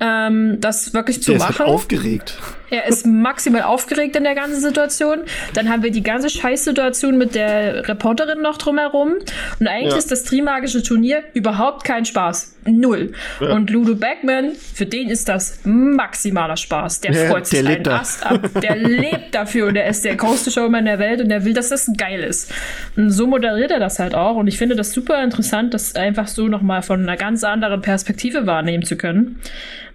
ähm, 0.00 0.58
das 0.60 0.92
wirklich 0.92 1.22
zu 1.22 1.30
der 1.30 1.40
machen. 1.40 1.52
Ist 1.52 1.58
halt 1.60 1.68
aufgeregt. 1.70 2.38
Er 2.70 2.86
ist 2.86 3.06
maximal 3.06 3.62
aufgeregt 3.62 4.16
in 4.16 4.24
der 4.24 4.34
ganzen 4.34 4.60
Situation. 4.60 5.20
Dann 5.54 5.68
haben 5.68 5.82
wir 5.82 5.90
die 5.90 6.02
ganze 6.02 6.28
Scheißsituation 6.28 7.16
mit 7.16 7.34
der 7.34 7.88
Reporterin 7.88 8.42
noch 8.42 8.58
drumherum. 8.58 9.14
Und 9.60 9.68
eigentlich 9.68 9.92
ja. 9.92 9.98
ist 9.98 10.10
das 10.10 10.24
Trimagische 10.24 10.82
Turnier 10.82 11.22
überhaupt 11.34 11.84
kein 11.84 12.04
Spaß. 12.04 12.56
Null. 12.68 13.12
Ja. 13.40 13.52
Und 13.52 13.70
Ludo 13.70 13.94
Backman, 13.94 14.52
für 14.74 14.86
den 14.86 15.08
ist 15.08 15.28
das 15.28 15.60
maximaler 15.64 16.56
Spaß. 16.56 17.00
Der 17.02 17.12
ja, 17.12 17.30
freut 17.30 17.46
sich 17.46 17.62
der 17.62 17.76
einen 17.76 17.88
Ast 17.88 18.26
ab. 18.26 18.50
Der 18.60 18.76
lebt 18.76 19.34
dafür 19.34 19.68
und 19.68 19.76
er 19.76 19.88
ist 19.88 20.04
der 20.04 20.16
größte 20.16 20.50
Showman 20.50 20.84
der 20.84 20.98
Welt 20.98 21.20
und 21.20 21.30
er 21.30 21.44
will, 21.44 21.54
dass 21.54 21.68
das 21.68 21.88
geil 21.96 22.20
ist. 22.20 22.52
Und 22.96 23.10
so 23.10 23.28
moderiert 23.28 23.70
er 23.70 23.78
das 23.78 24.00
halt 24.00 24.14
auch. 24.14 24.36
Und 24.36 24.48
ich 24.48 24.58
finde 24.58 24.74
das 24.74 24.92
super 24.92 25.22
interessant, 25.22 25.74
das 25.74 25.94
einfach 25.94 26.26
so 26.26 26.48
nochmal 26.48 26.82
von 26.82 27.02
einer 27.02 27.16
ganz 27.16 27.44
anderen 27.44 27.80
Perspektive 27.80 28.46
wahrnehmen 28.46 28.84
zu 28.84 28.96
können. 28.96 29.40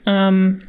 Ähm, 0.05 0.62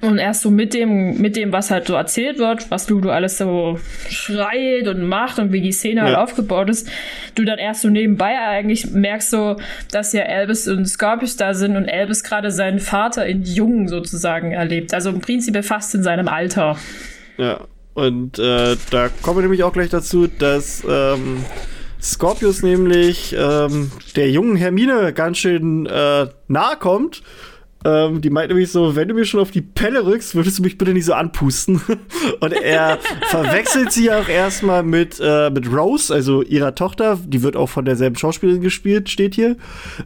und 0.00 0.18
erst 0.18 0.42
so 0.42 0.50
mit 0.50 0.74
dem, 0.74 1.20
mit 1.20 1.36
dem, 1.36 1.52
was 1.52 1.70
halt 1.70 1.86
so 1.86 1.94
erzählt 1.94 2.38
wird, 2.38 2.70
was 2.70 2.88
Ludo 2.88 3.10
alles 3.10 3.38
so 3.38 3.78
schreit 4.08 4.86
und 4.86 5.02
macht 5.02 5.38
und 5.38 5.52
wie 5.52 5.60
die 5.60 5.72
Szene 5.72 6.02
halt 6.02 6.12
ja. 6.12 6.18
halt 6.18 6.28
aufgebaut 6.28 6.70
ist, 6.70 6.88
du 7.34 7.44
dann 7.44 7.58
erst 7.58 7.82
so 7.82 7.88
nebenbei 7.88 8.38
eigentlich 8.38 8.90
merkst 8.90 9.30
so, 9.30 9.56
dass 9.90 10.12
ja 10.12 10.22
Elvis 10.22 10.68
und 10.68 10.86
Scorpius 10.86 11.36
da 11.36 11.54
sind 11.54 11.76
und 11.76 11.86
Elvis 11.86 12.22
gerade 12.22 12.50
seinen 12.50 12.78
Vater 12.78 13.26
in 13.26 13.42
Jungen 13.42 13.88
sozusagen 13.88 14.52
erlebt. 14.52 14.94
Also 14.94 15.10
im 15.10 15.20
Prinzip 15.20 15.58
fast 15.64 15.94
in 15.94 16.02
seinem 16.02 16.28
Alter. 16.28 16.76
Ja, 17.36 17.60
und 17.94 18.38
äh, 18.38 18.76
da 18.90 19.08
kommen 19.22 19.38
wir 19.38 19.42
nämlich 19.42 19.64
auch 19.64 19.72
gleich 19.72 19.90
dazu, 19.90 20.28
dass 20.28 20.84
ähm, 20.88 21.44
Scorpius 22.00 22.62
nämlich 22.62 23.34
ähm, 23.36 23.90
der 24.14 24.30
jungen 24.30 24.56
Hermine 24.56 25.12
ganz 25.12 25.38
schön 25.38 25.86
äh, 25.86 26.26
nahe 26.46 26.76
kommt 26.78 27.22
ähm, 27.84 28.20
die 28.20 28.30
meint 28.30 28.48
nämlich 28.48 28.72
so, 28.72 28.96
wenn 28.96 29.08
du 29.08 29.14
mir 29.14 29.24
schon 29.24 29.40
auf 29.40 29.52
die 29.52 29.60
Pelle 29.60 30.04
rückst, 30.04 30.34
würdest 30.34 30.58
du 30.58 30.62
mich 30.62 30.78
bitte 30.78 30.92
nicht 30.92 31.04
so 31.04 31.14
anpusten. 31.14 31.80
und 32.40 32.52
er 32.52 32.98
verwechselt 33.30 33.92
sie 33.92 34.10
auch 34.10 34.28
erstmal 34.28 34.82
mit, 34.82 35.20
äh, 35.20 35.50
mit 35.50 35.72
Rose, 35.72 36.12
also 36.12 36.42
ihrer 36.42 36.74
Tochter. 36.74 37.18
Die 37.24 37.42
wird 37.42 37.56
auch 37.56 37.68
von 37.68 37.84
derselben 37.84 38.16
Schauspielerin 38.16 38.62
gespielt, 38.62 39.08
steht 39.08 39.34
hier. 39.34 39.56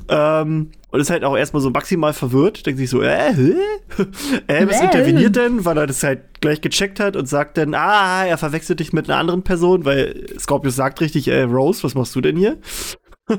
Ähm, 0.08 0.70
und 0.90 1.00
ist 1.00 1.08
halt 1.08 1.24
auch 1.24 1.35
erstmal 1.35 1.62
so 1.62 1.70
maximal 1.70 2.12
verwirrt. 2.12 2.66
Denkt 2.66 2.78
sich 2.78 2.90
so, 2.90 3.00
äh, 3.00 3.32
hä? 3.32 3.54
Äh, 4.48 4.64
interveniert 4.64 5.37
dann, 5.37 5.64
weil 5.64 5.78
er 5.78 5.87
das 5.87 6.02
halt 6.02 6.40
gleich 6.40 6.61
gecheckt 6.61 7.00
hat 7.00 7.16
und 7.16 7.26
sagt 7.26 7.56
dann, 7.56 7.74
ah, 7.74 8.26
er 8.26 8.37
verwechselt 8.37 8.80
dich 8.80 8.92
mit 8.92 9.08
einer 9.08 9.18
anderen 9.18 9.42
Person, 9.42 9.85
weil 9.85 10.26
Scorpius 10.38 10.76
sagt 10.76 11.00
richtig, 11.00 11.28
äh, 11.28 11.42
Rose, 11.42 11.85
was 11.85 11.94
machst 11.94 12.14
du 12.14 12.20
denn 12.20 12.37
hier? 12.37 12.58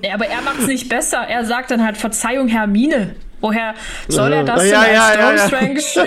Ja, 0.01 0.15
aber 0.15 0.25
er 0.25 0.41
macht 0.41 0.61
es 0.61 0.67
nicht 0.67 0.89
besser. 0.89 1.19
Er 1.19 1.45
sagt 1.45 1.69
dann 1.69 1.83
halt, 1.83 1.97
Verzeihung, 1.97 2.47
Hermine. 2.47 3.15
Woher 3.43 3.73
soll 4.07 4.31
er 4.31 4.45
das 4.45 4.69
ja, 4.69 4.85
denn 4.85 5.19
als 5.19 5.51
ja, 5.51 5.57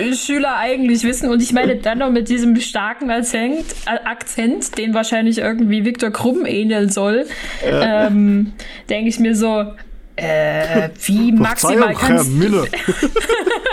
ja, 0.00 0.14
Schüler 0.16 0.56
eigentlich 0.56 1.04
wissen? 1.04 1.28
Und 1.28 1.42
ich 1.42 1.52
meine, 1.52 1.76
dann 1.76 1.98
noch 1.98 2.10
mit 2.10 2.30
diesem 2.30 2.58
starken 2.58 3.10
Akzent, 3.10 3.66
Akzent 3.84 4.78
den 4.78 4.94
wahrscheinlich 4.94 5.36
irgendwie 5.36 5.84
Viktor 5.84 6.10
Krumm 6.10 6.46
ähneln 6.46 6.88
soll, 6.88 7.26
ähm, 7.62 8.54
denke 8.88 9.10
ich 9.10 9.18
mir 9.18 9.36
so, 9.36 9.66
äh, 10.16 10.88
wie 11.04 11.30
maximal 11.32 11.92
kannst 11.92 12.30
du, 12.30 12.66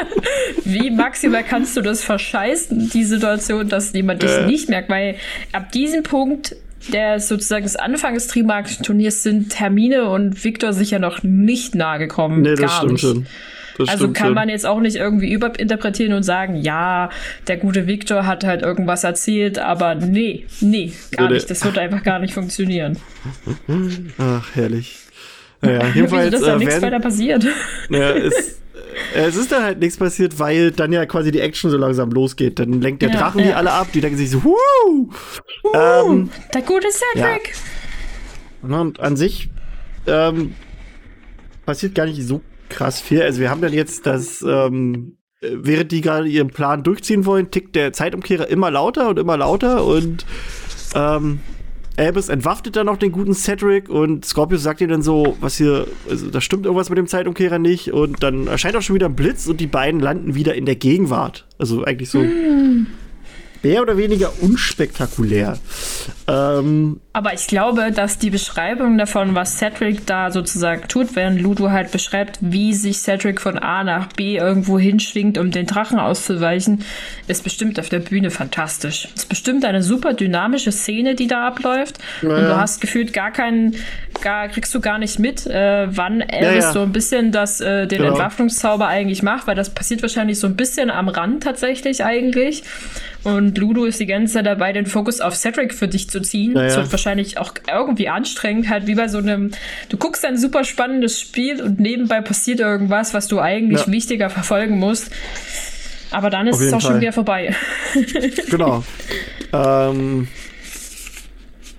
wie 0.66 0.92
maximal 0.92 1.44
kannst 1.46 1.78
du 1.78 1.82
das 1.82 2.04
verscheißen, 2.04 2.90
die 2.90 3.06
Situation, 3.06 3.70
dass 3.70 3.94
jemand 3.94 4.24
dich 4.24 4.32
äh. 4.32 4.46
nicht 4.46 4.68
merkt, 4.68 4.90
weil 4.90 5.16
ab 5.54 5.72
diesem 5.72 6.04
Punkt 6.04 6.58
der 6.92 7.20
sozusagen 7.20 7.64
das 7.64 7.76
Anfang 7.76 8.14
des 8.14 8.28
Trimark-Turniers 8.28 9.24
sind 9.24 9.60
Hermine 9.60 10.10
und 10.10 10.44
Viktor 10.44 10.74
sicher 10.74 11.00
noch 11.00 11.24
nicht 11.24 11.76
nahe 11.76 12.00
gekommen. 12.00 12.42
Nee, 12.42 12.56
das 12.56 12.60
Gar 12.60 12.70
stimmt 12.70 12.92
nicht. 12.92 13.02
schon. 13.02 13.28
Das 13.78 13.90
also 13.90 14.12
kann 14.12 14.28
schon. 14.28 14.34
man 14.36 14.50
jetzt 14.50 14.66
auch 14.66 14.80
nicht 14.80 14.98
irgendwie 14.98 15.32
überinterpretieren 15.32 16.14
und 16.14 16.24
sagen, 16.24 16.56
ja, 16.56 17.10
der 17.48 17.58
gute 17.58 17.88
Viktor 17.88 18.26
hat 18.26 18.44
halt 18.44 18.62
irgendwas 18.62 19.04
erzählt, 19.04 19.58
aber 19.58 19.96
nee, 19.96 20.46
nee, 20.62 20.94
gar 21.12 21.28
nee, 21.28 21.36
nicht. 21.36 21.50
Das 21.50 21.66
wird 21.66 21.78
einfach 21.78 22.04
gar 22.04 22.20
nicht 22.20 22.34
funktionieren. 22.34 22.98
Ach, 24.20 24.48
herrlich. 24.54 24.98
Naja, 25.62 25.88
jedenfalls. 25.96 26.32
dass 26.32 26.42
da 26.42 26.56
äh, 26.56 26.58
nichts 26.58 26.82
weiter 26.82 27.00
passiert. 27.00 27.46
Ja, 27.90 28.10
ist, 28.12 28.62
es 29.16 29.36
ist 29.36 29.52
dann 29.52 29.64
halt 29.64 29.80
nichts 29.80 29.98
passiert, 29.98 30.40
weil 30.40 30.72
dann 30.72 30.92
ja 30.92 31.06
quasi 31.06 31.32
die 31.32 31.40
Action 31.40 31.70
so 31.70 31.78
langsam 31.78 32.12
losgeht. 32.12 32.60
Dann 32.60 32.82
lenkt 32.82 33.02
der 33.02 33.10
ja, 33.10 33.20
Drachen 33.20 33.40
ja. 33.40 33.48
die 33.48 33.54
alle 33.54 33.72
ab, 33.72 33.88
die 33.94 34.02
denken 34.02 34.18
sich 34.18 34.30
so, 34.30 34.44
Wuh! 34.44 35.10
Uh, 35.64 35.74
ähm, 35.74 36.30
der 36.54 36.62
gute 36.62 36.88
Cedric. 36.92 37.54
Ja. 38.64 38.80
Und 38.80 39.00
an 39.00 39.16
sich 39.18 39.50
ähm, 40.08 40.56
passiert 41.66 41.96
gar 41.96 42.06
nicht 42.06 42.22
so 42.26 42.42
krass 42.70 43.02
viel. 43.02 43.22
Also 43.22 43.40
wir 43.40 43.50
haben 43.50 43.62
dann 43.62 43.74
jetzt 43.74 44.06
das, 44.06 44.42
ähm, 44.42 45.18
während 45.42 45.92
die 45.92 46.02
gerade 46.02 46.28
ihren 46.28 46.50
Plan 46.50 46.84
durchziehen 46.84 47.26
wollen, 47.26 47.52
tickt 47.52 47.76
der 47.76 47.94
Zeitumkehrer 47.94 48.48
immer 48.48 48.72
lauter 48.72 49.10
und 49.10 49.20
immer 49.20 49.38
lauter 49.38 49.86
und 49.86 50.26
ähm, 50.96 51.40
Albus 51.98 52.30
entwaffnet 52.30 52.76
dann 52.76 52.88
noch 52.88 52.98
den 52.98 53.12
guten 53.12 53.34
Cedric 53.34 53.90
und 53.90 54.26
Scorpius 54.26 54.64
sagt 54.64 54.82
ihm 54.82 54.90
dann 54.90 55.04
so, 55.04 55.38
was 55.42 55.58
hier, 55.58 55.88
also 56.10 56.30
da 56.30 56.42
stimmt 56.42 56.66
irgendwas 56.66 56.90
mit 56.90 56.98
dem 56.98 57.08
Zeitumkehrer 57.08 57.60
nicht 57.60 57.94
und 57.94 58.24
dann 58.24 58.48
erscheint 58.48 58.76
auch 58.76 58.82
schon 58.82 58.96
wieder 58.96 59.08
ein 59.08 59.16
Blitz 59.16 59.48
und 59.48 59.60
die 59.60 59.68
beiden 59.68 60.00
landen 60.00 60.34
wieder 60.34 60.56
in 60.56 60.66
der 60.66 60.76
Gegenwart. 60.76 61.46
Also 61.60 61.84
eigentlich 61.84 62.10
so. 62.10 62.20
Mm 62.20 62.88
mehr 63.64 63.82
oder 63.82 63.98
weniger 63.98 64.32
unspektakulär. 64.42 65.58
Ähm, 66.28 67.00
Aber 67.14 67.34
ich 67.34 67.48
glaube, 67.48 67.92
dass 67.92 68.18
die 68.18 68.30
Beschreibung 68.30 68.98
davon, 68.98 69.36
was 69.36 69.58
Cedric 69.58 70.06
da 70.06 70.32
sozusagen 70.32 70.88
tut, 70.88 71.16
während 71.16 71.42
Ludo 71.42 71.72
halt 71.72 71.92
beschreibt, 71.92 72.40
wie 72.42 72.74
sich 72.74 73.00
Cedric 73.00 73.42
von 73.42 73.58
A 73.58 73.84
nach 73.84 74.08
B 74.14 74.38
irgendwo 74.38 74.78
hinschwingt, 74.78 75.38
um 75.38 75.52
den 75.52 75.66
Drachen 75.66 76.00
auszuweichen, 76.00 76.84
ist 77.28 77.44
bestimmt 77.44 77.80
auf 77.80 77.90
der 77.90 78.00
Bühne 78.00 78.32
fantastisch. 78.32 79.08
Ist 79.16 79.30
bestimmt 79.30 79.66
eine 79.66 79.82
super 79.82 80.14
dynamische 80.14 80.72
Szene, 80.72 81.16
die 81.16 81.28
da 81.28 81.48
abläuft. 81.48 82.00
Naja. 82.22 82.36
Und 82.36 82.44
du 82.44 82.58
hast 82.58 82.82
gefühlt 82.82 83.14
gar 83.14 83.32
keinen, 83.32 83.76
gar, 84.22 84.50
kriegst 84.50 84.76
du 84.76 84.82
gar 84.82 84.98
nicht 84.98 85.20
mit, 85.20 85.46
äh, 85.48 85.88
wann 85.90 86.22
Elvis 86.22 86.66
ja, 86.66 86.72
so 86.74 86.82
ein 86.82 86.92
bisschen 86.92 87.32
das, 87.32 87.62
äh, 87.62 87.88
den 87.88 88.00
genau. 88.00 88.12
Entwaffnungszauber 88.12 88.88
eigentlich 88.88 89.24
macht, 89.24 89.48
weil 89.48 89.56
das 89.56 89.74
passiert 89.74 90.02
wahrscheinlich 90.02 90.40
so 90.40 90.48
ein 90.48 90.56
bisschen 90.56 90.90
am 90.90 91.08
Rand 91.08 91.44
tatsächlich 91.44 92.04
eigentlich 92.04 92.64
Und 93.24 93.58
Ludo 93.58 93.86
ist 93.86 94.00
die 94.00 94.06
ganze 94.06 94.34
Zeit 94.34 94.46
dabei, 94.46 94.74
den 94.74 94.86
Fokus 94.86 95.22
auf 95.22 95.36
Cedric 95.36 95.74
für 95.74 95.88
dich 95.88 96.10
zu 96.10 96.22
ziehen. 96.22 96.56
Ja, 96.56 96.64
Das 96.64 96.76
wird 96.76 96.92
wahrscheinlich 96.92 97.38
auch 97.38 97.54
irgendwie 97.72 98.10
anstrengend, 98.10 98.70
halt 98.70 98.88
wie 98.88 98.96
bei 98.96 99.08
so 99.08 99.20
einem, 99.20 99.52
du 99.90 99.98
guckst 99.98 100.26
ein 100.26 100.38
super 100.38 100.64
spannendes 100.64 101.20
Spiel 101.20 101.62
und 101.62 101.80
nebenbei 101.80 102.22
passiert 102.22 102.60
irgendwas, 102.60 103.14
was 103.14 103.28
du 103.28 103.40
eigentlich 103.40 103.86
ja. 103.86 103.92
wichtiger 103.92 104.30
verfolgen 104.30 104.78
musst. 104.78 105.10
Aber 106.12 106.30
dann 106.30 106.48
ist 106.48 106.60
es 106.60 106.74
auch 106.74 106.82
Fall. 106.82 106.92
schon 106.92 107.02
wieder 107.02 107.14
vorbei. 107.14 107.56
genau. 108.50 108.84
ähm, 109.52 110.28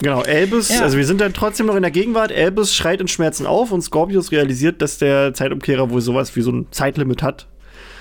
Genau, 0.01 0.23
Elbis, 0.23 0.69
ja. 0.69 0.81
also 0.83 0.99
wir 0.99 1.07
sind 1.07 1.21
dann 1.21 1.33
trotzdem 1.33 1.67
noch 1.67 1.77
in 1.77 1.83
der 1.83 1.91
Gegenwart. 1.91 2.31
Elbis 2.31 2.75
schreit 2.75 3.01
in 3.01 3.09
Schmerzen 3.09 3.47
auf 3.47 3.73
und 3.73 3.81
Scorpius 3.81 4.33
realisiert, 4.33 4.83
dass 4.83 4.99
der 4.99 5.33
Zeitumkehrer 5.33 5.89
wohl 5.89 6.01
sowas 6.01 6.35
wie 6.37 6.43
so 6.43 6.51
ein 6.51 6.67
Zeitlimit 6.73 7.23
hat. 7.23 7.47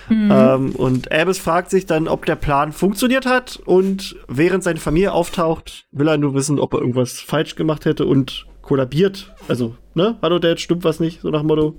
Mhm. 0.10 0.32
Ähm, 0.32 0.72
und 0.76 1.12
Elbis 1.12 1.40
fragt 1.40 1.70
sich 1.70 1.86
dann, 1.86 2.08
ob 2.08 2.26
der 2.26 2.36
Plan 2.36 2.72
funktioniert 2.72 3.26
hat 3.26 3.60
und 3.66 4.16
während 4.28 4.64
seine 4.64 4.80
Familie 4.80 5.14
auftaucht, 5.14 5.86
will 5.92 6.08
er 6.08 6.18
nur 6.18 6.34
wissen, 6.34 6.60
ob 6.60 6.74
er 6.74 6.80
irgendwas 6.80 7.20
falsch 7.20 7.56
gemacht 7.56 7.86
hätte 7.86 8.06
und 8.06 8.46
kollabiert. 8.62 9.34
Also, 9.48 9.76
ne? 9.94 10.18
Hallo 10.22 10.40
Dad, 10.40 10.60
stimmt 10.60 10.84
was 10.84 11.00
nicht, 11.00 11.22
so 11.22 11.30
nach 11.30 11.42
dem 11.42 11.48
Motto. 11.48 11.76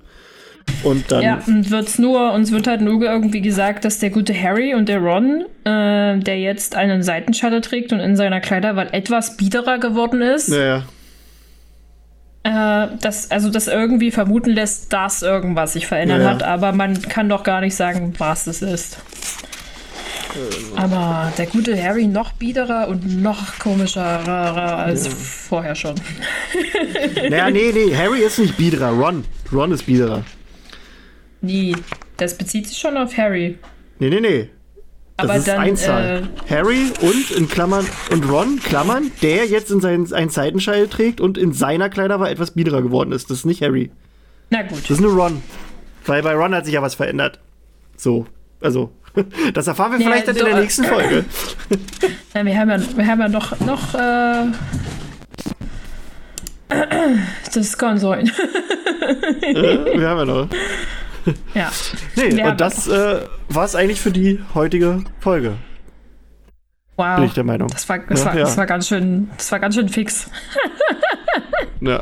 Und 0.83 1.11
dann. 1.12 1.22
Ja, 1.22 1.43
und 1.47 1.70
wird's 1.70 1.99
nur, 1.99 2.33
uns 2.33 2.51
wird 2.51 2.66
halt 2.66 2.81
nur 2.81 3.03
irgendwie 3.03 3.43
gesagt, 3.43 3.85
dass 3.85 3.99
der 3.99 4.11
gute 4.11 4.35
Harry 4.35 4.75
und 4.75 4.89
der 4.89 4.99
Ron, 4.99 5.45
äh, 5.64 6.18
der 6.18 6.39
jetzt 6.39 6.75
einen 6.75 7.03
Seitenschalle 7.03 7.61
trägt 7.61 7.93
und 7.93 8.01
in 8.01 8.16
seiner 8.16 8.41
Kleiderwahl 8.41 8.89
etwas 8.93 9.37
biederer 9.37 9.79
geworden 9.79 10.22
ist. 10.22 10.49
Naja. 10.49 10.85
Äh, 12.45 12.88
das, 13.01 13.30
also 13.30 13.51
das 13.51 13.68
irgendwie 13.68 14.11
vermuten 14.11 14.51
lässt, 14.51 14.92
dass 14.92 15.22
irgendwas 15.22 15.72
sich 15.72 15.86
verändert 15.86 16.18
naja. 16.18 16.30
hat, 16.30 16.42
aber 16.42 16.72
man 16.72 17.01
kann 17.03 17.28
doch 17.28 17.42
gar 17.42 17.62
nicht 17.62 17.74
sagen, 17.74 18.14
was 18.18 18.47
es 18.47 18.61
ist. 18.61 18.99
Aber 20.76 21.32
der 21.38 21.47
gute 21.47 21.80
Harry 21.80 22.07
noch 22.07 22.32
biederer 22.32 22.88
und 22.88 23.22
noch 23.22 23.59
komischer 23.59 24.28
als 24.28 25.07
ja. 25.07 25.12
vorher 25.12 25.74
schon. 25.74 25.95
Naja, 27.30 27.51
nee, 27.51 27.72
nee, 27.72 27.97
Harry 27.97 28.20
ist 28.20 28.38
nicht 28.38 28.57
biederer, 28.57 28.90
Ron. 28.90 29.24
Ron 29.53 29.72
ist 29.72 29.86
biederer. 29.86 30.24
Nee, 31.40 31.74
das 32.16 32.36
bezieht 32.36 32.68
sich 32.68 32.76
schon 32.76 32.97
auf 32.97 33.16
Harry. 33.16 33.59
Nee, 33.99 34.11
nee, 34.11 34.20
nee. 34.20 34.51
Das 35.16 35.30
Aber 35.30 35.38
ist 35.38 35.46
dann, 35.46 35.60
Einzahl. 35.60 36.28
Äh, 36.48 36.50
Harry 36.50 36.90
und 37.00 37.30
in 37.30 37.48
Klammern 37.48 37.86
und 38.10 38.28
Ron, 38.28 38.58
Klammern, 38.58 39.12
der 39.22 39.46
jetzt 39.46 39.70
in 39.70 39.80
seinen 39.80 40.12
einen 40.12 40.30
Seitenschall 40.30 40.88
trägt 40.88 41.20
und 41.20 41.38
in 41.38 41.52
seiner 41.52 41.88
Kleiderwahl 41.88 42.32
etwas 42.32 42.50
biederer 42.50 42.82
geworden 42.82 43.12
ist. 43.12 43.30
Das 43.30 43.38
ist 43.38 43.44
nicht 43.44 43.62
Harry. 43.62 43.92
Na 44.50 44.62
gut. 44.62 44.82
Das 44.82 44.90
ist 44.90 45.00
nur 45.00 45.14
Ron. 45.14 45.40
Weil 46.04 46.22
bei 46.22 46.34
Ron 46.34 46.54
hat 46.54 46.64
sich 46.64 46.74
ja 46.74 46.82
was 46.82 46.96
verändert. 46.96 47.38
So, 47.96 48.26
also, 48.60 48.90
das 49.54 49.68
erfahren 49.68 49.92
wir 49.92 50.00
ja, 50.00 50.06
vielleicht 50.06 50.28
dann 50.28 50.34
so, 50.34 50.44
in 50.44 50.52
der 50.52 50.60
nächsten 50.60 50.84
Folge. 50.84 51.24
Ja, 52.34 52.44
wir 52.44 52.58
haben 52.58 52.68
ja, 52.68 52.80
wir 52.96 53.06
haben 53.06 53.20
ja 53.20 53.28
noch, 53.28 53.60
noch 53.60 53.94
äh, 53.94 54.46
das 57.54 57.78
kann 57.78 57.98
sein. 57.98 58.26
wir 59.40 60.08
haben 60.08 60.18
ja 60.18 60.24
noch. 60.24 60.48
Ja. 61.55 61.70
Nee, 62.16 62.43
und 62.43 62.61
das 62.61 62.87
äh, 62.87 63.20
war 63.49 63.64
es 63.64 63.75
eigentlich 63.75 64.01
für 64.01 64.11
die 64.11 64.41
heutige 64.55 65.05
Folge. 65.20 65.57
Wow. 66.97 67.16
Bin 67.16 67.25
ich 67.25 67.35
der 67.35 67.45
Meinung. 67.45 67.68
Das 67.68 67.89
war, 67.89 67.99
das, 67.99 68.20
ja, 68.20 68.27
war, 68.27 68.35
ja. 68.37 68.41
das 68.43 68.57
war 68.57 68.66
ganz 68.66 68.89
schön, 68.89 69.31
das 69.37 69.51
war 69.51 69.59
ganz 69.59 69.75
schön 69.75 69.89
fix. 69.89 70.31
ja. 71.81 72.01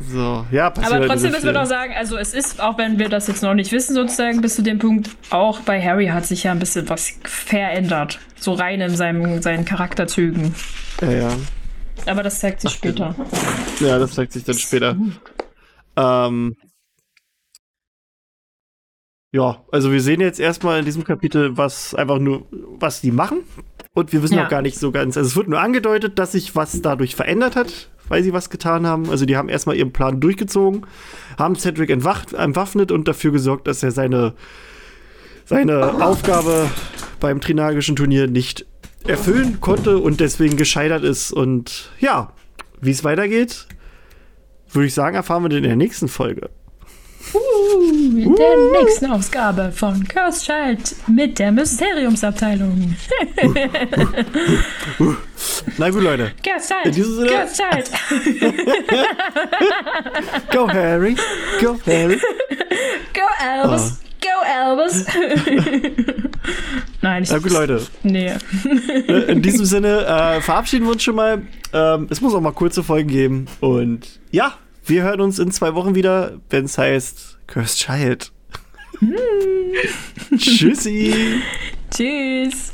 So, 0.00 0.46
ja, 0.50 0.70
passiert 0.70 0.94
Aber 0.94 1.06
trotzdem 1.06 1.30
müssen 1.30 1.46
wir 1.46 1.52
noch 1.52 1.66
sagen, 1.66 1.94
also 1.96 2.16
es 2.16 2.34
ist, 2.34 2.60
auch 2.60 2.78
wenn 2.78 2.98
wir 2.98 3.08
das 3.08 3.26
jetzt 3.26 3.42
noch 3.42 3.54
nicht 3.54 3.72
wissen, 3.72 3.94
sozusagen 3.94 4.40
bis 4.40 4.56
zu 4.56 4.62
dem 4.62 4.78
Punkt, 4.78 5.10
auch 5.30 5.60
bei 5.60 5.80
Harry 5.82 6.06
hat 6.06 6.26
sich 6.26 6.44
ja 6.44 6.52
ein 6.52 6.58
bisschen 6.58 6.88
was 6.88 7.18
verändert. 7.24 8.18
So 8.36 8.52
rein 8.52 8.80
in 8.80 8.96
seinem, 8.96 9.40
seinen 9.40 9.64
Charakterzügen. 9.64 10.54
Ja, 11.00 11.10
ja. 11.10 11.28
Aber 12.06 12.22
das 12.22 12.40
zeigt 12.40 12.60
sich 12.60 12.72
Ach, 12.72 12.76
später. 12.76 13.14
Ja, 13.80 13.98
das 13.98 14.12
zeigt 14.12 14.32
sich 14.32 14.44
dann 14.44 14.58
später. 14.58 14.96
Ähm, 15.96 16.56
ja, 19.34 19.56
also 19.72 19.90
wir 19.90 20.00
sehen 20.00 20.20
jetzt 20.20 20.38
erstmal 20.38 20.78
in 20.78 20.84
diesem 20.84 21.02
Kapitel, 21.02 21.56
was 21.56 21.92
einfach 21.92 22.20
nur, 22.20 22.46
was 22.78 23.00
die 23.00 23.10
machen. 23.10 23.38
Und 23.92 24.12
wir 24.12 24.22
wissen 24.22 24.36
ja. 24.36 24.44
auch 24.44 24.48
gar 24.48 24.62
nicht 24.62 24.78
so 24.78 24.92
ganz. 24.92 25.16
Also 25.16 25.26
es 25.26 25.34
wird 25.34 25.48
nur 25.48 25.58
angedeutet, 25.58 26.20
dass 26.20 26.32
sich 26.32 26.54
was 26.54 26.80
dadurch 26.82 27.16
verändert 27.16 27.56
hat, 27.56 27.90
weil 28.06 28.22
sie 28.22 28.32
was 28.32 28.48
getan 28.48 28.86
haben. 28.86 29.10
Also 29.10 29.26
die 29.26 29.36
haben 29.36 29.48
erstmal 29.48 29.74
ihren 29.74 29.92
Plan 29.92 30.20
durchgezogen, 30.20 30.86
haben 31.36 31.56
Cedric 31.56 31.90
entwaffnet 31.90 32.92
und 32.92 33.08
dafür 33.08 33.32
gesorgt, 33.32 33.66
dass 33.66 33.82
er 33.82 33.90
seine, 33.90 34.34
seine 35.44 36.00
Aufgabe 36.04 36.70
beim 37.18 37.40
Trinagischen 37.40 37.96
Turnier 37.96 38.28
nicht 38.28 38.66
erfüllen 39.04 39.60
konnte 39.60 39.98
und 39.98 40.20
deswegen 40.20 40.56
gescheitert 40.56 41.02
ist. 41.02 41.32
Und 41.32 41.90
ja, 41.98 42.32
wie 42.80 42.92
es 42.92 43.02
weitergeht, 43.02 43.66
würde 44.70 44.86
ich 44.86 44.94
sagen, 44.94 45.16
erfahren 45.16 45.42
wir 45.42 45.50
in 45.56 45.64
der 45.64 45.74
nächsten 45.74 46.06
Folge. 46.06 46.50
Uh, 47.32 47.80
in 48.18 48.26
uh. 48.26 48.36
der 48.36 48.56
nächsten 48.82 49.06
Ausgabe 49.06 49.72
von 49.72 50.06
Curse 50.06 50.44
Child 50.44 50.94
mit 51.08 51.38
der 51.38 51.52
Mysteriumsabteilung. 51.52 52.96
Na 55.78 55.90
gut, 55.90 56.02
Leute. 56.02 56.32
Curse 56.42 56.74
Child. 56.82 57.28
Curse 57.28 57.62
Child. 57.62 57.90
Go, 60.52 60.68
Harry. 60.68 61.16
Go, 61.60 61.78
Harry. 61.86 62.20
Go, 63.12 63.26
Elvis. 63.42 63.92
Oh. 63.92 64.04
Go, 64.20 64.28
Elvis. 64.46 65.06
Nein, 67.02 67.22
ich. 67.22 67.30
Na 67.30 67.38
gut, 67.38 67.52
Leute. 67.52 67.82
Nee. 68.02 68.32
Äh, 69.08 69.32
in 69.32 69.42
diesem 69.42 69.64
Sinne 69.64 70.06
äh, 70.06 70.40
verabschieden 70.40 70.84
wir 70.86 70.92
uns 70.92 71.02
schon 71.02 71.16
mal. 71.16 71.42
Ähm, 71.72 72.06
es 72.10 72.20
muss 72.20 72.34
auch 72.34 72.40
mal 72.40 72.52
kurze 72.52 72.82
Folgen 72.82 73.08
geben. 73.08 73.46
Und 73.60 74.20
ja, 74.30 74.54
wir 74.86 75.02
hören 75.02 75.20
uns 75.20 75.38
in 75.38 75.50
zwei 75.50 75.74
Wochen 75.74 75.94
wieder, 75.94 76.40
wenn 76.50 76.66
es 76.66 76.76
heißt 76.78 77.38
Cursed 77.46 77.78
Child. 77.78 78.32
Hm. 78.98 79.16
Tschüssi. 80.38 81.40
Tschüss. 81.90 82.73